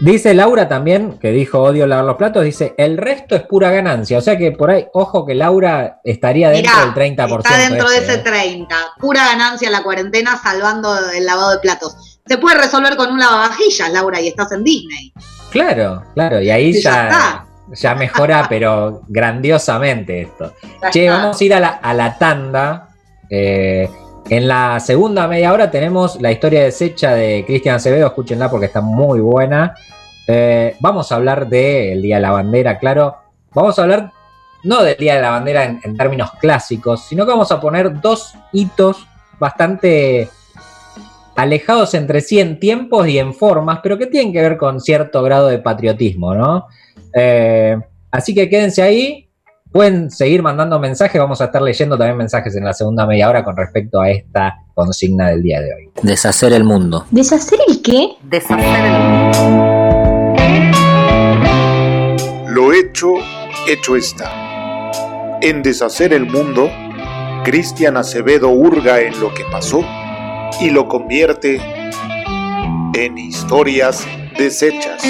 Dice 0.00 0.32
Laura 0.32 0.68
también, 0.68 1.18
que 1.18 1.32
dijo 1.32 1.60
odio 1.60 1.88
lavar 1.88 2.04
los 2.04 2.16
platos, 2.16 2.44
dice, 2.44 2.72
el 2.78 2.96
resto 2.96 3.34
es 3.34 3.42
pura 3.42 3.70
ganancia. 3.72 4.16
O 4.18 4.20
sea 4.20 4.38
que 4.38 4.52
por 4.52 4.70
ahí, 4.70 4.86
ojo 4.92 5.26
que 5.26 5.34
Laura 5.34 6.00
estaría 6.04 6.50
dentro 6.50 6.72
Mirá, 6.72 6.92
del 6.94 7.16
30%. 7.16 7.38
Está 7.38 7.58
dentro 7.58 7.90
de 7.90 7.96
este, 7.98 8.12
ese 8.12 8.20
¿eh? 8.20 8.24
30. 8.24 8.76
Pura 9.00 9.24
ganancia 9.24 9.70
la 9.70 9.82
cuarentena 9.82 10.40
salvando 10.40 10.96
el 11.10 11.26
lavado 11.26 11.50
de 11.50 11.58
platos. 11.58 12.20
Se 12.24 12.38
puede 12.38 12.58
resolver 12.58 12.96
con 12.96 13.10
un 13.10 13.18
lavavajillas, 13.18 13.90
Laura, 13.92 14.20
y 14.20 14.28
estás 14.28 14.52
en 14.52 14.62
Disney. 14.62 15.12
Claro, 15.50 16.04
claro, 16.14 16.40
y 16.40 16.50
ahí 16.50 16.72
ya 16.74 16.80
ya, 16.80 17.08
está. 17.08 17.46
ya 17.72 17.94
mejora, 17.96 18.46
pero 18.48 19.02
grandiosamente 19.08 20.22
esto. 20.22 20.54
Ya 20.80 20.90
Che, 20.90 21.06
está. 21.06 21.18
vamos 21.18 21.40
a 21.40 21.44
ir 21.44 21.54
a 21.54 21.60
la, 21.60 21.68
a 21.68 21.92
la 21.92 22.18
tanda. 22.18 22.88
Eh, 23.28 23.90
en 24.28 24.48
la 24.48 24.80
segunda 24.80 25.26
media 25.28 25.52
hora 25.52 25.70
tenemos 25.70 26.20
la 26.20 26.32
historia 26.32 26.64
deshecha 26.64 27.14
de 27.14 27.44
Cristian 27.46 27.76
Acevedo, 27.76 28.06
escúchenla 28.06 28.50
porque 28.50 28.66
está 28.66 28.80
muy 28.80 29.20
buena. 29.20 29.74
Eh, 30.26 30.76
vamos 30.80 31.10
a 31.10 31.16
hablar 31.16 31.48
del 31.48 32.00
Día 32.00 32.16
de 32.16 32.22
la 32.22 32.30
Bandera, 32.30 32.78
claro. 32.78 33.16
Vamos 33.52 33.78
a 33.78 33.82
hablar 33.82 34.12
no 34.64 34.82
del 34.82 34.96
Día 34.96 35.16
de 35.16 35.22
la 35.22 35.30
Bandera 35.30 35.64
en, 35.64 35.80
en 35.82 35.96
términos 35.96 36.32
clásicos, 36.40 37.04
sino 37.04 37.24
que 37.24 37.32
vamos 37.32 37.50
a 37.52 37.60
poner 37.60 38.00
dos 38.00 38.34
hitos 38.52 39.06
bastante 39.38 40.30
alejados 41.34 41.94
entre 41.94 42.20
sí 42.20 42.40
en 42.40 42.58
tiempos 42.58 43.08
y 43.08 43.18
en 43.18 43.34
formas, 43.34 43.80
pero 43.82 43.98
que 43.98 44.06
tienen 44.06 44.32
que 44.32 44.40
ver 44.40 44.56
con 44.56 44.80
cierto 44.80 45.22
grado 45.22 45.48
de 45.48 45.58
patriotismo, 45.58 46.34
¿no? 46.34 46.68
Eh, 47.14 47.76
así 48.10 48.34
que 48.34 48.48
quédense 48.48 48.82
ahí. 48.82 49.28
Pueden 49.72 50.10
seguir 50.10 50.42
mandando 50.42 50.78
mensajes. 50.78 51.18
Vamos 51.18 51.40
a 51.40 51.46
estar 51.46 51.62
leyendo 51.62 51.96
también 51.96 52.18
mensajes 52.18 52.54
en 52.56 52.64
la 52.64 52.74
segunda 52.74 53.06
media 53.06 53.30
hora 53.30 53.42
con 53.42 53.56
respecto 53.56 54.02
a 54.02 54.10
esta 54.10 54.64
consigna 54.74 55.30
del 55.30 55.42
día 55.42 55.62
de 55.62 55.72
hoy. 55.72 55.90
Deshacer 56.02 56.52
el 56.52 56.64
mundo. 56.64 57.06
¿Deshacer 57.10 57.58
el 57.66 57.80
qué? 57.80 58.10
Deshacer 58.22 58.84
el 58.84 58.92
mundo. 58.92 59.72
Lo 62.48 62.72
hecho, 62.74 63.14
hecho 63.66 63.96
está. 63.96 64.30
En 65.40 65.62
Deshacer 65.62 66.12
el 66.12 66.26
Mundo, 66.26 66.68
Cristian 67.42 67.96
Acevedo 67.96 68.50
hurga 68.50 69.00
en 69.00 69.18
lo 69.18 69.32
que 69.32 69.44
pasó 69.50 69.82
y 70.60 70.68
lo 70.68 70.86
convierte 70.86 71.60
en 72.94 73.18
historias 73.18 74.06
deshechas. 74.38 75.02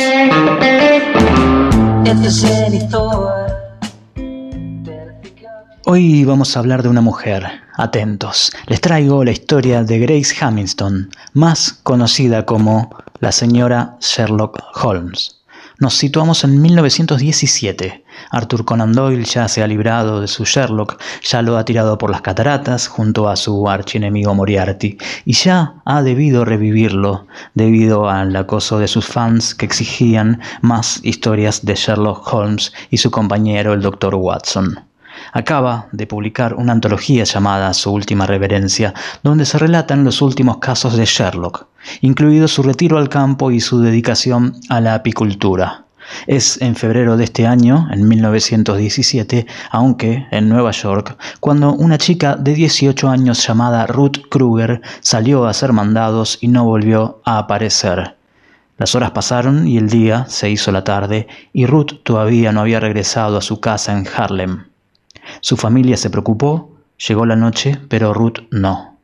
Hoy 5.84 6.24
vamos 6.24 6.56
a 6.56 6.60
hablar 6.60 6.84
de 6.84 6.88
una 6.88 7.00
mujer. 7.00 7.44
Atentos. 7.76 8.52
Les 8.68 8.80
traigo 8.80 9.24
la 9.24 9.32
historia 9.32 9.82
de 9.82 9.98
Grace 9.98 10.32
Hamilton, 10.40 11.10
más 11.32 11.72
conocida 11.82 12.46
como 12.46 12.94
la 13.18 13.32
señora 13.32 13.96
Sherlock 14.00 14.60
Holmes. 14.80 15.40
Nos 15.80 15.94
situamos 15.94 16.44
en 16.44 16.62
1917. 16.62 18.04
Arthur 18.30 18.64
Conan 18.64 18.92
Doyle 18.92 19.24
ya 19.24 19.48
se 19.48 19.60
ha 19.60 19.66
librado 19.66 20.20
de 20.20 20.28
su 20.28 20.44
Sherlock, 20.44 21.02
ya 21.28 21.42
lo 21.42 21.58
ha 21.58 21.64
tirado 21.64 21.98
por 21.98 22.12
las 22.12 22.22
cataratas 22.22 22.86
junto 22.86 23.28
a 23.28 23.34
su 23.34 23.68
archienemigo 23.68 24.36
Moriarty, 24.36 24.98
y 25.24 25.32
ya 25.32 25.82
ha 25.84 26.02
debido 26.02 26.44
revivirlo 26.44 27.26
debido 27.54 28.08
al 28.08 28.36
acoso 28.36 28.78
de 28.78 28.86
sus 28.86 29.06
fans 29.06 29.56
que 29.56 29.66
exigían 29.66 30.40
más 30.60 31.00
historias 31.02 31.64
de 31.64 31.74
Sherlock 31.74 32.32
Holmes 32.32 32.72
y 32.88 32.98
su 32.98 33.10
compañero 33.10 33.72
el 33.72 33.82
Dr. 33.82 34.14
Watson 34.14 34.91
acaba 35.32 35.88
de 35.92 36.06
publicar 36.06 36.54
una 36.54 36.72
antología 36.72 37.24
llamada 37.24 37.74
Su 37.74 37.90
Última 37.90 38.26
Reverencia, 38.26 38.94
donde 39.22 39.46
se 39.46 39.58
relatan 39.58 40.04
los 40.04 40.22
últimos 40.22 40.58
casos 40.58 40.96
de 40.96 41.06
Sherlock, 41.06 41.66
incluido 42.02 42.46
su 42.46 42.62
retiro 42.62 42.98
al 42.98 43.08
campo 43.08 43.50
y 43.50 43.60
su 43.60 43.80
dedicación 43.80 44.54
a 44.68 44.80
la 44.80 44.94
apicultura. 44.94 45.84
Es 46.26 46.60
en 46.60 46.76
febrero 46.76 47.16
de 47.16 47.24
este 47.24 47.46
año, 47.46 47.88
en 47.90 48.06
1917, 48.06 49.46
aunque 49.70 50.26
en 50.30 50.48
Nueva 50.48 50.72
York, 50.72 51.16
cuando 51.40 51.72
una 51.72 51.96
chica 51.96 52.36
de 52.36 52.54
18 52.54 53.08
años 53.08 53.46
llamada 53.46 53.86
Ruth 53.86 54.18
Kruger 54.28 54.82
salió 55.00 55.46
a 55.46 55.50
hacer 55.50 55.72
mandados 55.72 56.38
y 56.40 56.48
no 56.48 56.64
volvió 56.64 57.20
a 57.24 57.38
aparecer. 57.38 58.16
Las 58.78 58.94
horas 58.94 59.12
pasaron 59.12 59.66
y 59.68 59.78
el 59.78 59.88
día 59.88 60.26
se 60.28 60.50
hizo 60.50 60.72
la 60.72 60.82
tarde 60.82 61.28
y 61.52 61.66
Ruth 61.66 62.02
todavía 62.02 62.52
no 62.52 62.60
había 62.60 62.80
regresado 62.80 63.36
a 63.38 63.42
su 63.42 63.60
casa 63.60 63.92
en 63.92 64.06
Harlem. 64.16 64.64
Su 65.40 65.56
familia 65.56 65.96
se 65.96 66.10
preocupó, 66.10 66.76
llegó 67.08 67.26
la 67.26 67.36
noche, 67.36 67.78
pero 67.88 68.14
Ruth 68.14 68.40
no. 68.50 68.98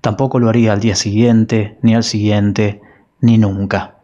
Tampoco 0.00 0.38
lo 0.38 0.48
haría 0.48 0.72
al 0.72 0.80
día 0.80 0.96
siguiente, 0.96 1.78
ni 1.82 1.94
al 1.94 2.04
siguiente, 2.04 2.82
ni 3.20 3.38
nunca. 3.38 3.96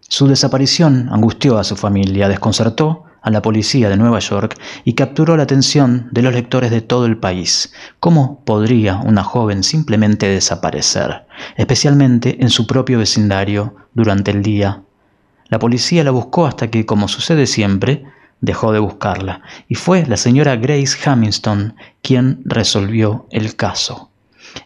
Su 0.00 0.26
desaparición 0.26 1.08
angustió 1.12 1.58
a 1.58 1.64
su 1.64 1.76
familia, 1.76 2.28
desconcertó 2.28 3.04
a 3.22 3.30
la 3.30 3.42
policía 3.42 3.88
de 3.88 3.96
Nueva 3.96 4.20
York 4.20 4.56
y 4.84 4.94
capturó 4.94 5.36
la 5.36 5.42
atención 5.42 6.08
de 6.12 6.22
los 6.22 6.32
lectores 6.32 6.70
de 6.70 6.80
todo 6.80 7.06
el 7.06 7.18
país. 7.18 7.72
¿Cómo 7.98 8.44
podría 8.44 8.98
una 8.98 9.24
joven 9.24 9.64
simplemente 9.64 10.28
desaparecer, 10.28 11.26
especialmente 11.56 12.40
en 12.40 12.50
su 12.50 12.68
propio 12.68 12.98
vecindario 12.98 13.74
durante 13.94 14.30
el 14.30 14.42
día? 14.42 14.82
La 15.48 15.58
policía 15.58 16.04
la 16.04 16.12
buscó 16.12 16.46
hasta 16.46 16.70
que, 16.70 16.86
como 16.86 17.08
sucede 17.08 17.46
siempre, 17.46 18.04
dejó 18.40 18.72
de 18.72 18.78
buscarla, 18.78 19.42
y 19.68 19.74
fue 19.74 20.06
la 20.06 20.16
señora 20.16 20.56
Grace 20.56 20.96
Hamilton 21.04 21.74
quien 22.02 22.40
resolvió 22.44 23.26
el 23.30 23.56
caso. 23.56 24.10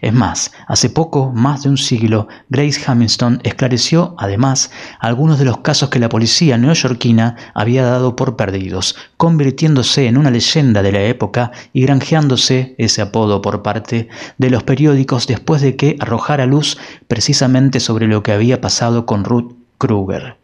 Es 0.01 0.13
más, 0.13 0.53
hace 0.67 0.89
poco, 0.89 1.33
más 1.35 1.63
de 1.63 1.69
un 1.69 1.77
siglo, 1.77 2.29
Grace 2.49 2.81
Hamilton 2.87 3.41
esclareció 3.43 4.15
además 4.19 4.71
algunos 4.99 5.39
de 5.39 5.45
los 5.45 5.59
casos 5.59 5.91
que 5.91 5.99
la 5.99 6.09
policía 6.09 6.57
neoyorquina 6.57 7.37
había 7.55 7.85
dado 7.85 8.17
por 8.17 8.37
perdidos, 8.37 8.97
convirtiéndose 9.17 10.07
en 10.07 10.17
una 10.17 10.31
leyenda 10.31 10.83
de 10.83 10.93
la 10.93 11.03
época 11.03 11.51
y 11.73 11.83
granjeándose 11.83 12.75
ese 12.79 13.03
apodo 13.03 13.43
por 13.43 13.63
parte 13.63 14.09
de 14.39 14.51
los 14.51 14.63
periódicos 14.63 15.27
después 15.27 15.61
de 15.61 15.77
que 15.77 15.97
arrojara 16.01 16.47
luz 16.47 16.79
precisamente 17.09 17.81
sobre 17.81 18.07
lo 18.07 18.23
que 18.23 18.33
había 18.33 18.61
pasado 18.61 19.07
con 19.07 19.25
Ruth 19.25 19.55
Kruger. 19.79 20.40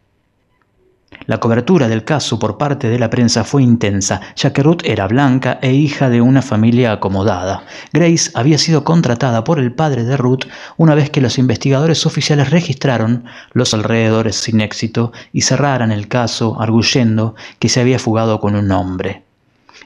La 1.27 1.41
cobertura 1.41 1.89
del 1.89 2.05
caso 2.05 2.39
por 2.39 2.57
parte 2.57 2.87
de 2.87 2.97
la 2.97 3.09
prensa 3.09 3.43
fue 3.43 3.61
intensa, 3.61 4.21
ya 4.37 4.53
que 4.53 4.63
Ruth 4.63 4.81
era 4.85 5.09
blanca 5.09 5.59
e 5.61 5.73
hija 5.73 6.09
de 6.09 6.21
una 6.21 6.41
familia 6.41 6.93
acomodada. 6.93 7.65
Grace 7.91 8.31
había 8.33 8.57
sido 8.57 8.85
contratada 8.85 9.43
por 9.43 9.59
el 9.59 9.73
padre 9.73 10.05
de 10.05 10.15
Ruth 10.15 10.45
una 10.77 10.95
vez 10.95 11.09
que 11.09 11.19
los 11.19 11.37
investigadores 11.37 12.05
oficiales 12.05 12.49
registraron 12.49 13.25
los 13.51 13.73
alrededores 13.73 14.37
sin 14.37 14.61
éxito 14.61 15.11
y 15.33 15.41
cerraran 15.41 15.91
el 15.91 16.07
caso 16.07 16.61
arguyendo 16.61 17.35
que 17.59 17.67
se 17.67 17.81
había 17.81 17.99
fugado 17.99 18.39
con 18.39 18.55
un 18.55 18.71
hombre. 18.71 19.26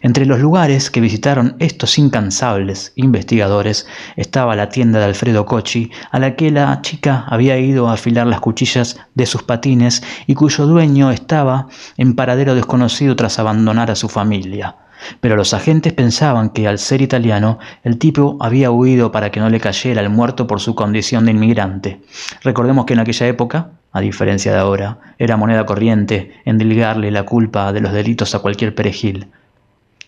Entre 0.04 0.26
los 0.26 0.40
lugares 0.40 0.90
que 0.90 1.00
visitaron 1.00 1.56
estos 1.60 2.00
incansables 2.00 2.92
investigadores 2.96 3.86
estaba 4.16 4.56
la 4.56 4.70
tienda 4.70 4.98
de 4.98 5.06
Alfredo 5.06 5.46
Cochi, 5.46 5.92
a 6.10 6.18
la 6.18 6.36
que 6.36 6.50
la 6.50 6.82
chica 6.82 7.24
había 7.28 7.60
ido 7.60 7.88
a 7.88 7.94
afilar 7.94 8.26
las 8.26 8.40
cuchillas 8.40 9.00
de 9.14 9.28
sus 9.28 9.44
patines 9.44 10.02
y 10.26 10.34
cuyo 10.34 10.66
dueño 10.66 11.12
estaba 11.12 11.68
en 11.98 12.16
paradero 12.16 12.56
desconocido 12.56 13.16
tras 13.16 13.38
abandonar 13.38 13.92
a 13.92 13.96
su 13.96 14.10
familia. 14.10 14.76
Pero 15.20 15.36
los 15.36 15.54
agentes 15.54 15.94
pensaban 15.94 16.50
que 16.50 16.68
al 16.68 16.80
ser 16.80 17.02
italiano, 17.02 17.60
el 17.84 17.98
tipo 17.98 18.38
había 18.40 18.72
huido 18.72 19.12
para 19.12 19.30
que 19.30 19.40
no 19.40 19.50
le 19.50 19.60
cayera 19.60 20.02
el 20.02 20.10
muerto 20.10 20.48
por 20.48 20.60
su 20.62 20.74
condición 20.74 21.26
de 21.26 21.32
inmigrante. 21.32 22.02
Recordemos 22.44 22.86
que 22.86 22.94
en 22.94 23.00
aquella 23.00 23.28
época 23.28 23.72
a 23.94 24.00
diferencia 24.00 24.54
de 24.54 24.60
ahora, 24.60 25.00
era 25.20 25.36
moneda 25.36 25.66
corriente 25.66 26.32
endilgarle 26.46 27.12
la 27.12 27.24
culpa 27.24 27.74
de 27.74 27.82
los 27.82 27.92
delitos 27.92 28.34
a 28.34 28.40
cualquier 28.40 28.74
perejil. 28.74 29.28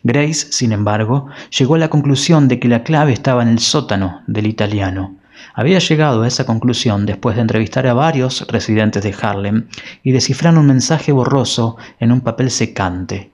Grace, 0.03 0.51
sin 0.51 0.73
embargo, 0.73 1.27
llegó 1.57 1.75
a 1.75 1.79
la 1.79 1.89
conclusión 1.89 2.49
de 2.49 2.59
que 2.59 2.67
la 2.67 2.83
clave 2.83 3.13
estaba 3.13 3.41
en 3.41 3.47
el 3.47 3.59
sótano 3.59 4.21
del 4.27 4.47
italiano. 4.47 5.15
Había 5.53 5.79
llegado 5.79 6.23
a 6.23 6.27
esa 6.27 6.45
conclusión 6.45 7.05
después 7.05 7.35
de 7.35 7.41
entrevistar 7.41 7.87
a 7.87 7.93
varios 7.93 8.45
residentes 8.49 9.01
de 9.01 9.15
Harlem 9.19 9.67
y 10.03 10.11
descifrar 10.11 10.57
un 10.57 10.67
mensaje 10.67 11.11
borroso 11.13 11.77
en 11.99 12.11
un 12.11 12.21
papel 12.21 12.51
secante. 12.51 13.31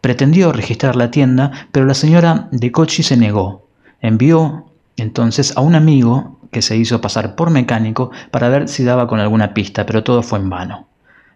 Pretendió 0.00 0.52
registrar 0.52 0.96
la 0.96 1.10
tienda, 1.10 1.50
pero 1.70 1.86
la 1.86 1.94
señora 1.94 2.48
de 2.50 2.72
Cochi 2.72 3.02
se 3.02 3.16
negó. 3.16 3.68
Envió 4.00 4.66
entonces 4.96 5.56
a 5.56 5.60
un 5.60 5.74
amigo 5.74 6.38
que 6.50 6.62
se 6.62 6.76
hizo 6.76 7.00
pasar 7.00 7.34
por 7.34 7.50
mecánico 7.50 8.10
para 8.30 8.48
ver 8.48 8.68
si 8.68 8.84
daba 8.84 9.06
con 9.06 9.20
alguna 9.20 9.52
pista, 9.52 9.84
pero 9.84 10.04
todo 10.04 10.22
fue 10.22 10.38
en 10.38 10.48
vano. 10.48 10.88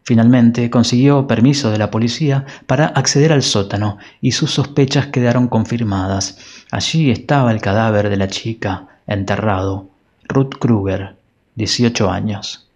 Finalmente 0.09 0.71
consiguió 0.71 1.27
permiso 1.27 1.71
de 1.71 1.77
la 1.77 1.91
policía 1.91 2.47
para 2.65 2.87
acceder 2.87 3.31
al 3.31 3.43
sótano 3.43 3.99
y 4.23 4.33
sus 4.33 4.53
sospechas 4.53 5.09
quedaron 5.09 5.49
confirmadas. 5.49 6.39
Allí 6.71 7.11
estaba 7.11 7.53
el 7.53 7.61
cadáver 7.61 8.09
de 8.09 8.17
la 8.17 8.27
chica, 8.29 8.87
enterrado, 9.07 9.91
Ruth 10.27 10.55
Kruger, 10.59 11.17
18 11.57 12.11
años. 12.11 12.71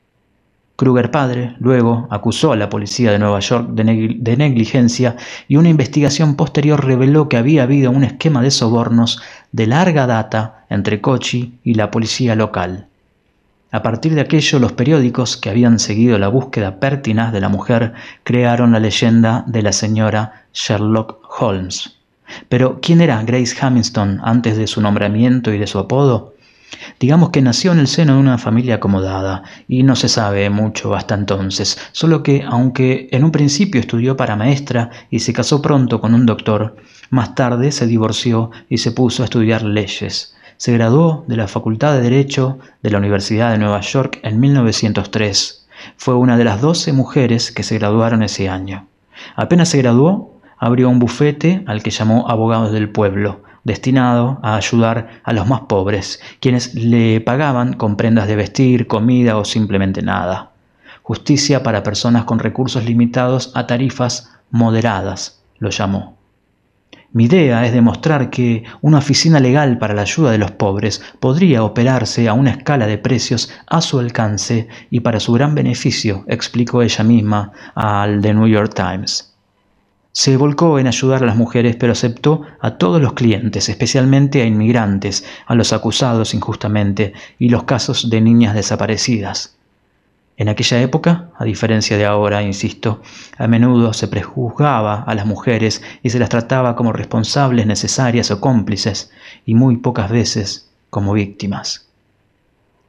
Kruger 0.77 1.11
padre 1.11 1.57
luego 1.59 2.07
acusó 2.11 2.53
a 2.53 2.57
la 2.57 2.69
policía 2.69 3.13
de 3.13 3.19
Nueva 3.19 3.41
York 3.41 3.71
de, 3.71 4.15
de, 4.19 4.37
negligencia 4.37 5.17
y 5.49 5.57
una 5.57 5.71
investigación 5.71 6.37
posterior 6.37 6.85
reveló 6.85 7.31
que 7.31 7.39
había 7.39 7.63
habido 7.63 7.91
un 7.93 8.05
esquema 8.05 8.43
de 8.43 8.51
sobornos 8.51 9.23
de 9.53 9.69
larga 9.69 10.07
data 10.07 10.67
entre 10.69 11.01
Kochi 11.01 11.55
y 11.65 11.77
la 11.77 11.91
policía 11.91 12.35
local. 12.35 12.89
A 13.75 13.83
partir 13.83 14.15
de 14.15 14.21
aquello, 14.21 14.59
los 14.59 14.73
periódicos 14.73 15.39
que 15.39 15.49
habían 15.49 15.79
seguido 15.79 16.19
la 16.19 16.29
búsqueda 16.29 16.79
pertinaz 16.79 17.33
de 17.33 17.41
la 17.41 17.49
mujer 17.49 17.95
crearon 18.23 18.73
la 18.73 18.81
leyenda 18.81 19.45
de 19.47 19.63
la 19.63 19.73
señora 19.73 20.45
Sherlock 20.53 21.19
Holmes. 21.41 21.97
Pero, 22.51 22.81
¿quién 22.83 23.01
era 23.01 23.23
Grace 23.23 23.57
Hamilton 23.59 24.21
antes 24.23 24.59
de 24.59 24.67
su 24.67 24.83
nombramiento 24.83 25.55
y 25.55 25.59
de 25.59 25.67
su 25.67 25.79
apodo? 25.79 26.35
Digamos 27.01 27.31
que 27.31 27.41
nació 27.41 27.73
en 27.73 27.79
el 27.79 27.87
seno 27.87 28.15
de 28.15 28.21
una 28.21 28.37
familia 28.37 28.75
acomodada 28.75 29.43
y 29.69 29.85
no 29.85 29.97
se 29.97 30.11
sabe 30.11 30.51
mucho 30.51 30.95
hasta 30.95 31.15
entonces, 31.15 31.79
solo 31.93 32.23
que 32.23 32.45
aunque 32.47 33.09
en 33.11 33.25
un 33.25 33.33
principio 33.33 33.81
estudió 33.81 34.19
para 34.19 34.37
maestra 34.37 34.91
y 35.09 35.21
se 35.21 35.33
casó 35.33 35.63
pronto 35.63 35.99
con 35.99 36.13
un 36.13 36.27
doctor, 36.27 36.77
más 37.09 37.35
tarde 37.35 37.73
se 37.73 37.87
divorció 37.87 38.51
y 38.69 38.79
se 38.79 38.93
puso 38.93 39.23
a 39.23 39.25
estudiar 39.25 39.63
leyes. 39.63 40.35
Se 40.63 40.73
graduó 40.73 41.25
de 41.27 41.35
la 41.35 41.49
Facultad 41.49 41.95
de 41.95 42.03
Derecho 42.03 42.61
de 42.85 42.91
la 42.91 42.99
Universidad 42.99 43.51
de 43.51 43.59
Nueva 43.59 43.81
York 43.81 44.21
en 44.23 44.39
1903. 44.39 45.67
Fue 45.97 46.15
una 46.15 46.37
de 46.37 46.45
las 46.45 46.61
doce 46.61 46.93
mujeres 46.93 47.51
que 47.51 47.65
se 47.65 47.79
graduaron 47.79 48.23
ese 48.23 48.49
año. 48.49 48.87
Apenas 49.35 49.71
se 49.71 49.79
graduó, 49.79 50.39
abrió 50.59 50.89
un 50.89 51.01
bufete 51.01 51.65
al 51.67 51.83
que 51.83 51.91
llamó 51.91 52.31
Abogados 52.31 52.71
del 52.71 52.91
Pueblo, 52.91 53.43
destinado 53.65 54.39
a 54.45 54.55
ayudar 54.55 55.21
a 55.25 55.33
los 55.33 55.49
más 55.49 55.63
pobres, 55.63 56.21
quienes 56.39 56.77
le 56.77 57.21
pagaban 57.21 57.73
con 57.73 57.97
prendas 57.97 58.29
de 58.29 58.37
vestir, 58.37 58.87
comida 58.87 59.39
o 59.39 59.45
simplemente 59.45 60.01
nada. 60.01 60.53
Justicia 61.03 61.65
para 61.65 61.83
personas 61.83 62.23
con 62.23 62.39
recursos 62.39 62.85
limitados 62.85 63.51
a 63.57 63.67
tarifas 63.67 64.31
moderadas, 64.53 65.43
lo 65.59 65.71
llamó. 65.71 66.22
Mi 67.15 67.25
idea 67.25 67.67
es 67.67 67.75
demostrar 67.75 68.31
que 68.31 68.65
una 68.81 68.97
oficina 68.97 69.39
legal 69.39 69.77
para 69.77 69.93
la 69.93 70.01
ayuda 70.01 70.31
de 70.31 70.39
los 70.39 70.53
pobres 70.53 71.03
podría 71.21 71.63
operarse 71.63 72.27
a 72.27 72.33
una 72.33 72.53
escala 72.53 72.87
de 72.87 72.97
precios 72.97 73.51
a 73.67 73.83
su 73.83 73.99
alcance 73.99 74.69
y 74.91 75.01
para 75.01 75.21
su 75.21 75.35
gran 75.35 75.55
beneficio, 75.55 76.25
explicó 76.27 76.81
ella 76.81 77.05
misma 77.05 77.53
al 77.75 78.23
The 78.23 78.33
New 78.33 78.49
York 78.49 78.73
Times. 78.75 79.35
Se 80.13 80.39
volcó 80.39 80.79
en 80.79 80.87
ayudar 80.87 81.23
a 81.23 81.27
las 81.27 81.37
mujeres, 81.37 81.77
pero 81.77 81.93
aceptó 81.93 82.43
a 82.61 82.79
todos 82.79 83.01
los 83.03 83.13
clientes, 83.13 83.69
especialmente 83.69 84.41
a 84.41 84.47
inmigrantes, 84.47 85.23
a 85.47 85.55
los 85.55 85.75
acusados 85.75 86.33
injustamente 86.33 87.13
y 87.39 87.51
los 87.51 87.65
casos 87.65 88.09
de 88.09 88.23
niñas 88.23 88.55
desaparecidas. 88.55 89.57
En 90.43 90.49
aquella 90.49 90.83
época, 90.83 91.29
a 91.39 91.45
diferencia 91.45 91.97
de 91.97 92.05
ahora, 92.05 92.43
insisto, 92.43 93.01
a 93.39 93.47
menudo 93.47 93.93
se 93.93 94.09
prejuzgaba 94.09 95.05
a 95.05 95.15
las 95.15 95.25
mujeres 95.25 95.85
y 96.03 96.11
se 96.11 96.19
las 96.19 96.31
trataba 96.31 96.75
como 96.75 96.93
responsables 96.93 97.65
necesarias 97.65 98.33
o 98.33 98.41
cómplices, 98.41 99.13
y 99.47 99.55
muy 99.55 99.77
pocas 99.77 100.11
veces 100.11 100.69
como 100.91 101.13
víctimas. 101.13 101.87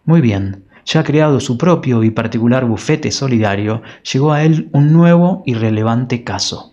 Muy 0.04 0.20
bien, 0.20 0.64
ya 0.84 1.04
creado 1.04 1.40
su 1.40 1.60
propio 1.60 2.04
y 2.04 2.10
particular 2.10 2.66
bufete 2.66 3.12
solidario, 3.12 3.84
llegó 4.12 4.32
a 4.32 4.42
él 4.42 4.70
un 4.72 4.92
nuevo 4.92 5.44
y 5.46 5.54
relevante 5.54 6.24
caso. 6.24 6.73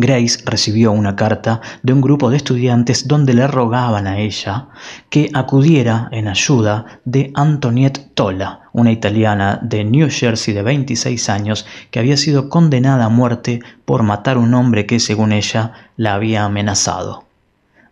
Grace 0.00 0.40
recibió 0.46 0.92
una 0.92 1.14
carta 1.14 1.60
de 1.82 1.92
un 1.92 2.00
grupo 2.00 2.30
de 2.30 2.38
estudiantes 2.38 3.06
donde 3.06 3.34
le 3.34 3.46
rogaban 3.46 4.06
a 4.06 4.18
ella 4.18 4.68
que 5.10 5.28
acudiera 5.34 6.08
en 6.10 6.26
ayuda 6.26 7.00
de 7.04 7.30
Antoniette 7.34 8.08
Tola, 8.14 8.60
una 8.72 8.92
italiana 8.92 9.58
de 9.62 9.84
New 9.84 10.08
Jersey 10.10 10.54
de 10.54 10.62
26 10.62 11.28
años 11.28 11.66
que 11.90 11.98
había 11.98 12.16
sido 12.16 12.48
condenada 12.48 13.04
a 13.04 13.08
muerte 13.10 13.60
por 13.84 14.02
matar 14.02 14.38
a 14.38 14.40
un 14.40 14.54
hombre 14.54 14.86
que, 14.86 15.00
según 15.00 15.32
ella, 15.32 15.72
la 15.98 16.14
había 16.14 16.46
amenazado. 16.46 17.26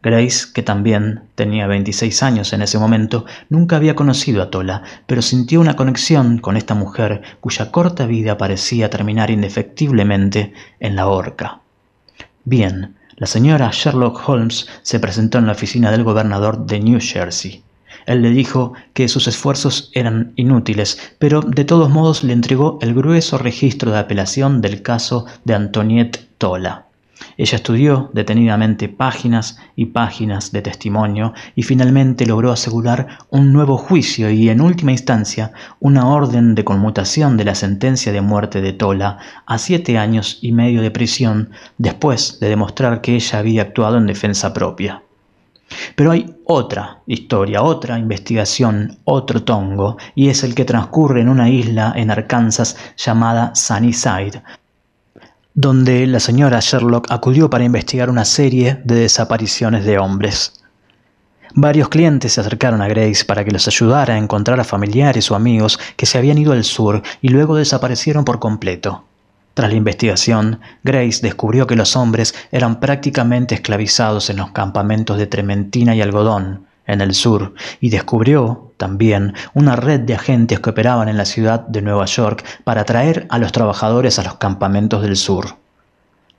Grace, 0.03 0.47
que 0.55 0.63
también 0.63 1.25
tenía 1.35 1.67
26 1.67 2.23
años 2.23 2.55
en 2.55 2.63
ese 2.63 2.79
momento, 2.79 3.27
nunca 3.51 3.77
había 3.77 3.95
conocido 3.95 4.43
a 4.43 4.49
Tola, 4.49 4.83
pero 5.07 5.21
sintió 5.21 5.61
una 5.61 5.77
conexión 5.77 6.39
con 6.39 6.57
esta 6.57 6.75
mujer 6.75 7.21
cuya 7.41 7.71
corta 7.71 8.07
vida 8.07 8.39
parecía 8.39 8.89
terminar 8.89 9.31
indefectiblemente 9.31 10.55
en 10.81 10.97
la 10.97 11.07
horca. 11.09 11.61
Bien, 12.51 12.97
la 13.17 13.27
señora 13.27 13.69
Sherlock 13.75 14.27
Holmes 14.27 14.67
se 14.81 14.99
presentó 14.99 15.37
en 15.37 15.45
la 15.45 15.53
oficina 15.53 15.91
del 15.91 16.03
gobernador 16.03 16.65
de 16.65 16.81
New 16.81 16.99
Jersey. 16.99 17.63
Él 18.07 18.23
le 18.23 18.31
dijo 18.31 18.73
que 18.95 19.07
sus 19.09 19.29
esfuerzos 19.29 19.91
eran 19.93 20.33
inútiles, 20.35 20.99
pero 21.19 21.43
de 21.43 21.67
todos 21.67 21.91
modos 21.91 22.25
le 22.25 22.33
entregó 22.33 22.79
el 22.81 22.95
grueso 22.95 23.37
registro 23.37 23.93
de 23.93 23.99
apelación 23.99 24.63
del 24.63 24.81
caso 24.81 25.27
de 25.45 25.57
Antoniette 25.57 26.27
Tola. 26.39 26.88
Ella 27.37 27.57
estudió 27.57 28.11
detenidamente 28.15 28.89
páginas 28.89 29.59
y 29.77 29.87
páginas 29.87 30.53
de 30.53 30.63
testimonio 30.63 31.35
y 31.55 31.63
finalmente 31.63 32.27
logró 32.27 32.53
asegurar 32.53 33.19
un 33.31 33.53
nuevo 33.53 33.77
juicio 33.77 34.31
y 34.31 34.49
en 34.49 34.61
última 34.61 34.93
instancia 34.93 35.53
una 35.81 36.09
orden 36.09 36.55
de 36.55 36.65
conmutación 36.65 37.37
de 37.37 37.45
la 37.45 37.55
sentencia 37.55 38.13
de 38.13 38.21
muerte 38.21 38.61
de 38.61 38.73
Tola 38.73 39.19
a 39.47 39.59
siete 39.59 39.99
años 39.99 40.39
y 40.43 40.53
medio 40.53 40.83
de 40.83 40.91
prisión 40.91 41.51
después 41.79 42.41
de 42.41 42.49
demostrar 42.49 43.01
que 43.01 43.15
ella 43.15 43.39
había 43.39 43.63
actuado 43.63 43.99
en 43.99 44.07
defensa 44.07 44.53
propia. 44.53 45.03
Pero 45.97 46.13
hay 46.13 46.35
otra 46.45 47.01
historia, 47.07 47.63
otra 47.63 47.99
investigación, 47.99 48.99
otro 49.05 49.43
tongo, 49.43 49.99
y 50.15 50.29
es 50.29 50.43
el 50.43 50.55
que 50.55 50.65
transcurre 50.65 51.21
en 51.21 51.29
una 51.29 51.51
isla 51.51 51.93
en 51.95 52.11
Arkansas 52.11 52.77
llamada 52.97 53.55
Sunnyside, 53.55 54.43
donde 55.61 56.07
la 56.07 56.21
señora 56.21 56.61
Sherlock 56.61 57.11
acudió 57.11 57.51
para 57.51 57.65
investigar 57.65 58.11
una 58.11 58.25
serie 58.25 58.81
de 58.85 58.95
desapariciones 58.95 59.85
de 59.85 59.99
hombres. 59.99 60.53
Varios 61.53 61.89
clientes 61.89 62.35
se 62.35 62.41
acercaron 62.41 62.81
a 62.81 62.87
Grace 62.87 63.25
para 63.25 63.45
que 63.45 63.51
los 63.51 63.67
ayudara 63.67 64.15
a 64.15 64.19
encontrar 64.19 64.61
a 64.61 64.65
familiares 64.65 65.29
o 65.33 65.35
amigos 65.35 65.81
que 65.97 66.07
se 66.07 66.17
habían 66.17 66.39
ido 66.39 66.53
al 66.53 66.63
sur 66.63 67.03
y 67.21 67.31
luego 67.31 67.57
desaparecieron 67.57 68.25
por 68.25 68.39
completo. 68.39 69.03
Tras 69.55 69.71
la 69.73 69.77
investigación, 69.77 70.61
Grace 70.85 71.23
descubrió 71.23 71.67
que 71.67 71.75
los 71.75 71.97
hombres 71.97 72.37
eran 72.53 72.79
prácticamente 72.79 73.57
esclavizados 73.57 74.31
en 74.31 74.37
los 74.37 74.53
campamentos 74.53 75.19
de 75.19 75.27
trementina 75.27 75.97
y 75.97 76.03
algodón, 76.03 76.68
en 76.89 77.01
el 77.01 77.15
sur, 77.15 77.55
y 77.81 77.91
descubrió 77.91 78.73
también 78.77 79.35
una 79.55 79.77
red 79.77 80.01
de 80.01 80.15
agentes 80.15 80.59
que 80.59 80.71
operaban 80.71 81.09
en 81.09 81.17
la 81.17 81.25
ciudad 81.25 81.61
de 81.61 81.83
Nueva 81.83 82.07
York 82.07 82.45
para 82.65 82.81
atraer 82.81 83.27
a 83.31 83.39
los 83.39 83.53
trabajadores 83.53 84.19
a 84.19 84.25
los 84.25 84.35
campamentos 84.35 85.03
del 85.03 85.17
sur. 85.17 85.57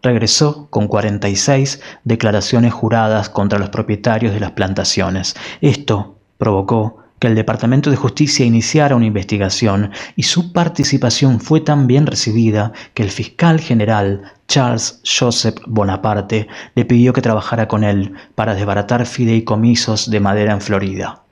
Regresó 0.02 0.68
con 0.70 0.88
46 0.88 1.82
declaraciones 2.04 2.74
juradas 2.74 3.30
contra 3.30 3.60
los 3.60 3.70
propietarios 3.70 4.34
de 4.34 4.40
las 4.40 4.52
plantaciones. 4.52 5.36
Esto 5.62 6.16
provocó 6.38 6.98
que 7.20 7.28
el 7.28 7.36
Departamento 7.36 7.90
de 7.90 7.98
Justicia 7.98 8.46
iniciara 8.46 8.96
una 8.96 9.06
investigación 9.06 9.92
y 10.16 10.24
su 10.24 10.52
participación 10.54 11.40
fue 11.40 11.62
tan 11.62 11.86
bien 11.86 12.08
recibida 12.08 12.72
que 12.94 13.04
el 13.04 13.12
fiscal 13.12 13.60
general 13.60 14.32
Charles 14.48 15.02
Joseph 15.04 15.60
Bonaparte 15.68 16.48
le 16.76 16.86
pidió 16.86 17.14
que 17.14 17.22
trabajara 17.22 17.68
con 17.68 17.84
él 17.84 18.14
para 18.36 18.56
desbaratar 18.56 19.06
fideicomisos 19.06 20.10
de 20.10 20.20
madera 20.20 20.54
en 20.54 20.62
Florida. 20.62 21.24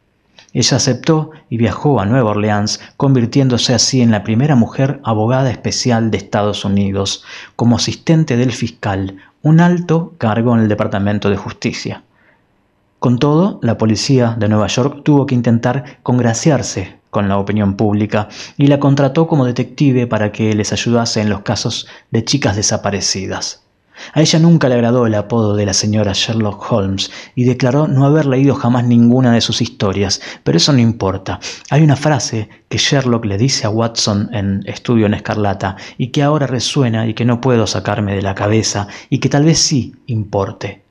Ella 0.53 0.77
aceptó 0.77 1.31
y 1.49 1.57
viajó 1.57 1.99
a 1.99 2.05
Nueva 2.05 2.31
Orleans, 2.31 2.79
convirtiéndose 2.95 3.73
así 3.73 4.01
en 4.01 4.11
la 4.11 4.23
primera 4.23 4.55
mujer 4.55 4.99
abogada 5.03 5.51
especial 5.51 6.09
de 6.09 6.17
Estados 6.17 6.65
Unidos, 6.65 7.23
como 7.55 7.75
asistente 7.75 8.37
del 8.37 8.51
fiscal, 8.51 9.17
un 9.41 9.59
alto 9.59 10.13
cargo 10.17 10.55
en 10.55 10.61
el 10.61 10.67
Departamento 10.67 11.29
de 11.29 11.37
Justicia. 11.37 12.03
Con 13.07 13.19
todo, 13.19 13.57
la 13.61 13.77
policía 13.77 14.35
de 14.37 14.49
Nueva 14.49 14.67
York 14.67 14.99
tuvo 15.05 15.25
que 15.25 15.33
intentar 15.33 15.97
congraciarse 16.03 16.99
con 17.09 17.29
la 17.29 17.37
opinión 17.37 17.77
pública 17.77 18.27
y 18.57 18.67
la 18.67 18.81
contrató 18.81 19.27
como 19.27 19.45
detective 19.45 20.07
para 20.07 20.33
que 20.33 20.53
les 20.53 20.73
ayudase 20.73 21.21
en 21.21 21.29
los 21.29 21.39
casos 21.39 21.87
de 22.11 22.25
chicas 22.25 22.57
desaparecidas. 22.57 23.63
A 24.11 24.19
ella 24.19 24.39
nunca 24.39 24.67
le 24.67 24.75
agradó 24.75 25.07
el 25.07 25.15
apodo 25.15 25.55
de 25.55 25.65
la 25.65 25.73
señora 25.73 26.11
Sherlock 26.13 26.69
Holmes 26.69 27.09
y 27.33 27.45
declaró 27.45 27.87
no 27.87 28.05
haber 28.05 28.25
leído 28.25 28.55
jamás 28.55 28.83
ninguna 28.83 29.31
de 29.31 29.39
sus 29.39 29.61
historias, 29.61 30.19
pero 30.43 30.57
eso 30.57 30.73
no 30.73 30.79
importa. 30.79 31.39
Hay 31.69 31.83
una 31.83 31.95
frase 31.95 32.49
que 32.67 32.77
Sherlock 32.77 33.23
le 33.23 33.37
dice 33.37 33.65
a 33.67 33.69
Watson 33.69 34.31
en 34.33 34.63
Estudio 34.65 35.05
en 35.05 35.13
Escarlata 35.13 35.77
y 35.97 36.09
que 36.09 36.23
ahora 36.23 36.45
resuena 36.45 37.07
y 37.07 37.13
que 37.13 37.23
no 37.23 37.39
puedo 37.39 37.67
sacarme 37.67 38.17
de 38.17 38.21
la 38.21 38.35
cabeza 38.35 38.89
y 39.09 39.19
que 39.19 39.29
tal 39.29 39.45
vez 39.45 39.59
sí 39.59 39.95
importe. 40.07 40.86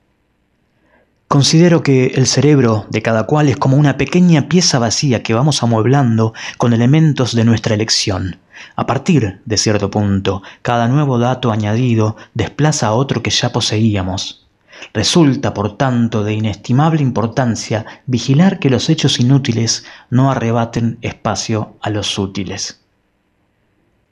Considero 1.27 1.83
que 1.83 2.13
el 2.15 2.25
cerebro 2.25 2.85
de 2.89 3.01
cada 3.01 3.23
cual 3.23 3.49
es 3.49 3.57
como 3.57 3.75
una 3.75 3.97
pequeña 3.97 4.47
pieza 4.47 4.79
vacía 4.79 5.23
que 5.23 5.33
vamos 5.33 5.61
amueblando 5.61 6.33
con 6.57 6.71
elementos 6.71 7.35
de 7.35 7.43
nuestra 7.43 7.75
elección. 7.75 8.37
A 8.77 8.85
partir 8.85 9.41
de 9.43 9.57
cierto 9.57 9.91
punto, 9.91 10.41
cada 10.61 10.87
nuevo 10.87 11.19
dato 11.19 11.51
añadido 11.51 12.15
desplaza 12.33 12.87
a 12.87 12.93
otro 12.93 13.21
que 13.21 13.29
ya 13.29 13.51
poseíamos. 13.51 14.47
Resulta, 14.93 15.53
por 15.53 15.75
tanto, 15.75 16.23
de 16.23 16.33
inestimable 16.33 17.01
importancia 17.01 17.85
vigilar 18.05 18.59
que 18.59 18.69
los 18.69 18.89
hechos 18.89 19.19
inútiles 19.19 19.83
no 20.09 20.31
arrebaten 20.31 20.97
espacio 21.01 21.75
a 21.81 21.89
los 21.89 22.17
útiles. 22.17 22.79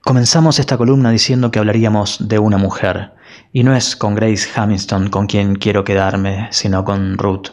Comenzamos 0.04 0.60
esta 0.60 0.78
columna 0.78 1.12
diciendo 1.12 1.50
que 1.50 1.60
hablaríamos 1.60 2.28
de 2.28 2.40
una 2.40 2.58
mujer, 2.58 3.14
y 3.56 3.64
no 3.64 3.74
es 3.74 3.96
con 3.96 4.16
Grace 4.16 4.50
Hamilton 4.54 5.10
con 5.10 5.28
quien 5.28 5.56
quiero 5.56 5.86
quedarme, 5.86 6.50
sino 6.52 6.84
con 6.84 7.18
Ruth, 7.18 7.52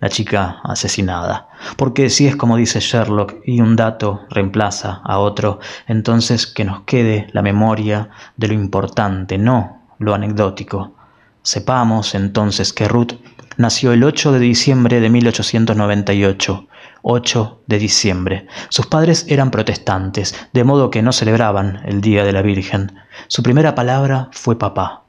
la 0.00 0.08
chica 0.08 0.58
asesinada. 0.64 1.46
Porque 1.76 2.10
si 2.10 2.26
es 2.26 2.34
como 2.34 2.56
dice 2.56 2.80
Sherlock 2.80 3.36
y 3.46 3.60
un 3.60 3.76
dato 3.76 4.22
reemplaza 4.30 5.00
a 5.04 5.20
otro, 5.20 5.60
entonces 5.86 6.48
que 6.48 6.64
nos 6.64 6.80
quede 6.80 7.28
la 7.30 7.40
memoria 7.40 8.08
de 8.36 8.48
lo 8.48 8.54
importante, 8.54 9.38
no 9.38 9.80
lo 10.00 10.12
anecdótico. 10.12 10.96
Sepamos 11.42 12.16
entonces 12.16 12.72
que 12.72 12.88
Ruth 12.88 13.12
nació 13.56 13.92
el 13.92 14.02
8 14.02 14.32
de 14.32 14.40
diciembre 14.40 14.98
de 14.98 15.08
1898, 15.08 16.66
8 17.02 17.62
de 17.68 17.78
diciembre. 17.78 18.46
Sus 18.70 18.86
padres 18.86 19.24
eran 19.28 19.52
protestantes, 19.52 20.34
de 20.52 20.64
modo 20.64 20.90
que 20.90 21.02
no 21.02 21.12
celebraban 21.12 21.80
el 21.84 22.00
Día 22.00 22.24
de 22.24 22.32
la 22.32 22.42
Virgen. 22.42 22.96
Su 23.28 23.44
primera 23.44 23.76
palabra 23.76 24.30
fue 24.32 24.58
papá. 24.58 25.03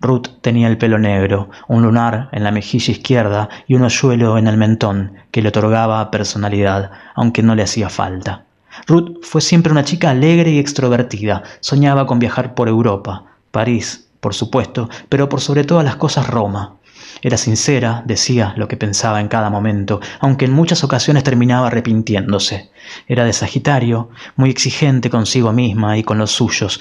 Ruth 0.00 0.28
tenía 0.40 0.68
el 0.68 0.78
pelo 0.78 0.98
negro, 0.98 1.50
un 1.68 1.82
lunar 1.82 2.28
en 2.32 2.44
la 2.44 2.50
mejilla 2.50 2.92
izquierda 2.92 3.48
y 3.66 3.74
un 3.74 3.82
hoyuelo 3.82 4.38
en 4.38 4.46
el 4.46 4.56
mentón 4.56 5.14
que 5.30 5.42
le 5.42 5.48
otorgaba 5.48 6.10
personalidad, 6.10 6.90
aunque 7.14 7.42
no 7.42 7.54
le 7.54 7.62
hacía 7.62 7.88
falta. 7.88 8.44
Ruth 8.86 9.18
fue 9.22 9.40
siempre 9.40 9.72
una 9.72 9.84
chica 9.84 10.10
alegre 10.10 10.50
y 10.50 10.58
extrovertida, 10.58 11.42
soñaba 11.60 12.06
con 12.06 12.18
viajar 12.18 12.54
por 12.54 12.68
Europa, 12.68 13.24
París, 13.50 14.08
por 14.20 14.34
supuesto, 14.34 14.88
pero 15.08 15.28
por 15.28 15.40
sobre 15.40 15.64
todas 15.64 15.84
las 15.84 15.96
cosas 15.96 16.26
Roma. 16.26 16.76
Era 17.22 17.36
sincera, 17.36 18.02
decía 18.04 18.52
lo 18.56 18.68
que 18.68 18.76
pensaba 18.76 19.20
en 19.20 19.28
cada 19.28 19.48
momento, 19.48 20.00
aunque 20.20 20.44
en 20.44 20.52
muchas 20.52 20.84
ocasiones 20.84 21.24
terminaba 21.24 21.68
arrepintiéndose. 21.68 22.70
Era 23.06 23.24
de 23.24 23.32
Sagitario, 23.32 24.10
muy 24.36 24.50
exigente 24.50 25.08
consigo 25.08 25.52
misma 25.52 25.96
y 25.96 26.02
con 26.02 26.18
los 26.18 26.32
suyos, 26.32 26.80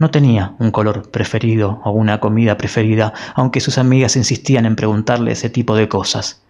no 0.00 0.10
tenía 0.10 0.54
un 0.58 0.72
color 0.72 1.10
preferido 1.10 1.80
o 1.84 1.90
una 1.92 2.18
comida 2.18 2.56
preferida, 2.56 3.12
aunque 3.34 3.60
sus 3.60 3.76
amigas 3.78 4.16
insistían 4.16 4.64
en 4.64 4.74
preguntarle 4.74 5.32
ese 5.32 5.50
tipo 5.50 5.76
de 5.76 5.88
cosas. 5.88 6.42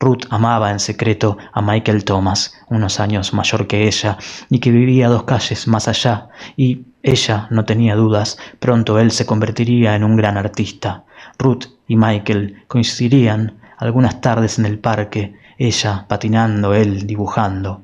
Ruth 0.00 0.26
amaba 0.30 0.72
en 0.72 0.80
secreto 0.80 1.38
a 1.52 1.62
Michael 1.62 2.04
Thomas, 2.04 2.54
unos 2.68 2.98
años 2.98 3.32
mayor 3.32 3.68
que 3.68 3.86
ella, 3.86 4.18
y 4.50 4.58
que 4.58 4.72
vivía 4.72 5.08
dos 5.08 5.22
calles 5.22 5.68
más 5.68 5.86
allá, 5.86 6.28
y 6.56 6.86
ella 7.04 7.46
no 7.50 7.64
tenía 7.64 7.94
dudas, 7.94 8.36
pronto 8.58 8.98
él 8.98 9.12
se 9.12 9.26
convertiría 9.26 9.94
en 9.94 10.02
un 10.02 10.16
gran 10.16 10.36
artista. 10.36 11.04
Ruth 11.38 11.66
y 11.86 11.94
Michael 11.94 12.64
coincidirían 12.66 13.58
algunas 13.78 14.20
tardes 14.20 14.58
en 14.58 14.66
el 14.66 14.80
parque, 14.80 15.36
ella 15.56 16.06
patinando, 16.08 16.74
él 16.74 17.06
dibujando. 17.06 17.82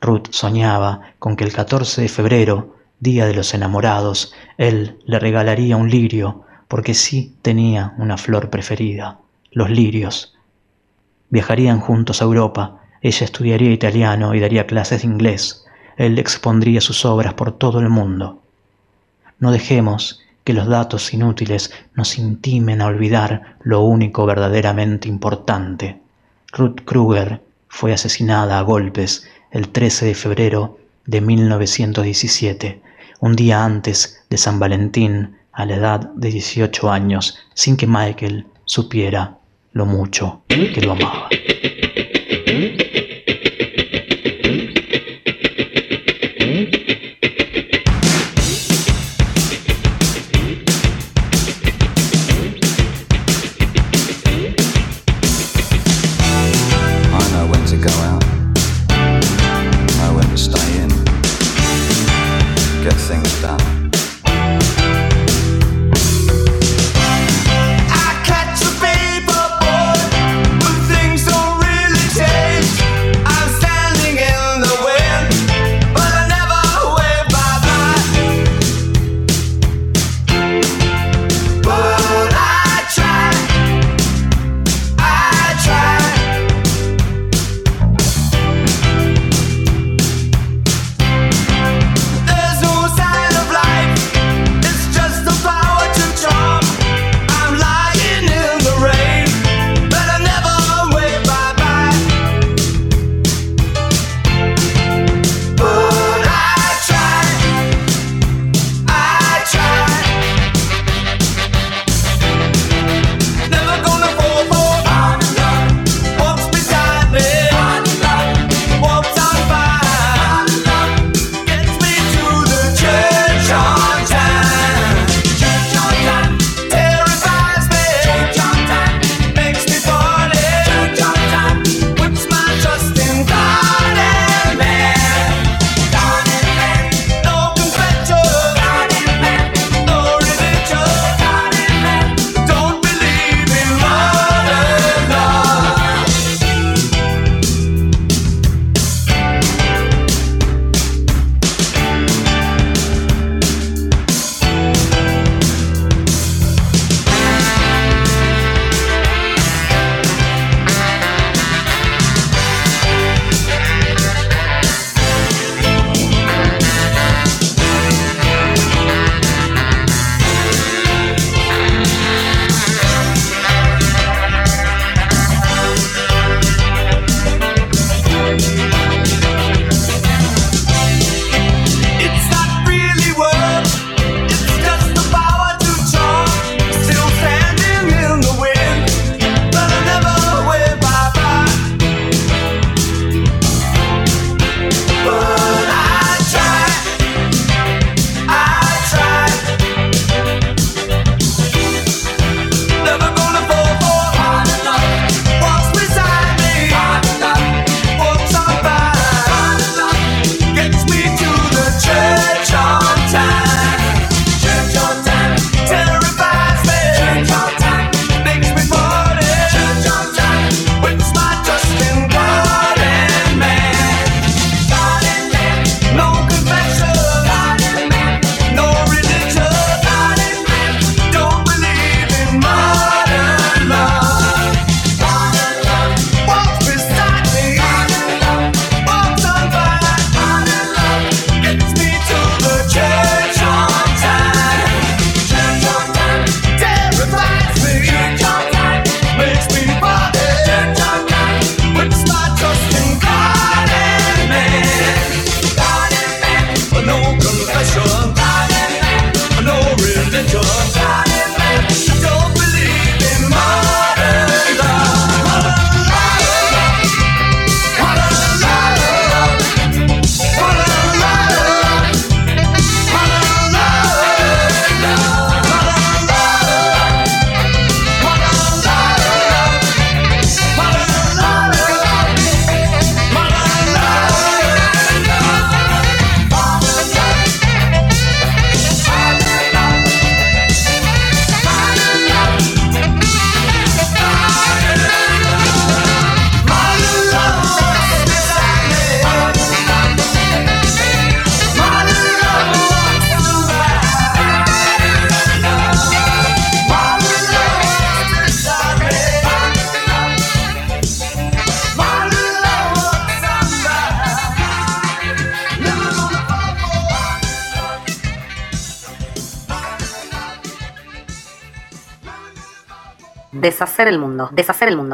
Ruth 0.00 0.28
soñaba 0.30 1.02
con 1.18 1.36
que 1.36 1.44
el 1.44 1.52
14 1.52 2.00
de 2.00 2.08
febrero 2.08 2.81
día 3.02 3.26
de 3.26 3.34
los 3.34 3.52
enamorados, 3.52 4.32
él 4.58 4.96
le 5.06 5.18
regalaría 5.18 5.76
un 5.76 5.90
lirio, 5.90 6.44
porque 6.68 6.94
sí 6.94 7.34
tenía 7.42 7.94
una 7.98 8.16
flor 8.16 8.48
preferida, 8.48 9.18
los 9.50 9.70
lirios. 9.70 10.36
Viajarían 11.28 11.80
juntos 11.80 12.22
a 12.22 12.26
Europa, 12.26 12.78
ella 13.00 13.24
estudiaría 13.24 13.72
italiano 13.72 14.36
y 14.36 14.40
daría 14.40 14.68
clases 14.68 15.02
de 15.02 15.08
inglés, 15.08 15.64
él 15.96 16.16
expondría 16.20 16.80
sus 16.80 17.04
obras 17.04 17.34
por 17.34 17.50
todo 17.50 17.80
el 17.80 17.88
mundo. 17.88 18.40
No 19.40 19.50
dejemos 19.50 20.20
que 20.44 20.52
los 20.52 20.68
datos 20.68 21.12
inútiles 21.12 21.72
nos 21.94 22.18
intimen 22.18 22.80
a 22.80 22.86
olvidar 22.86 23.56
lo 23.64 23.80
único 23.80 24.26
verdaderamente 24.26 25.08
importante. 25.08 25.98
Ruth 26.52 26.82
Kruger 26.84 27.42
fue 27.66 27.92
asesinada 27.92 28.60
a 28.60 28.62
golpes 28.62 29.26
el 29.50 29.70
13 29.70 30.06
de 30.06 30.14
febrero 30.14 30.78
de 31.04 31.20
1917 31.20 32.91
un 33.22 33.36
día 33.36 33.64
antes 33.64 34.24
de 34.30 34.36
San 34.36 34.58
Valentín, 34.58 35.36
a 35.52 35.64
la 35.64 35.76
edad 35.76 36.10
de 36.16 36.28
18 36.28 36.90
años, 36.90 37.38
sin 37.54 37.76
que 37.76 37.86
Michael 37.86 38.46
supiera 38.64 39.38
lo 39.70 39.86
mucho 39.86 40.42
que 40.48 40.80
lo 40.80 40.92
amaba. 40.92 41.28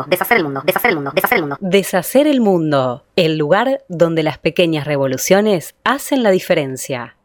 Deshacer 0.09 0.39
el 0.39 0.45
mundo, 0.45 0.63
deshacer 0.65 0.91
el 0.91 0.97
mundo, 0.97 1.13
deshacer 1.15 1.37
el 1.39 1.43
mundo, 1.43 1.57
deshacer 1.61 2.27
el 2.27 2.41
mundo. 2.41 3.05
El 3.17 3.37
lugar 3.37 3.85
donde 3.89 4.23
las 4.23 4.39
pequeñas 4.39 4.87
revoluciones 4.87 5.75
hacen 5.85 6.23
la 6.23 6.31
diferencia. 6.31 7.17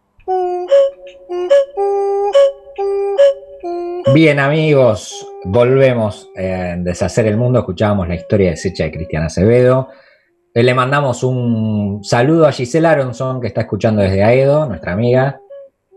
Bien 4.13 4.39
amigos, 4.39 5.27
volvemos 5.45 6.29
en 6.35 6.83
Deshacer 6.83 7.25
el 7.25 7.37
Mundo, 7.37 7.59
escuchábamos 7.59 8.07
la 8.07 8.15
historia 8.15 8.49
de 8.51 8.57
Secha 8.57 8.83
de 8.83 8.91
Cristiana 8.91 9.27
Acevedo. 9.27 9.87
Eh, 10.53 10.61
Le 10.61 10.73
mandamos 10.73 11.23
un 11.23 12.03
saludo 12.03 12.45
a 12.45 12.51
Gisela 12.51 12.91
Aronson, 12.91 13.39
que 13.39 13.47
está 13.47 13.61
escuchando 13.61 14.01
desde 14.01 14.23
Aedo, 14.23 14.67
nuestra 14.67 14.91
amiga. 14.91 15.39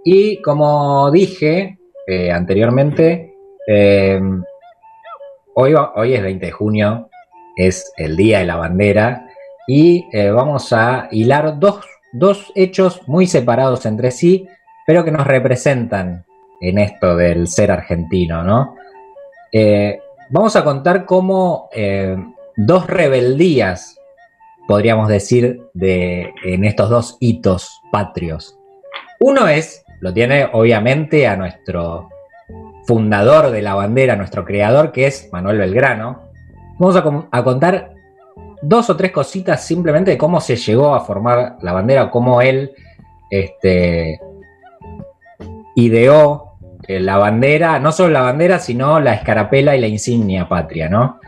Y 0.04 0.40
como 0.40 1.10
dije 1.10 1.78
eh, 2.06 2.30
anteriormente, 2.30 3.34
eh, 3.66 4.20
hoy, 5.58 5.74
hoy 5.94 6.14
es 6.14 6.22
20 6.22 6.46
de 6.46 6.52
junio, 6.52 7.08
es 7.56 7.92
el 7.96 8.16
Día 8.16 8.40
de 8.40 8.44
la 8.44 8.56
Bandera, 8.56 9.26
y 9.66 10.06
eh, 10.12 10.30
vamos 10.30 10.72
a 10.72 11.08
hilar 11.10 11.58
dos, 11.58 11.84
dos 12.12 12.52
hechos 12.54 13.00
muy 13.08 13.26
separados 13.26 13.86
entre 13.86 14.10
sí, 14.10 14.46
pero 14.86 15.02
que 15.02 15.10
nos 15.10 15.26
representan 15.26 16.24
en 16.60 16.78
esto 16.78 17.16
del 17.16 17.48
ser 17.48 17.70
argentino, 17.70 18.42
¿no? 18.42 18.76
Eh, 19.50 19.98
vamos 20.30 20.54
a 20.56 20.64
contar 20.64 21.06
cómo 21.06 21.68
eh, 21.72 22.16
dos 22.56 22.86
rebeldías, 22.86 23.98
podríamos 24.68 25.08
decir, 25.08 25.62
de, 25.72 26.34
en 26.44 26.64
estos 26.64 26.90
dos 26.90 27.16
hitos 27.18 27.80
patrios. 27.90 28.58
Uno 29.20 29.48
es, 29.48 29.84
lo 30.00 30.12
tiene 30.12 30.48
obviamente 30.52 31.26
a 31.26 31.36
nuestro 31.36 32.10
fundador 32.86 33.50
de 33.50 33.62
la 33.62 33.74
bandera, 33.74 34.16
nuestro 34.16 34.44
creador, 34.44 34.92
que 34.92 35.06
es 35.06 35.28
Manuel 35.32 35.58
Belgrano. 35.58 36.22
Vamos 36.78 36.96
a, 36.96 37.42
contar 37.42 37.94
dos 38.62 38.88
o 38.90 38.96
tres 38.96 39.10
cositas 39.10 39.64
simplemente 39.64 40.12
de 40.12 40.18
cómo 40.18 40.40
se 40.40 40.56
llegó 40.56 40.94
a 40.94 41.00
formar 41.00 41.56
la 41.62 41.72
bandera, 41.72 42.10
cómo 42.10 42.40
él 42.40 42.72
este, 43.30 44.20
ideó 45.74 46.52
eh, 46.86 47.00
la 47.00 47.16
bandera, 47.16 47.78
no 47.80 47.92
solo 47.92 48.10
la 48.10 48.20
bandera, 48.20 48.58
sino 48.58 49.00
la 49.00 49.14
escarapela 49.14 49.74
y 49.74 49.80
la 49.80 49.88
insignia 49.88 50.48
patria, 50.48 50.88
¿no? 50.88 51.18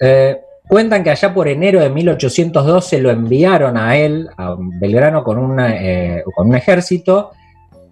Eh, 0.00 0.40
cuentan 0.66 1.04
que 1.04 1.10
allá 1.10 1.32
por 1.32 1.46
enero 1.46 1.80
de 1.80 1.90
1812 1.90 3.00
lo 3.00 3.10
enviaron 3.10 3.76
a 3.76 3.96
él, 3.96 4.28
a 4.36 4.56
Belgrano, 4.58 5.22
con, 5.22 5.38
una, 5.38 5.76
eh, 5.76 6.24
con 6.34 6.48
un 6.48 6.56
ejército 6.56 7.32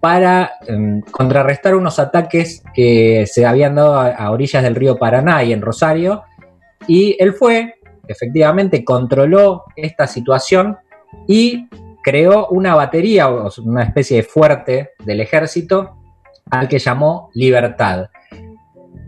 para 0.05 0.59
em, 0.67 1.01
contrarrestar 1.01 1.73
unos 1.73 1.97
ataques 1.97 2.61
que 2.75 3.25
se 3.25 3.43
habían 3.43 3.73
dado 3.73 3.95
a, 3.95 4.29
orillas 4.29 4.61
del 4.61 4.75
río 4.75 4.97
Paraná 4.97 5.43
y 5.43 5.51
en 5.51 5.63
Rosario. 5.63 6.21
Y 6.87 7.17
él 7.17 7.33
fue, 7.33 7.73
efectivamente, 8.07 8.85
controló 8.85 9.63
esta 9.75 10.05
situación 10.05 10.77
y 11.27 11.67
creó 12.03 12.49
una 12.49 12.75
batería, 12.75 13.27
una 13.29 13.81
especie 13.81 14.17
de 14.17 14.23
fuerte 14.23 14.91
del 15.03 15.21
ejército, 15.21 15.97
al 16.51 16.67
que 16.67 16.77
llamó 16.77 17.31
Libertad. 17.33 18.09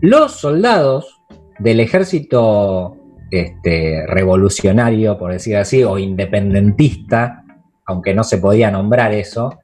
Los 0.00 0.32
soldados 0.32 1.20
del 1.60 1.78
ejército 1.78 2.96
este, 3.30 4.04
revolucionario, 4.08 5.16
por 5.16 5.30
decir 5.30 5.58
así, 5.58 5.84
o 5.84 5.96
independentista, 5.96 7.44
aunque 7.86 8.14
no 8.14 8.24
se 8.24 8.38
podía 8.38 8.72
nombrar 8.72 9.12
eso, 9.12 9.60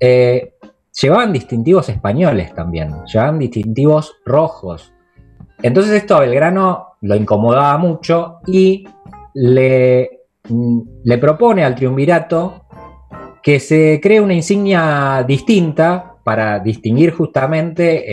eh, 0.00 0.54
llevaban 1.00 1.32
distintivos 1.32 1.88
españoles 1.88 2.54
también, 2.54 2.94
llevaban 3.06 3.38
distintivos 3.38 4.16
rojos. 4.24 4.92
Entonces 5.62 5.92
esto 5.92 6.16
a 6.16 6.20
Belgrano 6.20 6.94
lo 7.00 7.14
incomodaba 7.16 7.76
mucho 7.78 8.38
y 8.46 8.84
le, 9.34 10.10
mm, 10.48 10.80
le 11.04 11.18
propone 11.18 11.64
al 11.64 11.74
triunvirato 11.74 12.64
que 13.42 13.60
se 13.60 14.00
cree 14.02 14.20
una 14.20 14.34
insignia 14.34 15.24
distinta 15.26 16.16
para 16.24 16.58
distinguir 16.58 17.12
justamente 17.12 18.04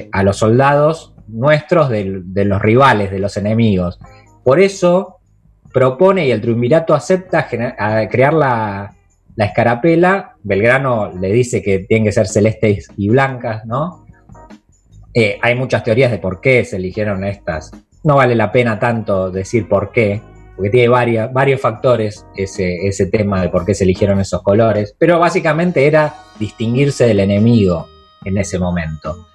eh, 0.00 0.08
a 0.12 0.22
los 0.22 0.36
soldados 0.36 1.14
nuestros 1.28 1.88
del- 1.88 2.32
de, 2.34 2.44
los 2.44 2.60
rivales, 2.60 3.10
de 3.10 3.18
los 3.18 3.36
enemigos. 3.36 3.98
Por 4.42 4.60
eso 4.60 5.18
propone 5.72 6.26
y 6.26 6.30
el 6.30 6.40
triunvirato 6.40 6.94
acepta 6.94 7.46
crear 7.48 8.34
la, 8.34 8.94
la 9.36 9.46
escarapela. 9.46 10.36
Belgrano 10.42 11.12
le 11.12 11.32
dice 11.32 11.62
que 11.62 11.80
tienen 11.80 12.04
que 12.04 12.12
ser 12.12 12.26
celestes 12.26 12.88
y 12.96 13.08
blancas, 13.08 13.64
¿no? 13.64 14.06
Eh, 15.12 15.38
hay 15.40 15.54
muchas 15.54 15.84
teorías 15.84 16.10
de 16.10 16.18
por 16.18 16.40
qué 16.40 16.64
se 16.64 16.76
eligieron 16.76 17.24
estas. 17.24 17.70
No 18.02 18.16
vale 18.16 18.34
la 18.34 18.50
pena 18.50 18.78
tanto 18.78 19.30
decir 19.30 19.68
por 19.68 19.92
qué, 19.92 20.20
porque 20.56 20.70
tiene 20.70 20.88
varias, 20.88 21.32
varios 21.32 21.60
factores 21.60 22.26
ese, 22.36 22.86
ese 22.86 23.06
tema 23.06 23.40
de 23.40 23.48
por 23.48 23.64
qué 23.64 23.74
se 23.74 23.84
eligieron 23.84 24.20
esos 24.20 24.42
colores, 24.42 24.94
pero 24.98 25.18
básicamente 25.18 25.86
era 25.86 26.14
distinguirse 26.38 27.06
del 27.06 27.20
enemigo 27.20 27.86
en 28.24 28.38
ese 28.38 28.58
momento. 28.58 29.28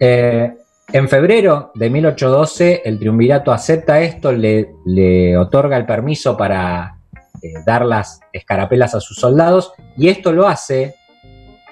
Eh, 0.00 0.50
en 0.90 1.08
febrero 1.08 1.70
de 1.74 1.90
1812 1.90 2.82
el 2.84 2.98
triunvirato 2.98 3.52
acepta 3.52 4.00
esto, 4.00 4.32
le, 4.32 4.70
le 4.86 5.36
otorga 5.36 5.76
el 5.76 5.84
permiso 5.84 6.36
para 6.36 6.97
eh, 7.42 7.52
dar 7.64 7.84
las 7.84 8.20
escarapelas 8.32 8.94
a 8.94 9.00
sus 9.00 9.16
soldados 9.18 9.72
y 9.96 10.08
esto 10.08 10.32
lo 10.32 10.48
hace 10.48 10.94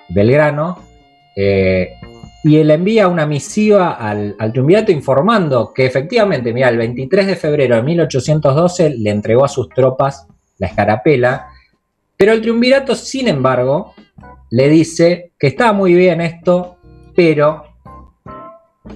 Belgrano 0.08 0.78
eh, 1.34 1.94
y 2.46 2.58
él 2.58 2.70
envía 2.70 3.08
una 3.08 3.26
misiva 3.26 3.94
al, 3.94 4.36
triunvirato 4.52 4.92
informando 4.92 5.72
que 5.74 5.84
efectivamente, 5.84 6.52
mira, 6.52 6.68
el 6.68 6.76
23 6.76 7.26
de 7.26 7.34
febrero 7.34 7.74
de 7.74 7.82
1812 7.82 8.90
le 8.98 9.10
entregó 9.10 9.44
a 9.44 9.48
sus 9.48 9.68
tropas 9.70 10.28
la 10.58 10.68
escarapela, 10.68 11.48
pero 12.16 12.32
el 12.32 12.40
triunvirato, 12.40 12.94
sin 12.94 13.26
embargo, 13.26 13.94
le 14.50 14.68
dice 14.68 15.32
que 15.38 15.48
estaba 15.48 15.72
muy 15.72 15.94
bien 15.94 16.20
esto, 16.20 16.76
pero 17.16 17.64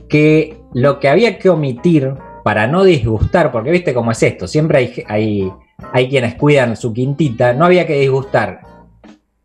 que 0.08 0.62
lo 0.72 1.00
que 1.00 1.08
había 1.08 1.36
que 1.36 1.48
omitir 1.48 2.14
para 2.44 2.66
no 2.66 2.84
disgustar, 2.84 3.50
porque 3.50 3.72
viste 3.72 3.92
cómo 3.92 4.12
es 4.12 4.22
esto, 4.22 4.46
siempre 4.46 5.04
hay, 5.08 5.52
hay 5.92 6.08
quienes 6.08 6.34
cuidan 6.34 6.76
su 6.76 6.92
quintita, 6.92 7.52
no 7.52 7.64
había 7.64 7.86
que 7.86 8.00
disgustar 8.00 8.60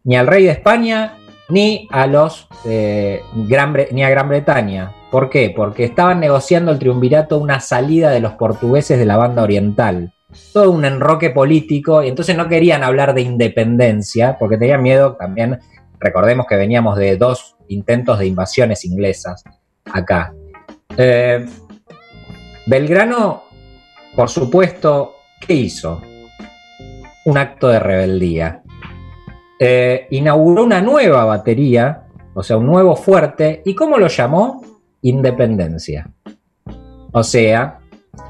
ni 0.05 0.15
al 0.15 0.27
rey 0.27 0.45
de 0.45 0.51
España 0.51 1.17
ni 1.49 1.88
a 1.91 2.07
los 2.07 2.47
eh, 2.65 3.21
Gran 3.47 3.73
Bretaña. 3.73 4.93
¿Por 5.11 5.29
qué? 5.29 5.53
Porque 5.55 5.83
estaban 5.83 6.19
negociando 6.19 6.71
el 6.71 6.79
triunvirato 6.79 7.38
una 7.38 7.59
salida 7.59 8.11
de 8.11 8.19
los 8.19 8.33
portugueses 8.33 8.97
de 8.97 9.05
la 9.05 9.17
banda 9.17 9.43
oriental. 9.43 10.13
Todo 10.53 10.71
un 10.71 10.86
enroque 10.86 11.29
político, 11.29 12.03
y 12.03 12.09
entonces 12.09 12.36
no 12.36 12.49
querían 12.49 12.83
hablar 12.83 13.13
de 13.13 13.21
independencia, 13.21 14.38
porque 14.39 14.57
tenían 14.57 14.81
miedo 14.81 15.15
también, 15.15 15.59
recordemos 15.99 16.45
que 16.47 16.55
veníamos 16.55 16.97
de 16.97 17.15
dos 17.15 17.55
intentos 17.67 18.19
de 18.19 18.27
invasiones 18.27 18.83
inglesas 18.86 19.43
acá. 19.86 20.33
Eh, 20.97 21.45
Belgrano, 22.65 23.43
por 24.15 24.29
supuesto, 24.29 25.15
¿qué 25.39 25.53
hizo? 25.53 26.01
Un 27.26 27.38
acto 27.38 27.67
de 27.67 27.80
rebeldía. 27.80 28.61
Eh, 29.59 30.07
inauguró 30.11 30.63
una 30.63 30.82
nueva 30.82 31.26
batería, 31.26 32.03
o 32.34 32.43
sea, 32.43 32.57
un 32.57 32.65
nuevo 32.65 32.95
fuerte, 32.95 33.61
¿y 33.65 33.73
cómo 33.76 33.97
lo 33.97 34.07
llamó? 34.07 34.63
Independencia. 35.01 36.09
O 37.11 37.23
sea, 37.23 37.80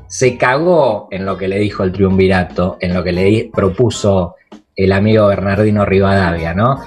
se 0.08 0.38
cagó 0.38 1.08
en 1.12 1.26
lo 1.26 1.38
que 1.38 1.48
le 1.48 1.60
dijo 1.60 1.84
el 1.84 1.92
triunvirato, 1.92 2.78
en 2.80 2.94
lo 2.94 3.04
que 3.04 3.12
le 3.12 3.50
propuso 3.54 4.36
el 4.76 4.92
amigo 4.92 5.28
Bernardino 5.28 5.86
Rivadavia, 5.86 6.54
¿no? 6.54 6.80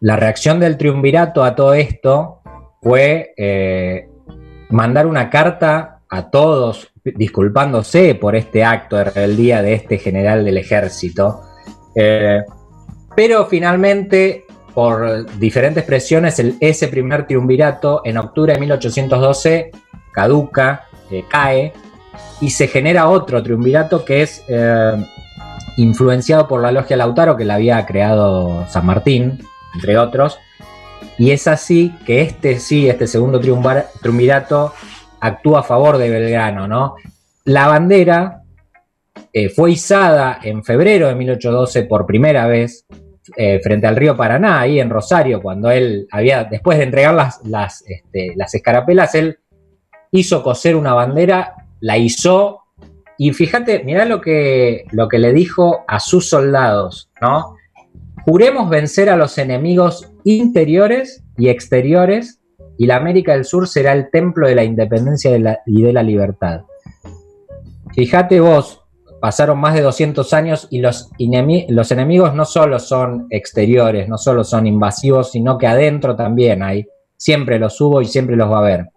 La 0.00 0.16
reacción 0.16 0.60
del 0.60 0.76
triunvirato 0.76 1.44
a 1.44 1.54
todo 1.54 1.74
esto 1.74 2.40
fue 2.82 3.32
eh, 3.36 4.08
mandar 4.68 5.06
una 5.06 5.30
carta 5.30 6.00
a 6.10 6.30
todos 6.30 6.91
disculpándose 7.04 8.14
por 8.14 8.36
este 8.36 8.64
acto 8.64 8.96
de 8.96 9.04
rebeldía 9.04 9.62
de 9.62 9.74
este 9.74 9.98
general 9.98 10.44
del 10.44 10.58
ejército. 10.58 11.42
Eh, 11.94 12.40
pero 13.16 13.46
finalmente, 13.46 14.44
por 14.74 15.26
diferentes 15.38 15.84
presiones, 15.84 16.38
el- 16.38 16.56
ese 16.60 16.88
primer 16.88 17.26
triunvirato 17.26 18.02
en 18.04 18.16
octubre 18.18 18.54
de 18.54 18.60
1812 18.60 19.70
caduca, 20.12 20.86
eh, 21.10 21.24
cae, 21.28 21.72
y 22.40 22.50
se 22.50 22.68
genera 22.68 23.08
otro 23.08 23.42
triunvirato 23.42 24.04
que 24.04 24.22
es 24.22 24.42
eh, 24.48 25.04
influenciado 25.76 26.46
por 26.48 26.60
la 26.60 26.72
logia 26.72 26.96
Lautaro 26.96 27.36
que 27.36 27.44
la 27.44 27.54
había 27.54 27.84
creado 27.86 28.66
San 28.68 28.86
Martín, 28.86 29.38
entre 29.74 29.96
otros. 29.98 30.38
Y 31.18 31.30
es 31.30 31.46
así 31.46 31.94
que 32.06 32.22
este 32.22 32.58
sí, 32.58 32.88
este 32.88 33.06
segundo 33.06 33.40
triunvirato 33.40 34.72
actúa 35.22 35.60
a 35.60 35.62
favor 35.62 35.98
de 35.98 36.10
Belgrano, 36.10 36.66
¿no? 36.66 36.96
La 37.44 37.68
bandera 37.68 38.42
eh, 39.32 39.48
fue 39.48 39.72
izada 39.72 40.40
en 40.42 40.64
febrero 40.64 41.06
de 41.08 41.14
1812 41.14 41.84
por 41.84 42.06
primera 42.06 42.46
vez 42.46 42.84
eh, 43.36 43.60
frente 43.62 43.86
al 43.86 43.94
río 43.94 44.16
Paraná, 44.16 44.60
ahí 44.60 44.80
en 44.80 44.90
Rosario, 44.90 45.40
cuando 45.40 45.70
él 45.70 46.08
había, 46.10 46.42
después 46.42 46.76
de 46.76 46.84
entregar 46.84 47.14
las, 47.14 47.84
este, 47.86 48.32
las 48.34 48.52
escarapelas, 48.52 49.14
él 49.14 49.38
hizo 50.10 50.42
coser 50.42 50.74
una 50.74 50.92
bandera 50.92 51.54
la 51.80 51.98
hizo. 51.98 52.58
Y 53.16 53.32
fíjate, 53.32 53.84
mirá 53.84 54.04
lo 54.04 54.20
que, 54.20 54.86
lo 54.90 55.08
que 55.08 55.20
le 55.20 55.32
dijo 55.32 55.84
a 55.86 56.00
sus 56.00 56.28
soldados, 56.28 57.10
¿no? 57.20 57.54
Juremos 58.24 58.68
vencer 58.68 59.08
a 59.08 59.16
los 59.16 59.38
enemigos 59.38 60.08
interiores 60.24 61.22
y 61.38 61.48
exteriores 61.48 62.41
y 62.78 62.86
la 62.86 62.96
América 62.96 63.32
del 63.32 63.44
Sur 63.44 63.68
será 63.68 63.92
el 63.92 64.10
templo 64.10 64.48
de 64.48 64.54
la 64.54 64.64
independencia 64.64 65.30
y 65.66 65.82
de 65.82 65.92
la 65.92 66.02
libertad. 66.02 66.62
Fíjate 67.94 68.40
vos, 68.40 68.82
pasaron 69.20 69.60
más 69.60 69.74
de 69.74 69.82
200 69.82 70.32
años 70.32 70.66
y 70.70 70.80
los, 70.80 71.10
los 71.68 71.92
enemigos 71.92 72.34
no 72.34 72.44
solo 72.44 72.78
son 72.78 73.28
exteriores, 73.30 74.08
no 74.08 74.18
solo 74.18 74.42
son 74.42 74.66
invasivos, 74.66 75.30
sino 75.30 75.58
que 75.58 75.68
adentro 75.68 76.16
también 76.16 76.62
hay. 76.62 76.86
Siempre 77.16 77.60
los 77.60 77.80
hubo 77.80 78.02
y 78.02 78.06
siempre 78.06 78.34
los 78.34 78.50
va 78.50 78.56
a 78.56 78.60
haber. 78.60 78.88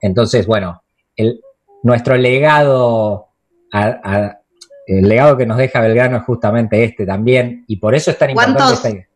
Entonces, 0.00 0.48
bueno, 0.48 0.82
el, 1.14 1.40
nuestro 1.84 2.16
legado, 2.16 3.28
el 3.72 5.08
legado 5.08 5.36
que 5.36 5.46
nos 5.46 5.58
deja 5.58 5.80
Belgrano 5.80 6.16
es 6.16 6.24
justamente 6.24 6.82
este 6.82 7.06
también, 7.06 7.64
y 7.68 7.76
por 7.76 7.94
eso 7.94 8.10
es 8.10 8.18
tan 8.18 8.30
importante. 8.30 9.08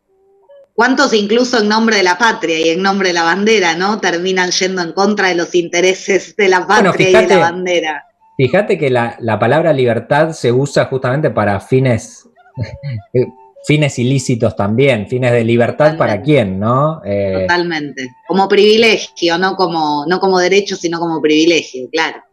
¿Cuántos 0.77 1.11
incluso 1.15 1.59
en 1.59 1.69
nombre 1.69 1.97
de 1.97 2.03
la 2.03 2.19
patria 2.19 2.59
y 2.59 2.69
en 2.69 2.83
nombre 2.83 3.07
de 3.07 3.15
la 3.15 3.23
bandera, 3.23 3.75
¿no? 3.75 3.99
Terminan 3.99 4.51
yendo 4.51 4.83
en 4.83 4.91
contra 4.93 5.29
de 5.29 5.33
los 5.33 5.55
intereses 5.55 6.35
de 6.35 6.47
la 6.49 6.67
patria 6.67 7.09
y 7.09 7.13
de 7.13 7.35
la 7.35 7.39
bandera. 7.39 8.05
Fíjate 8.37 8.77
que 8.77 8.91
la, 8.91 9.17
palabra 9.39 9.73
libertad 9.73 10.33
se 10.33 10.51
usa 10.51 10.85
justamente 10.85 11.31
para 11.31 11.59
fines, 11.59 12.29
fines 13.65 13.97
ilícitos 13.97 14.55
también, 14.55 15.07
fines 15.07 15.31
de 15.31 15.43
libertad 15.43 15.97
para 15.97 16.21
quién, 16.21 16.59
¿no? 16.59 17.01
Eh, 17.03 17.47
Totalmente. 17.47 18.11
Como 18.27 18.47
privilegio, 18.47 19.39
no 19.39 19.55
como, 19.55 20.05
no 20.07 20.19
como 20.19 20.37
derecho, 20.37 20.75
sino 20.75 20.99
como 20.99 21.19
privilegio, 21.19 21.89
claro. 21.91 22.23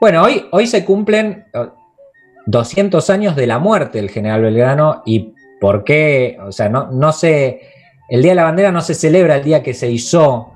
Bueno, 0.00 0.24
hoy, 0.24 0.46
hoy 0.50 0.66
se 0.66 0.84
cumplen 0.84 1.46
200 2.46 3.08
años 3.08 3.36
de 3.36 3.46
la 3.46 3.60
muerte 3.60 3.98
del 3.98 4.10
general 4.10 4.42
Belgrano 4.42 5.04
y 5.06 5.32
por 5.60 5.84
qué, 5.84 6.38
o 6.44 6.52
sea, 6.52 6.68
no, 6.68 6.90
no 6.90 7.12
se, 7.12 7.60
el 8.08 8.22
Día 8.22 8.32
de 8.32 8.36
la 8.36 8.44
Bandera 8.44 8.72
no 8.72 8.80
se 8.80 8.94
celebra 8.94 9.36
el 9.36 9.44
día 9.44 9.62
que 9.62 9.74
se 9.74 9.90
hizo 9.90 10.52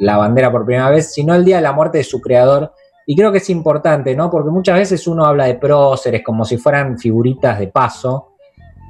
la 0.00 0.16
bandera 0.16 0.50
por 0.50 0.64
primera 0.64 0.90
vez, 0.90 1.12
sino 1.12 1.34
el 1.34 1.44
día 1.44 1.56
de 1.56 1.62
la 1.62 1.72
muerte 1.72 1.98
de 1.98 2.04
su 2.04 2.20
creador. 2.20 2.72
Y 3.06 3.14
creo 3.16 3.30
que 3.30 3.38
es 3.38 3.50
importante, 3.50 4.16
¿no? 4.16 4.30
Porque 4.30 4.50
muchas 4.50 4.76
veces 4.76 5.06
uno 5.06 5.26
habla 5.26 5.44
de 5.44 5.54
próceres 5.54 6.22
como 6.24 6.44
si 6.44 6.56
fueran 6.56 6.98
figuritas 6.98 7.58
de 7.58 7.68
paso, 7.68 8.32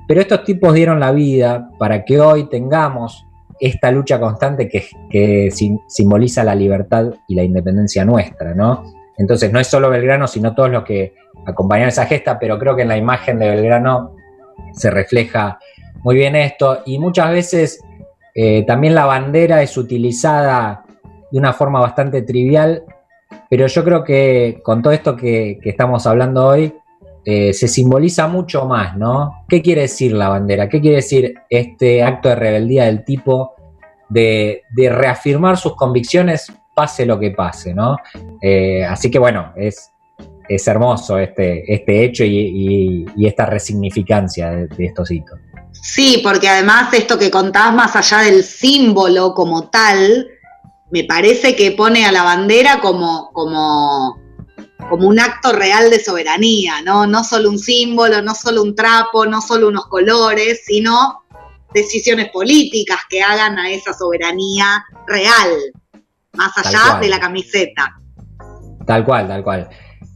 pero 0.06 0.20
estos 0.20 0.44
tipos 0.44 0.72
dieron 0.72 1.00
la 1.00 1.10
vida 1.12 1.68
para 1.78 2.04
que 2.04 2.20
hoy 2.20 2.48
tengamos 2.48 3.26
esta 3.58 3.90
lucha 3.90 4.18
constante 4.18 4.68
que, 4.68 4.86
que 5.10 5.50
simboliza 5.88 6.44
la 6.44 6.54
libertad 6.54 7.12
y 7.28 7.34
la 7.34 7.42
independencia 7.42 8.04
nuestra, 8.04 8.54
¿no? 8.54 8.84
Entonces 9.18 9.52
no 9.52 9.58
es 9.60 9.66
solo 9.66 9.90
Belgrano, 9.90 10.26
sino 10.26 10.54
todos 10.54 10.70
los 10.70 10.84
que 10.84 11.14
acompañan 11.44 11.88
esa 11.88 12.06
gesta, 12.06 12.38
pero 12.38 12.58
creo 12.58 12.76
que 12.76 12.82
en 12.82 12.88
la 12.88 12.96
imagen 12.96 13.38
de 13.38 13.50
Belgrano 13.50 14.14
se 14.72 14.90
refleja 14.90 15.58
muy 16.02 16.16
bien 16.16 16.36
esto. 16.36 16.80
Y 16.86 16.98
muchas 16.98 17.30
veces 17.30 17.80
eh, 18.34 18.64
también 18.66 18.94
la 18.94 19.06
bandera 19.06 19.62
es 19.62 19.76
utilizada 19.76 20.84
de 21.30 21.38
una 21.38 21.52
forma 21.52 21.80
bastante 21.80 22.22
trivial, 22.22 22.84
pero 23.48 23.66
yo 23.66 23.84
creo 23.84 24.04
que 24.04 24.60
con 24.62 24.82
todo 24.82 24.92
esto 24.92 25.16
que, 25.16 25.58
estamos 25.62 26.06
hablando 26.06 26.46
hoy, 26.46 26.74
eh, 27.24 27.52
se 27.52 27.68
simboliza 27.68 28.26
mucho 28.28 28.64
más, 28.64 28.96
¿no? 28.96 29.44
¿Qué 29.48 29.60
quiere 29.60 29.82
decir 29.82 30.12
la 30.12 30.28
bandera? 30.28 30.68
¿Qué 30.68 30.80
quiere 30.80 30.96
decir 30.96 31.34
este 31.50 32.02
acto 32.02 32.30
de 32.30 32.34
rebeldía 32.34 32.86
del 32.86 33.04
tipo 33.04 33.54
de, 34.08 34.62
de 34.70 34.88
reafirmar 34.88 35.56
sus 35.56 35.76
convicciones 35.76 36.52
pase 36.74 37.04
lo 37.04 37.18
que 37.18 37.30
pase, 37.32 37.74
¿no? 37.74 37.98
Eh, 38.40 38.84
así 38.84 39.10
que 39.10 39.18
bueno, 39.18 39.52
es, 39.56 39.89
es 40.50 40.66
hermoso 40.66 41.16
este, 41.16 41.72
este 41.72 42.04
hecho 42.04 42.24
y, 42.24 43.06
esta 43.24 43.46
resignificancia 43.46 44.50
de, 44.50 44.84
estos 44.84 45.10
hitos. 45.10 45.38
Sí, 45.72 46.20
porque 46.24 46.48
además 46.48 46.92
esto 46.92 47.16
que 47.16 47.30
contás 47.30 47.72
más 47.72 47.94
allá 47.94 48.18
del 48.18 48.42
símbolo 48.42 49.32
como 49.32 49.70
tal, 49.70 50.28
me 50.90 51.04
parece 51.04 51.54
que 51.54 51.70
pone 51.70 52.04
a 52.04 52.10
la 52.10 52.24
bandera 52.24 52.80
como, 52.80 53.30
como, 53.32 54.18
como 54.88 55.06
un 55.06 55.20
acto 55.20 55.52
real 55.52 55.88
de 55.88 56.00
soberanía, 56.00 56.82
¿no? 56.82 57.06
No 57.06 57.22
solo 57.22 57.48
un 57.48 57.58
símbolo, 57.58 58.20
no 58.20 58.34
solo 58.34 58.62
un 58.62 58.74
trapo, 58.74 59.26
no 59.26 59.40
solo 59.40 59.68
unos 59.68 59.86
colores, 59.86 60.62
sino 60.66 61.22
decisiones 61.72 62.30
políticas 62.30 62.98
que 63.08 63.22
hagan 63.22 63.56
a 63.56 63.70
esa 63.70 63.92
soberanía 63.92 64.84
real 65.06 65.50
más 66.32 66.52
allá 66.58 66.98
de 67.00 67.08
la 67.08 67.20
camiseta. 67.20 68.00
Tal 68.84 69.04
cual, 69.04 69.28
tal 69.28 69.44
cual. 69.44 69.70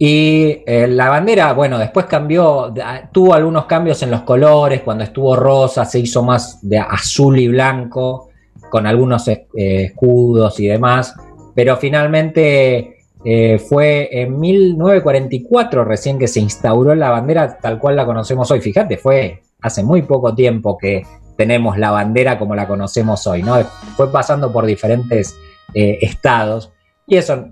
Y 0.07 0.63
eh, 0.67 0.87
la 0.87 1.09
bandera, 1.09 1.55
bueno, 1.55 1.79
después 1.79 2.05
cambió, 2.05 2.75
tuvo 3.11 3.33
algunos 3.33 3.65
cambios 3.65 4.03
en 4.03 4.11
los 4.11 4.21
colores, 4.21 4.83
cuando 4.83 5.03
estuvo 5.03 5.35
rosa 5.35 5.87
se 5.87 5.99
hizo 5.99 6.23
más 6.23 6.59
de 6.61 6.77
azul 6.77 7.39
y 7.39 7.49
blanco, 7.49 8.29
con 8.69 8.87
algunos 8.87 9.27
eh, 9.29 9.47
escudos 9.55 10.61
y 10.61 10.67
demás, 10.67 11.15
pero 11.55 11.79
finalmente 11.79 12.99
eh, 13.25 13.59
fue 13.59 14.11
en 14.13 14.39
1944 14.39 15.87
recién 15.87 16.19
que 16.19 16.29
se 16.29 16.41
instauró 16.41 16.95
la 16.95 17.09
bandera 17.09 17.57
tal 17.57 17.79
cual 17.79 17.97
la 17.97 18.05
conocemos 18.05 18.51
hoy. 18.51 18.61
Fíjate, 18.61 18.99
fue 18.99 19.41
hace 19.63 19.83
muy 19.83 20.03
poco 20.03 20.35
tiempo 20.35 20.77
que 20.77 21.07
tenemos 21.39 21.79
la 21.79 21.93
bandera 21.93 22.39
como 22.39 22.55
la 22.55 22.69
conocemos 22.69 23.27
hoy, 23.27 23.43
¿no? 23.43 23.59
Fue 23.97 24.13
pasando 24.13 24.53
por 24.53 24.67
diferentes 24.67 25.35
estados. 25.73 26.75
Y 27.07 27.17
eso 27.17 27.47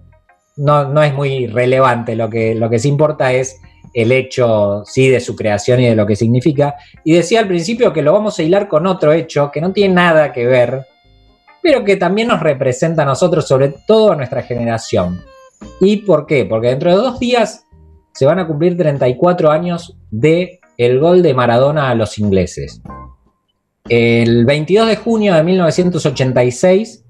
no, 0.57 1.03
es 1.03 1.15
muy 1.15 1.47
relevante, 1.47 2.17
lo 2.17 2.29
que, 2.29 2.55
lo 2.55 2.69
que 2.69 2.79
sí 2.79 2.89
importa 2.89 3.33
es 3.33 3.61
el 3.95 4.13
hecho, 4.13 4.83
sí, 4.87 5.09
de 5.09 5.21
su 5.21 5.37
creación 5.37 5.81
y 5.81 5.87
de 5.87 5.97
lo 5.97 6.07
que 6.07 6.17
significa. 6.17 6.75
Y 7.05 7.13
decía 7.15 7.41
al 7.41 7.49
principio 7.49 7.93
que 7.93 8.03
lo 8.03 8.13
vamos 8.13 8.39
a 8.39 8.43
hilar 8.43 8.69
con 8.69 8.87
otro 8.87 9.13
hecho 9.13 9.51
que 9.51 9.61
no 9.61 9.73
tiene 9.73 9.95
nada 9.95 10.33
que 10.33 10.47
ver, 10.47 10.87
pero 11.63 11.85
que 11.85 11.97
también 11.97 12.29
nos 12.29 12.41
representa 12.41 13.03
a 13.03 13.07
nosotros, 13.07 13.47
sobre 13.47 13.75
todo 13.87 14.13
a 14.13 14.17
nuestra 14.17 14.43
generación. 14.43 15.23
¿Y 15.81 15.99
por 15.99 16.27
qué? 16.27 16.45
Porque 16.45 16.69
dentro 16.69 16.91
de 16.91 16.97
dos 16.97 17.19
días 17.19 17.67
se 18.13 18.27
van 18.27 18.39
a 18.39 18.47
cumplir 18.47 18.77
34 18.77 19.51
años 19.51 19.97
de 20.11 20.61
el 20.77 20.99
gol 20.99 21.23
de 21.23 21.35
Maradona 21.35 21.91
a 21.91 21.95
los 21.95 22.19
ingleses. 22.19 22.83
El 23.89 24.45
22 24.45 24.89
de 24.89 24.97
junio 24.97 25.35
de 25.35 25.43
1986 25.43 27.03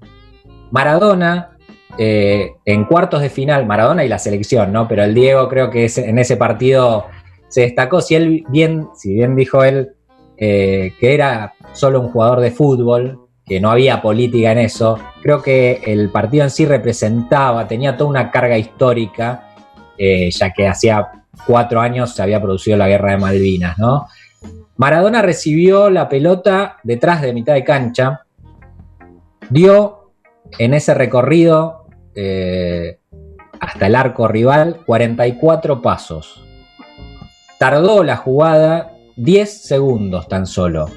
Maradona, 0.73 1.52
eh, 1.97 2.53
en 2.65 2.85
cuartos 2.85 3.21
de 3.21 3.29
final, 3.29 3.65
Maradona 3.65 4.03
y 4.03 4.09
la 4.09 4.19
selección, 4.19 4.71
¿no? 4.71 4.87
Pero 4.87 5.03
el 5.03 5.13
Diego 5.13 5.47
creo 5.47 5.69
que 5.69 5.91
en 5.95 6.17
ese 6.17 6.37
partido 6.37 7.05
se 7.47 7.61
destacó. 7.61 8.01
Si 8.01 8.43
bien, 8.49 8.87
si 8.95 9.13
bien 9.13 9.35
dijo 9.35 9.63
él 9.63 9.91
eh, 10.37 10.93
que 10.99 11.13
era 11.13 11.53
solo 11.73 12.01
un 12.01 12.09
jugador 12.09 12.39
de 12.39 12.51
fútbol, 12.51 13.19
que 13.45 13.59
no 13.59 13.69
había 13.69 14.01
política 14.01 14.51
en 14.53 14.59
eso, 14.59 14.97
creo 15.21 15.41
que 15.41 15.81
el 15.85 16.09
partido 16.09 16.45
en 16.45 16.49
sí 16.49 16.65
representaba, 16.65 17.67
tenía 17.67 17.95
toda 17.95 18.09
una 18.09 18.31
carga 18.31 18.57
histórica, 18.57 19.49
eh, 19.97 20.31
ya 20.31 20.51
que 20.51 20.67
hacía 20.67 21.07
cuatro 21.45 21.79
años 21.79 22.15
se 22.15 22.23
había 22.23 22.41
producido 22.41 22.77
la 22.77 22.87
guerra 22.87 23.11
de 23.11 23.17
Malvinas, 23.17 23.77
¿no? 23.77 24.07
Maradona 24.77 25.21
recibió 25.21 25.89
la 25.89 26.09
pelota 26.09 26.77
detrás 26.83 27.21
de 27.21 27.33
mitad 27.33 27.53
de 27.53 27.63
cancha, 27.63 28.21
dio 29.49 30.11
en 30.57 30.73
ese 30.73 30.93
recorrido 30.93 31.82
eh, 32.15 32.99
hasta 33.59 33.87
el 33.87 33.95
arco 33.95 34.27
rival 34.27 34.81
44 34.85 35.81
pasos. 35.81 36.43
Tardó 37.59 38.03
la 38.03 38.17
jugada 38.17 38.93
10 39.15 39.63
segundos 39.63 40.27
tan 40.27 40.45
solo. 40.45 40.87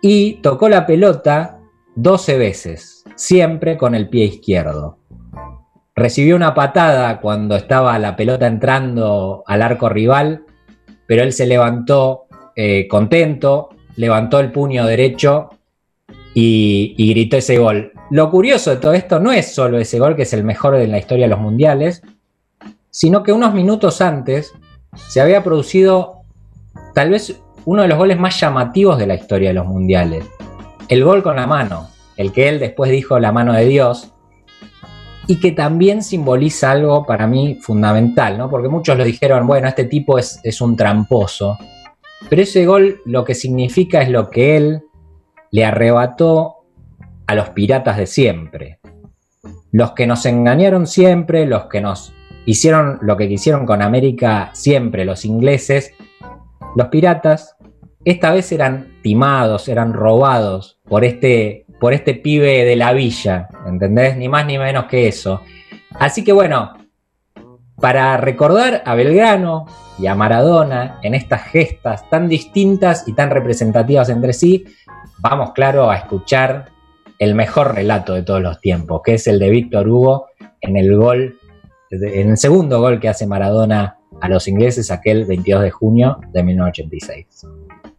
Y 0.00 0.34
tocó 0.34 0.68
la 0.68 0.86
pelota 0.86 1.58
12 1.96 2.38
veces, 2.38 3.04
siempre 3.16 3.76
con 3.76 3.94
el 3.94 4.08
pie 4.08 4.26
izquierdo. 4.26 4.98
Recibió 5.94 6.36
una 6.36 6.54
patada 6.54 7.20
cuando 7.20 7.56
estaba 7.56 7.98
la 7.98 8.16
pelota 8.16 8.46
entrando 8.46 9.42
al 9.46 9.62
arco 9.62 9.88
rival, 9.88 10.44
pero 11.06 11.22
él 11.22 11.32
se 11.32 11.46
levantó 11.46 12.26
eh, 12.54 12.86
contento, 12.86 13.70
levantó 13.96 14.40
el 14.40 14.52
puño 14.52 14.84
derecho 14.84 15.50
y, 16.34 16.94
gritó 16.98 17.38
ese 17.38 17.56
gol. 17.56 17.92
Lo 18.10 18.30
curioso 18.30 18.70
de 18.70 18.76
todo 18.76 18.92
esto 18.92 19.18
no 19.18 19.32
es 19.32 19.52
solo 19.52 19.78
ese 19.78 19.98
gol, 19.98 20.14
que 20.14 20.22
es 20.22 20.32
el 20.32 20.44
mejor 20.44 20.76
de 20.76 20.86
la 20.86 20.98
historia 20.98 21.24
de 21.24 21.30
los 21.30 21.40
mundiales, 21.40 22.02
sino 22.90 23.22
que 23.22 23.32
unos 23.32 23.52
minutos 23.52 24.00
antes 24.00 24.52
se 25.08 25.20
había 25.20 25.42
producido 25.42 26.22
tal 26.94 27.10
vez 27.10 27.40
uno 27.64 27.82
de 27.82 27.88
los 27.88 27.98
goles 27.98 28.18
más 28.18 28.40
llamativos 28.40 28.98
de 28.98 29.08
la 29.08 29.16
historia 29.16 29.48
de 29.48 29.54
los 29.54 29.66
mundiales. 29.66 30.24
El 30.88 31.04
gol 31.04 31.22
con 31.22 31.34
la 31.34 31.48
mano, 31.48 31.88
el 32.16 32.32
que 32.32 32.48
él 32.48 32.60
después 32.60 32.92
dijo 32.92 33.18
la 33.18 33.32
mano 33.32 33.52
de 33.52 33.64
Dios, 33.64 34.12
y 35.26 35.40
que 35.40 35.50
también 35.50 36.04
simboliza 36.04 36.70
algo 36.70 37.04
para 37.04 37.26
mí 37.26 37.58
fundamental, 37.60 38.38
¿no? 38.38 38.48
Porque 38.48 38.68
muchos 38.68 38.96
lo 38.96 39.02
dijeron, 39.02 39.48
bueno, 39.48 39.66
este 39.66 39.84
tipo 39.84 40.16
es, 40.16 40.38
es 40.44 40.60
un 40.60 40.76
tramposo, 40.76 41.58
pero 42.30 42.42
ese 42.42 42.64
gol 42.64 43.00
lo 43.04 43.24
que 43.24 43.34
significa 43.34 44.00
es 44.00 44.10
lo 44.10 44.30
que 44.30 44.56
él 44.56 44.82
le 45.50 45.64
arrebató 45.64 46.55
a 47.26 47.34
los 47.34 47.50
piratas 47.50 47.96
de 47.96 48.06
siempre. 48.06 48.78
los 49.72 49.92
que 49.92 50.06
nos 50.06 50.24
engañaron 50.26 50.86
siempre, 50.86 51.44
los 51.44 51.66
que 51.66 51.80
nos 51.80 52.14
hicieron 52.46 52.98
lo 53.02 53.16
que 53.16 53.28
quisieron 53.28 53.66
con 53.66 53.82
América 53.82 54.50
siempre, 54.54 55.04
los 55.04 55.24
ingleses, 55.24 55.92
los 56.74 56.88
piratas, 56.88 57.56
esta 58.04 58.32
vez 58.32 58.52
eran 58.52 59.00
timados, 59.02 59.68
eran 59.68 59.92
robados 59.92 60.78
por 60.88 61.04
este, 61.04 61.66
por 61.80 61.92
este 61.92 62.14
pibe 62.14 62.64
de 62.64 62.76
la 62.76 62.92
villa, 62.92 63.48
¿entendés? 63.66 64.16
Ni 64.16 64.28
más 64.28 64.46
ni 64.46 64.58
menos 64.58 64.84
que 64.84 65.08
eso. 65.08 65.42
Así 65.98 66.22
que 66.22 66.32
bueno, 66.32 66.74
para 67.80 68.16
recordar 68.16 68.82
a 68.86 68.94
Belgrano 68.94 69.66
y 69.98 70.06
a 70.06 70.14
Maradona 70.14 71.00
en 71.02 71.14
estas 71.14 71.42
gestas 71.44 72.08
tan 72.08 72.28
distintas 72.28 73.06
y 73.08 73.12
tan 73.12 73.30
representativas 73.30 74.08
entre 74.08 74.32
sí, 74.32 74.64
vamos 75.18 75.52
claro 75.52 75.90
a 75.90 75.96
escuchar 75.96 76.75
el 77.18 77.34
mejor 77.34 77.74
relato 77.74 78.14
de 78.14 78.22
todos 78.22 78.40
los 78.40 78.60
tiempos, 78.60 79.00
que 79.04 79.14
es 79.14 79.26
el 79.26 79.38
de 79.38 79.50
Víctor 79.50 79.88
Hugo 79.88 80.26
en 80.60 80.76
el 80.76 80.96
gol, 80.96 81.38
en 81.90 82.30
el 82.30 82.36
segundo 82.36 82.80
gol 82.80 83.00
que 83.00 83.08
hace 83.08 83.26
Maradona 83.26 83.96
a 84.20 84.28
los 84.28 84.48
ingleses 84.48 84.90
aquel 84.90 85.24
22 85.24 85.62
de 85.62 85.70
junio 85.70 86.18
de 86.32 86.42
1986. 86.42 87.46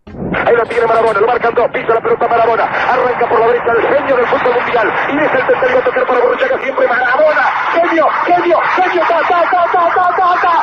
Ahí 0.07 0.55
lo 0.55 0.63
tiene 0.63 0.88
Marabona, 0.88 1.20
lo 1.20 1.28
marcan 1.28 1.53
dos, 1.53 1.68
pisa 1.72 1.93
la 1.93 2.01
pelota 2.01 2.28
Marabona, 2.28 2.63
arranca 2.63 3.30
por 3.30 3.39
la 3.39 3.47
derecha 3.47 3.72
el 3.74 3.82
genio 3.82 4.15
del 4.15 4.26
fútbol 4.28 4.53
mundial, 4.61 4.88
y 5.09 5.18
es 5.18 5.32
el 5.34 5.47
tercer 5.47 5.84
tocar 5.84 6.07
para 6.07 6.20
Borruchaga, 6.22 6.63
siempre 6.63 6.88
Marabona, 6.88 7.43
genio, 7.74 8.07
genio, 8.26 8.57
genio, 8.76 9.01
ta, 9.07 9.22
ta, 9.28 9.41
ta, 9.51 9.65
ta, 9.74 9.84
ta, 9.95 10.07
ta, 10.18 10.30
ta, 10.41 10.53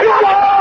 tiempos, 0.00 0.53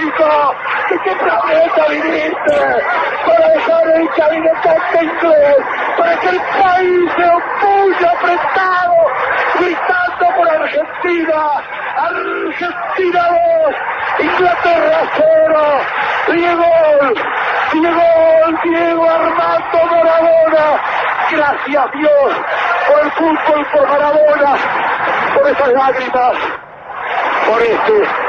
cósmico, 0.00 0.54
¿de 0.88 0.98
qué 1.00 1.16
planeta 1.16 1.86
viniste? 1.88 2.84
Para 3.26 3.48
dejar 3.48 3.88
el 3.88 4.08
gabinete 4.08 5.04
inglés, 5.04 5.56
para 5.98 6.20
que 6.20 6.28
el 6.28 6.40
país 6.40 7.10
se 7.16 7.28
opulle 7.28 8.06
apretado, 8.06 8.96
gritando 9.58 10.36
por 10.36 10.50
Argentina, 10.50 11.42
Argentina 11.96 13.28
2, 13.64 13.74
Inglaterra 14.20 15.00
0, 15.16 15.80
Diego, 16.28 16.64
Diego, 17.72 18.58
Diego 18.62 19.10
Armando 19.10 19.78
Maradona, 19.90 20.80
gracias 21.30 21.92
Dios 21.92 22.32
por 22.88 23.00
el 23.00 23.10
fútbol, 23.12 23.66
por 23.72 23.88
Maradona, 23.88 24.56
por 25.34 25.48
esas 25.48 25.68
lágrimas 25.72 26.36
por 27.46 27.62
este 27.62 28.19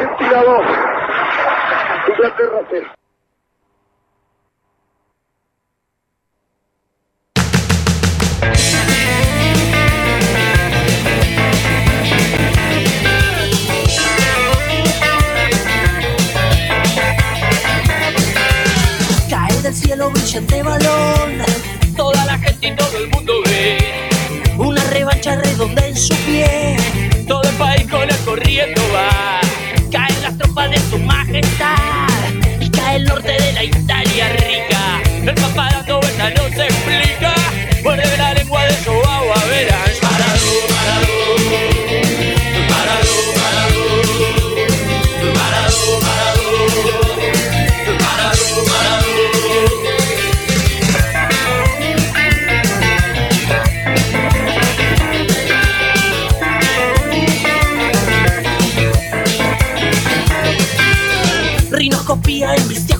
Argentina 0.00 0.42
2, 0.42 0.64
Inglaterra 2.08 2.60
0. 2.70 2.86
Cae 19.28 19.62
del 19.62 19.74
cielo 19.74 20.10
brillante 20.10 20.62
balón, 20.62 21.42
toda 21.94 22.24
la 22.24 22.38
gente 22.38 22.68
y 22.68 22.74
todo 22.74 22.96
el 22.96 23.08
mundo 23.10 23.34
ve 23.44 24.08
una 24.56 24.82
revancha 24.84 25.36
redonda 25.36 25.86
en 25.86 25.94
su 25.94 26.14
pie. 26.24 26.76
Todo 27.28 27.42
el 27.42 27.54
país 27.56 27.90
con 27.90 28.08
el 28.08 28.16
corriendo 28.24 28.79
Está, 31.40 32.06
está 32.60 32.96
el 32.96 33.04
norte 33.04 33.32
de 33.32 33.52
la 33.54 33.64
Italia 33.64 34.49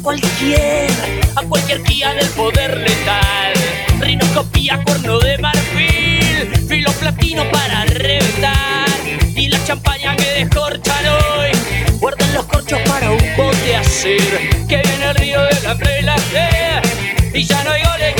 cualquier, 0.03 0.91
a 1.37 1.43
cualquier 1.43 1.83
guía 1.85 2.13
del 2.15 2.29
poder 2.31 2.77
letal. 2.79 3.53
Rinoscopía, 4.01 4.83
cuerno 4.85 5.19
de 5.19 5.39
marfil, 5.39 6.67
filo 6.69 6.93
platino 6.93 7.45
para 7.51 7.85
reventar. 7.85 8.89
Y 9.37 9.49
la 9.49 9.63
champaña 9.65 10.17
que 10.17 10.45
descorchan 10.45 11.07
hoy, 11.07 11.51
guarden 12.01 12.33
los 12.35 12.45
corchos 12.47 12.81
para 12.89 13.11
un 13.11 13.37
bote 13.37 13.77
hacer. 13.77 14.67
Que 14.69 14.83
viene 14.83 15.05
el 15.11 15.15
río 15.15 15.41
y 15.51 16.03
la 16.03 16.17
sed, 16.19 17.35
y 17.35 17.45
ya 17.45 17.63
no 17.65 17.71
hay 17.71 17.83
goles 17.83 18.20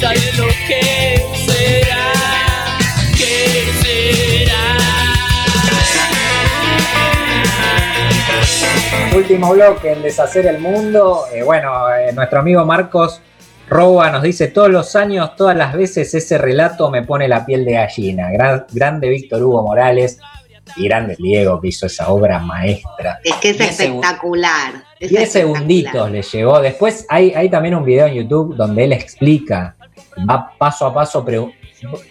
de 0.00 0.32
lo 0.36 0.46
que 0.68 1.22
será, 1.46 2.12
que 3.16 3.72
será. 3.82 4.76
Último 9.16 9.52
bloque 9.54 9.92
en 9.92 10.02
Deshacer 10.02 10.46
el 10.46 10.58
Mundo. 10.60 11.24
Eh, 11.32 11.42
bueno, 11.42 11.88
eh, 11.94 12.12
nuestro 12.12 12.40
amigo 12.40 12.64
Marcos 12.64 13.20
Roba 13.68 14.10
nos 14.10 14.22
dice: 14.22 14.48
Todos 14.48 14.68
los 14.70 14.94
años, 14.96 15.34
todas 15.36 15.56
las 15.56 15.72
veces, 15.74 16.12
ese 16.14 16.36
relato 16.38 16.90
me 16.90 17.02
pone 17.02 17.26
la 17.26 17.46
piel 17.46 17.64
de 17.64 17.72
gallina. 17.72 18.30
Gran- 18.30 18.66
grande 18.72 19.08
Víctor 19.08 19.42
Hugo 19.42 19.62
Morales 19.62 20.18
y 20.76 20.88
grande 20.88 21.16
Diego 21.18 21.60
que 21.60 21.68
hizo 21.68 21.86
esa 21.86 22.08
obra 22.08 22.38
maestra. 22.40 23.20
Es 23.24 23.34
que 23.36 23.50
es 23.50 23.58
Diez 23.58 23.80
espectacular. 23.80 24.72
es 24.98 25.10
10 25.10 25.22
espectacular. 25.22 25.28
segunditos 25.56 26.10
le 26.10 26.22
llegó. 26.22 26.60
Después 26.60 27.06
hay, 27.08 27.32
hay 27.34 27.48
también 27.48 27.74
un 27.76 27.84
video 27.84 28.06
en 28.06 28.14
YouTube 28.14 28.54
donde 28.56 28.84
él 28.84 28.92
explica, 28.92 29.75
va 30.28 30.52
paso 30.58 30.86
a 30.86 30.94
paso, 30.94 31.24
pero 31.24 31.52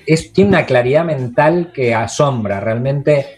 es, 0.06 0.32
tiene 0.32 0.50
una 0.50 0.66
claridad 0.66 1.06
mental 1.06 1.72
que 1.74 1.94
asombra 1.94 2.60
realmente. 2.60 3.38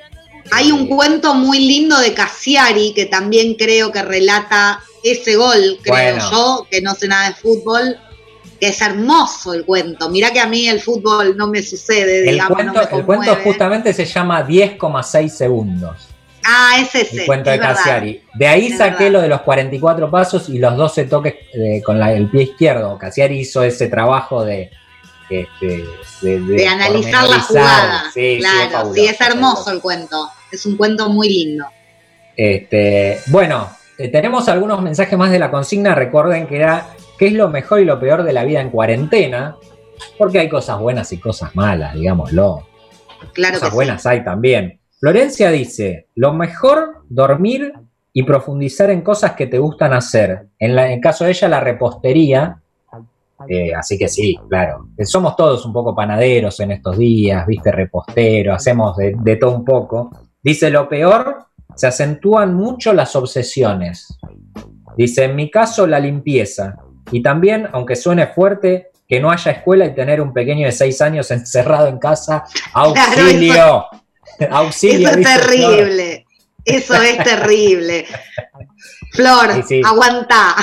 Hay 0.52 0.72
un 0.72 0.88
cuento 0.88 1.34
muy 1.34 1.60
lindo 1.60 2.00
de 2.00 2.14
Cassiari 2.14 2.94
que 2.94 3.06
también 3.06 3.56
creo 3.56 3.92
que 3.92 4.02
relata 4.02 4.80
ese 5.04 5.36
gol, 5.36 5.80
creo 5.82 5.96
Bueno. 5.96 6.32
yo, 6.32 6.68
que 6.70 6.82
no 6.82 6.96
sé 6.96 7.08
nada 7.08 7.30
de 7.30 7.36
fútbol, 7.36 7.98
que 8.60 8.70
es 8.70 8.82
hermoso 8.82 9.54
el 9.54 9.66
cuento. 9.66 10.10
Mirá 10.10 10.32
que 10.32 10.40
a 10.40 10.48
mí 10.48 10.68
el 10.68 10.82
fútbol 10.82 11.36
no 11.38 11.48
me 11.48 11.62
sucede, 11.62 12.20
El 12.20 12.34
digamos, 12.34 12.56
cuento, 12.56 12.74
no 12.74 12.90
me 12.92 12.98
el 13.00 13.06
cuento 13.06 13.36
justamente 13.44 13.94
se 13.94 14.06
llama 14.06 14.46
10,6 14.48 15.30
segundos. 15.30 16.07
Ah, 16.50 16.78
es 16.80 16.96
ese. 16.96 17.22
El 17.22 17.26
cuento 17.26 17.50
de 17.50 17.58
es. 17.58 17.62
Cassiari. 17.62 18.24
De 18.36 18.48
ahí 18.48 18.68
Es 18.68 18.78
saqué 18.78 19.06
verdad. 19.06 19.12
lo 19.12 19.22
de 19.22 19.28
los 19.28 19.42
44 19.42 20.10
pasos 20.10 20.48
y 20.48 20.60
los 20.60 20.78
12 20.78 21.04
toques 21.06 21.36
eh, 21.54 21.82
con 21.84 22.00
la- 22.00 22.14
el 22.14 22.30
pie 22.30 22.44
izquierdo. 22.44 22.98
Cassiari 22.98 23.40
hizo 23.40 23.64
ese 23.64 23.88
trabajo 23.90 24.46
de, 24.46 24.72
este, 25.30 25.84
de, 26.22 26.40
de- 26.40 26.56
De 26.56 26.68
analizar 26.68 27.28
la 27.28 27.40
jugada. 27.42 28.04
Sí, 28.14 28.22
sí, 28.22 28.34
es 28.36 28.40
claro, 28.70 28.94
sí, 28.94 29.06
es 29.06 29.20
hermoso 29.20 29.72
el 29.72 29.82
cuento. 29.82 30.30
Es 30.52 30.66
un 30.66 30.78
cuento 30.78 31.10
muy 31.10 31.28
lindo. 31.28 31.66
Este, 32.36 33.20
bueno, 33.28 33.70
eh, 33.98 34.08
tenemos 34.10 34.48
algunos 34.48 34.82
mensajes 34.82 35.18
más 35.18 35.32
de 35.32 35.40
la 35.40 35.52
consigna. 35.52 35.96
Recuerden 35.96 36.48
que 36.48 36.56
era 36.58 36.88
qué 37.18 37.28
es 37.28 37.34
lo 37.34 37.50
mejor 37.50 37.80
y 37.82 37.86
lo 37.86 38.00
peor 38.00 38.24
de 38.24 38.32
la 38.34 38.44
vida 38.46 38.62
en 38.62 38.70
cuarentena. 38.70 39.58
Porque 40.18 40.40
hay 40.40 40.48
cosas 40.48 40.80
buenas 40.80 41.12
y 41.12 41.18
cosas 41.18 41.56
malas, 41.56 41.96
digámoslo. 41.96 42.68
Claro 43.34 43.56
cosas 43.56 43.70
que 43.70 43.76
buenas 43.76 44.06
hay 44.06 44.24
también. 44.24 44.77
Florencia 45.00 45.52
dice, 45.52 46.08
lo 46.16 46.34
mejor, 46.34 47.04
dormir 47.10 47.74
y 48.14 48.24
profundizar 48.24 48.90
en 48.90 49.02
cosas 49.02 49.34
que 49.34 49.48
te 49.48 49.60
gustan 49.60 49.94
hacer. 49.94 50.48
En, 50.58 50.76
la- 50.76 50.88
en 50.88 50.94
el 50.94 51.00
caso 51.02 51.24
de 51.26 51.32
ella, 51.32 51.48
la 51.48 51.60
repostería. 51.60 52.60
Eh, 53.48 53.72
así 53.76 53.98
que 54.00 54.08
sí, 54.08 54.36
claro. 54.50 54.88
Eh, 54.98 55.06
Somos 55.06 55.36
todos 55.36 55.64
un 55.66 55.72
poco 55.74 55.94
panaderos 55.96 56.60
en 56.60 56.72
estos 56.72 56.98
días, 56.98 57.46
viste, 57.46 57.72
repostero, 57.72 58.54
hacemos 58.56 58.98
de, 58.98 59.16
de 59.20 59.36
todo 59.36 59.52
un 59.56 59.64
poco. 59.64 60.10
Dice, 60.42 60.72
lo 60.72 60.90
peor, 60.90 61.46
se 61.76 61.86
acentúan 61.86 62.56
mucho 62.56 62.94
las 62.94 63.16
obsesiones. 63.16 64.18
Dice, 64.98 65.26
en 65.26 65.36
mi 65.36 65.52
caso, 65.52 65.86
la 65.86 66.00
limpieza. 66.00 66.76
Y 67.12 67.22
también, 67.22 67.68
aunque 67.72 67.96
suene 67.96 68.26
fuerte, 68.28 68.88
que 69.08 69.20
no 69.20 69.30
haya 69.30 69.52
escuela 69.52 69.86
y 69.86 69.94
tener 69.94 70.20
un 70.20 70.34
pequeño 70.34 70.66
de 70.66 70.72
seis 70.72 71.00
años 71.02 71.30
encerrado 71.32 71.88
en 71.88 72.00
casa. 72.00 72.44
¡Auxilio! 72.74 73.86
¡Auxilio! 74.52 75.10
Eso 75.10 75.20
es 75.20 75.28
Flor. 75.28 75.42
terrible. 75.42 76.26
Eso 76.66 76.94
es 76.96 77.18
terrible. 77.24 78.06
Flor, 79.14 79.54
Sí, 79.56 79.62
sí. 79.68 79.82
aguanta. 79.86 80.56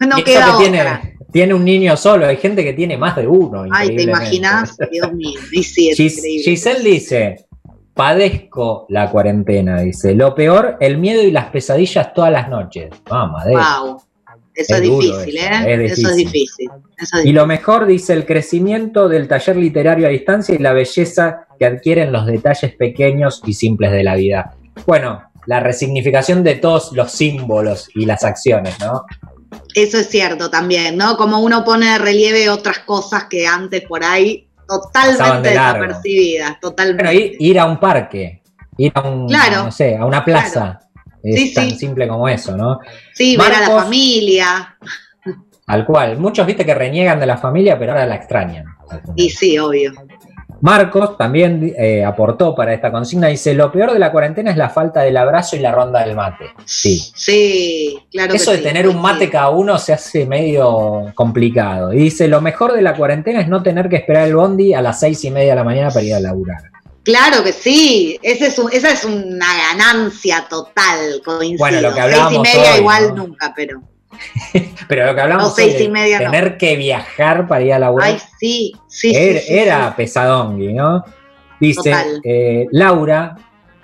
No 0.00 0.18
Y 0.18 0.22
queda 0.22 0.44
que 0.46 0.50
otra. 0.50 0.58
tiene, 0.58 1.16
tiene 1.32 1.54
un 1.54 1.64
niño 1.64 1.96
solo, 1.96 2.26
hay 2.26 2.36
gente 2.36 2.64
que 2.64 2.72
tiene 2.72 2.96
más 2.96 3.16
de 3.16 3.26
uno. 3.26 3.64
Ay, 3.70 3.94
¿te 3.96 4.02
imaginas? 4.04 4.76
Dios 4.90 5.12
mío. 5.12 5.38
Y 5.52 5.62
sí, 5.62 5.90
es 5.90 5.98
Gis- 5.98 6.16
increíble. 6.18 6.42
Giselle 6.44 6.82
dice, 6.90 7.46
padezco 7.94 8.86
la 8.88 9.10
cuarentena, 9.10 9.80
dice. 9.80 10.14
Lo 10.14 10.34
peor, 10.34 10.76
el 10.80 10.98
miedo 10.98 11.22
y 11.22 11.30
las 11.30 11.46
pesadillas 11.46 12.12
todas 12.12 12.32
las 12.32 12.48
noches. 12.48 12.90
De- 12.90 13.52
Wow. 13.52 14.02
Eso 14.54 14.76
Es 14.76 14.82
difícil, 14.82 15.36
eso, 15.36 15.66
¿eh? 15.66 15.84
es 15.84 15.98
Eso 15.98 16.08
es 16.10 16.16
difícil. 16.16 16.32
difícil. 16.32 16.70
Eso 16.96 17.18
es 17.18 17.26
Y 17.26 17.32
lo 17.32 17.46
mejor, 17.46 17.86
dice, 17.86 18.12
el 18.12 18.24
crecimiento 18.24 19.08
del 19.08 19.26
taller 19.26 19.56
literario 19.56 20.06
a 20.06 20.10
distancia 20.10 20.54
y 20.54 20.58
la 20.58 20.72
belleza 20.72 21.46
que 21.58 21.66
adquieren 21.66 22.12
los 22.12 22.26
detalles 22.26 22.74
pequeños 22.76 23.42
y 23.44 23.54
simples 23.54 23.90
de 23.90 24.04
la 24.04 24.14
vida. 24.14 24.54
Bueno, 24.86 25.22
la 25.46 25.60
resignificación 25.60 26.44
de 26.44 26.54
todos 26.54 26.92
los 26.92 27.10
símbolos 27.12 27.88
y 27.94 28.06
las 28.06 28.24
acciones, 28.24 28.78
¿no? 28.80 29.04
Eso 29.74 29.98
es 29.98 30.08
cierto 30.08 30.50
también, 30.50 30.96
¿no? 30.96 31.16
Como 31.16 31.40
uno 31.40 31.64
pone 31.64 31.86
de 31.86 31.98
relieve 31.98 32.48
otras 32.48 32.80
cosas 32.80 33.24
que 33.24 33.46
antes 33.46 33.82
por 33.82 34.04
ahí 34.04 34.48
totalmente 34.66 35.48
de 35.48 35.54
desapercibidas, 35.54 36.60
totalmente. 36.60 37.02
Bueno, 37.02 37.20
ir, 37.20 37.36
ir 37.38 37.58
a 37.58 37.66
un 37.66 37.78
parque, 37.78 38.42
ir 38.78 38.92
a 38.94 39.02
un, 39.02 39.28
Claro, 39.28 39.64
no 39.64 39.72
sé, 39.72 39.96
a 39.96 40.04
una 40.06 40.24
plaza. 40.24 40.80
Es 41.24 41.40
Sí, 41.40 41.54
tan 41.54 41.70
sí. 41.70 41.76
simple 41.78 42.06
como 42.06 42.28
eso, 42.28 42.56
¿no? 42.56 42.78
sí, 43.14 43.36
ver 43.36 43.46
a 43.46 43.60
la 43.60 43.66
Marcos- 43.68 43.82
familia. 43.84 44.76
Al 45.66 45.86
cual. 45.86 46.18
Muchos 46.18 46.46
viste 46.46 46.66
que 46.66 46.74
reniegan 46.74 47.18
de 47.18 47.24
la 47.26 47.38
familia, 47.38 47.78
pero 47.78 47.92
ahora 47.92 48.04
la 48.06 48.16
extrañan. 48.16 48.66
Y 49.16 49.30
sí, 49.30 49.58
obvio. 49.58 49.92
Marcos 50.60 51.18
también 51.18 51.74
eh, 51.76 52.04
aportó 52.04 52.54
para 52.54 52.72
esta 52.74 52.90
consigna. 52.92 53.28
Dice: 53.28 53.54
Lo 53.54 53.72
peor 53.72 53.92
de 53.92 53.98
la 53.98 54.12
cuarentena 54.12 54.50
es 54.50 54.56
la 54.58 54.68
falta 54.70 55.00
del 55.00 55.16
abrazo 55.16 55.56
y 55.56 55.60
la 55.60 55.72
ronda 55.72 56.04
del 56.04 56.14
mate. 56.14 56.46
Sí. 56.64 56.98
Sí, 57.14 57.98
claro 58.10 58.30
que 58.32 58.36
Eso 58.36 58.50
de 58.50 58.58
sí, 58.58 58.62
tener 58.62 58.86
un 58.88 59.00
mate 59.00 59.28
cada 59.30 59.50
uno 59.50 59.78
se 59.78 59.92
hace 59.94 60.26
medio 60.26 61.12
complicado. 61.14 61.92
Y 61.92 61.96
dice: 61.98 62.28
Lo 62.28 62.40
mejor 62.42 62.72
de 62.74 62.82
la 62.82 62.94
cuarentena 62.94 63.40
es 63.40 63.48
no 63.48 63.62
tener 63.62 63.88
que 63.88 63.96
esperar 63.96 64.26
el 64.28 64.36
bondi 64.36 64.74
a 64.74 64.82
las 64.82 65.00
seis 65.00 65.24
y 65.24 65.30
media 65.30 65.50
de 65.50 65.56
la 65.56 65.64
mañana 65.64 65.88
para 65.90 66.04
ir 66.04 66.14
a 66.14 66.20
laburar. 66.20 66.60
Claro 67.04 67.44
que 67.44 67.52
sí, 67.52 68.18
Ese 68.22 68.46
es 68.46 68.58
un- 68.58 68.72
esa 68.72 68.90
es 68.90 69.04
una 69.04 69.46
ganancia 69.72 70.46
total, 70.48 71.20
coincido. 71.24 71.58
Bueno, 71.58 71.80
lo 71.82 71.94
que 71.94 72.00
seis 72.02 72.26
y 72.32 72.38
media 72.38 72.72
hoy, 72.72 72.78
igual 72.80 73.08
¿no? 73.08 73.14
nunca, 73.26 73.52
pero. 73.54 73.82
Pero 74.88 75.06
lo 75.06 75.14
que 75.14 75.20
hablamos 75.20 75.44
No, 75.44 75.50
seis 75.50 75.80
y 75.80 75.88
media 75.88 76.20
no. 76.20 76.30
tener 76.30 76.56
que 76.56 76.76
viajar 76.76 77.48
para 77.48 77.62
ir 77.64 77.72
a 77.72 77.78
laburar. 77.80 78.10
Ay, 78.10 78.18
sí, 78.38 78.72
sí, 78.88 79.10
sí, 79.12 79.16
era, 79.16 79.40
sí, 79.40 79.54
era 79.58 79.88
sí. 79.88 79.94
pesadongui, 79.96 80.72
¿no? 80.72 81.04
Dice 81.58 81.90
Total. 81.90 82.20
eh, 82.22 82.66
Laura, 82.70 83.36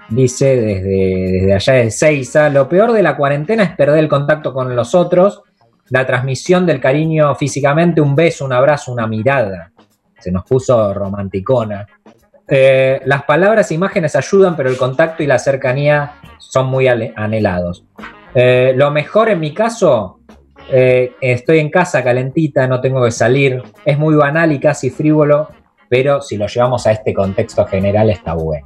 dice 0.08 0.56
desde, 0.56 1.32
desde 1.32 1.54
allá 1.54 1.72
de 1.74 1.90
Seiza, 1.90 2.48
lo 2.48 2.68
peor 2.68 2.92
de 2.92 3.02
la 3.02 3.16
cuarentena 3.16 3.64
es 3.64 3.70
perder 3.76 3.98
el 3.98 4.08
contacto 4.08 4.52
con 4.54 4.74
los 4.76 4.94
otros, 4.94 5.42
la 5.88 6.06
transmisión 6.06 6.64
del 6.64 6.80
cariño 6.80 7.34
físicamente, 7.34 8.00
un 8.00 8.14
beso, 8.14 8.44
un 8.44 8.52
abrazo, 8.52 8.92
una 8.92 9.06
mirada. 9.08 9.72
Se 10.20 10.30
nos 10.30 10.44
puso 10.44 10.94
romanticona. 10.94 11.86
Eh, 12.50 13.00
las 13.04 13.22
palabras 13.22 13.70
e 13.70 13.74
imágenes 13.74 14.16
ayudan, 14.16 14.56
pero 14.56 14.68
el 14.68 14.76
contacto 14.76 15.22
y 15.22 15.26
la 15.26 15.38
cercanía 15.38 16.14
son 16.38 16.66
muy 16.66 16.88
anhelados. 16.88 17.84
Eh, 18.34 18.72
lo 18.76 18.90
mejor 18.90 19.30
en 19.30 19.40
mi 19.40 19.54
caso, 19.54 20.20
eh, 20.70 21.12
estoy 21.20 21.58
en 21.58 21.70
casa 21.70 22.02
calentita, 22.02 22.66
no 22.66 22.80
tengo 22.80 23.04
que 23.04 23.10
salir. 23.10 23.62
Es 23.84 23.98
muy 23.98 24.14
banal 24.14 24.52
y 24.52 24.60
casi 24.60 24.90
frívolo, 24.90 25.48
pero 25.88 26.20
si 26.20 26.36
lo 26.36 26.46
llevamos 26.46 26.86
a 26.86 26.92
este 26.92 27.14
contexto 27.14 27.64
general 27.66 28.10
está 28.10 28.34
bueno. 28.34 28.64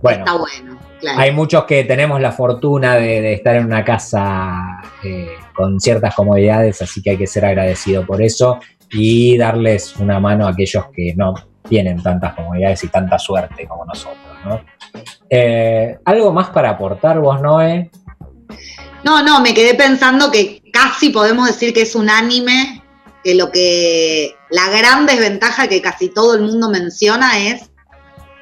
Bueno, 0.00 0.24
Está 0.24 0.36
bueno, 0.36 0.78
claro. 1.00 1.20
hay 1.20 1.30
muchos 1.30 1.64
que 1.64 1.84
tenemos 1.84 2.20
la 2.20 2.32
fortuna 2.32 2.96
de, 2.96 3.20
de 3.20 3.34
estar 3.34 3.54
en 3.54 3.66
una 3.66 3.84
casa 3.84 4.80
eh, 5.04 5.28
con 5.54 5.78
ciertas 5.80 6.14
comodidades, 6.14 6.82
así 6.82 7.00
que 7.02 7.10
hay 7.10 7.16
que 7.16 7.26
ser 7.28 7.44
agradecido 7.44 8.04
por 8.04 8.20
eso 8.20 8.58
y 8.90 9.38
darles 9.38 9.96
una 9.96 10.18
mano 10.18 10.46
a 10.46 10.50
aquellos 10.50 10.86
que 10.92 11.14
no 11.16 11.34
tienen 11.72 12.02
tantas 12.02 12.34
comodidades 12.34 12.84
y 12.84 12.88
tanta 12.88 13.18
suerte 13.18 13.66
como 13.66 13.86
nosotros. 13.86 14.18
¿no? 14.44 14.60
Eh, 15.30 15.96
¿Algo 16.04 16.30
más 16.30 16.50
para 16.50 16.68
aportar 16.68 17.18
vos, 17.18 17.40
Noé? 17.40 17.90
No, 19.04 19.22
no, 19.22 19.40
me 19.40 19.54
quedé 19.54 19.72
pensando 19.72 20.30
que 20.30 20.62
casi 20.70 21.08
podemos 21.08 21.46
decir 21.46 21.72
que 21.72 21.80
es 21.80 21.94
unánime, 21.94 22.82
que 23.24 23.34
lo 23.34 23.50
que 23.50 24.34
la 24.50 24.68
gran 24.68 25.06
desventaja 25.06 25.66
que 25.66 25.80
casi 25.80 26.10
todo 26.10 26.34
el 26.34 26.42
mundo 26.42 26.68
menciona 26.68 27.38
es 27.38 27.70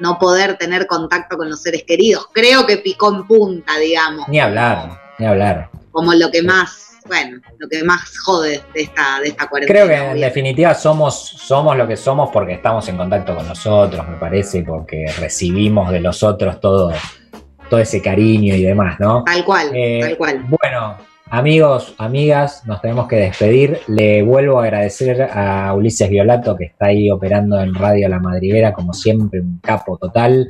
no 0.00 0.18
poder 0.18 0.58
tener 0.58 0.88
contacto 0.88 1.36
con 1.36 1.48
los 1.48 1.62
seres 1.62 1.84
queridos. 1.86 2.26
Creo 2.34 2.66
que 2.66 2.78
picó 2.78 3.14
en 3.14 3.28
punta, 3.28 3.78
digamos, 3.78 4.26
Ni 4.26 4.40
hablar, 4.40 4.98
ni 5.20 5.26
hablar. 5.26 5.70
como 5.92 6.12
lo 6.14 6.32
que 6.32 6.42
más, 6.42 6.89
bueno, 7.10 7.40
lo 7.58 7.68
que 7.68 7.82
más 7.82 8.16
jode 8.24 8.62
de 8.72 8.82
esta, 8.82 9.18
de 9.20 9.30
esta 9.30 9.48
cuarentena. 9.48 9.80
Creo 9.80 9.88
que 9.88 10.04
en 10.04 10.12
obvio. 10.12 10.24
definitiva 10.24 10.74
somos, 10.74 11.18
somos 11.18 11.76
lo 11.76 11.88
que 11.88 11.96
somos 11.96 12.30
porque 12.32 12.52
estamos 12.52 12.88
en 12.88 12.96
contacto 12.96 13.34
con 13.34 13.48
nosotros, 13.48 14.06
me 14.08 14.16
parece, 14.16 14.62
porque 14.62 15.06
recibimos 15.18 15.90
de 15.90 15.98
los 15.98 16.22
otros 16.22 16.60
todo, 16.60 16.92
todo 17.68 17.80
ese 17.80 18.00
cariño 18.00 18.54
y 18.54 18.62
demás, 18.62 19.00
¿no? 19.00 19.24
Tal 19.24 19.44
cual, 19.44 19.72
Eh, 19.74 19.98
tal 20.00 20.16
cual. 20.16 20.44
Bueno, 20.48 20.98
amigos, 21.30 21.94
amigas, 21.98 22.64
nos 22.64 22.80
tenemos 22.80 23.08
que 23.08 23.16
despedir. 23.16 23.80
Le 23.88 24.22
vuelvo 24.22 24.60
a 24.60 24.64
agradecer 24.64 25.20
a 25.22 25.74
Ulises 25.74 26.08
Violato 26.08 26.54
que 26.56 26.66
está 26.66 26.86
ahí 26.86 27.10
operando 27.10 27.58
en 27.58 27.74
Radio 27.74 28.08
La 28.08 28.20
Madriguera, 28.20 28.72
como 28.72 28.92
siempre, 28.94 29.40
un 29.40 29.58
capo 29.60 29.98
total. 29.98 30.46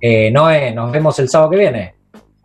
Eh, 0.00 0.30
Noé, 0.30 0.70
nos 0.72 0.92
vemos 0.92 1.18
el 1.18 1.28
sábado 1.28 1.50
que 1.50 1.56
viene. 1.56 1.94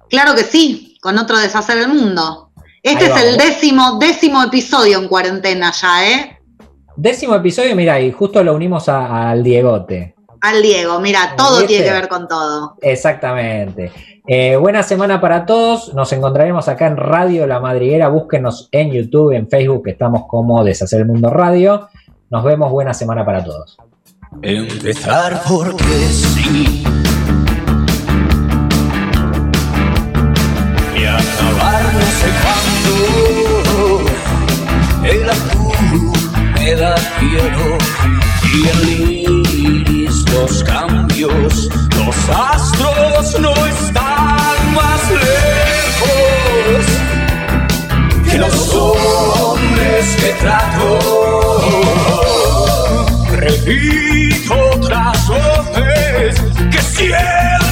Claro 0.10 0.34
que 0.34 0.44
sí, 0.44 0.98
con 1.00 1.18
otro 1.20 1.38
deshacer 1.38 1.78
el 1.78 1.90
mundo. 1.90 2.51
Este 2.84 3.06
es 3.06 3.16
el 3.24 3.38
décimo, 3.38 3.98
décimo 4.00 4.44
episodio 4.44 4.98
en 5.00 5.08
cuarentena 5.08 5.72
ya, 5.72 6.10
¿eh? 6.12 6.38
Décimo 6.96 7.36
episodio, 7.36 7.76
mira, 7.76 8.00
y 8.00 8.12
justo 8.12 8.44
lo 8.44 8.54
unimos 8.56 8.90
a- 8.90 9.30
al 9.32 9.44
Diegote. 9.44 10.16
Al 10.42 10.62
Diego, 10.64 11.00
mira, 11.00 11.36
todo 11.38 11.58
¿Viste? 11.60 11.68
tiene 11.68 11.86
que 11.86 11.92
ver 11.94 12.08
con 12.08 12.28
todo. 12.28 12.76
Exactamente. 12.82 13.92
Eh, 14.28 14.56
buena 14.56 14.82
semana 14.82 15.22
para 15.22 15.46
todos. 15.46 15.94
Nos 15.94 16.12
encontraremos 16.14 16.68
acá 16.68 16.88
en 16.88 16.98
Radio 16.98 17.46
La 17.46 17.60
Madriguera. 17.60 18.08
Búsquenos 18.08 18.68
en 18.72 18.92
YouTube, 18.92 19.34
en 19.36 19.48
Facebook, 19.48 19.84
que 19.86 19.92
estamos 19.92 20.24
como 20.28 20.64
Deshacer 20.64 21.02
el 21.02 21.08
Mundo 21.08 21.30
Radio. 21.30 21.88
Nos 22.32 22.44
vemos. 22.44 22.72
Buena 22.72 22.94
semana 22.96 23.24
para 23.24 23.44
todos. 23.44 23.78
Empezar 24.42 25.42
porque 25.48 25.84
sí. 25.84 26.84
Cielo 37.22 37.78
y 38.54 38.68
el 38.68 38.82
iris 39.50 40.26
los 40.32 40.64
cambios. 40.64 41.70
Los 41.98 42.16
astros 42.30 43.40
no 43.40 43.54
están 43.68 44.74
más 44.74 45.02
lejos 45.12 46.86
que 48.30 48.38
los 48.38 48.74
hombres 48.74 50.16
que 50.20 50.30
trato. 50.42 50.90
Repito 53.32 54.54
otras 54.74 55.28
voces 55.28 56.42
que 56.72 56.82
siento 56.82 57.71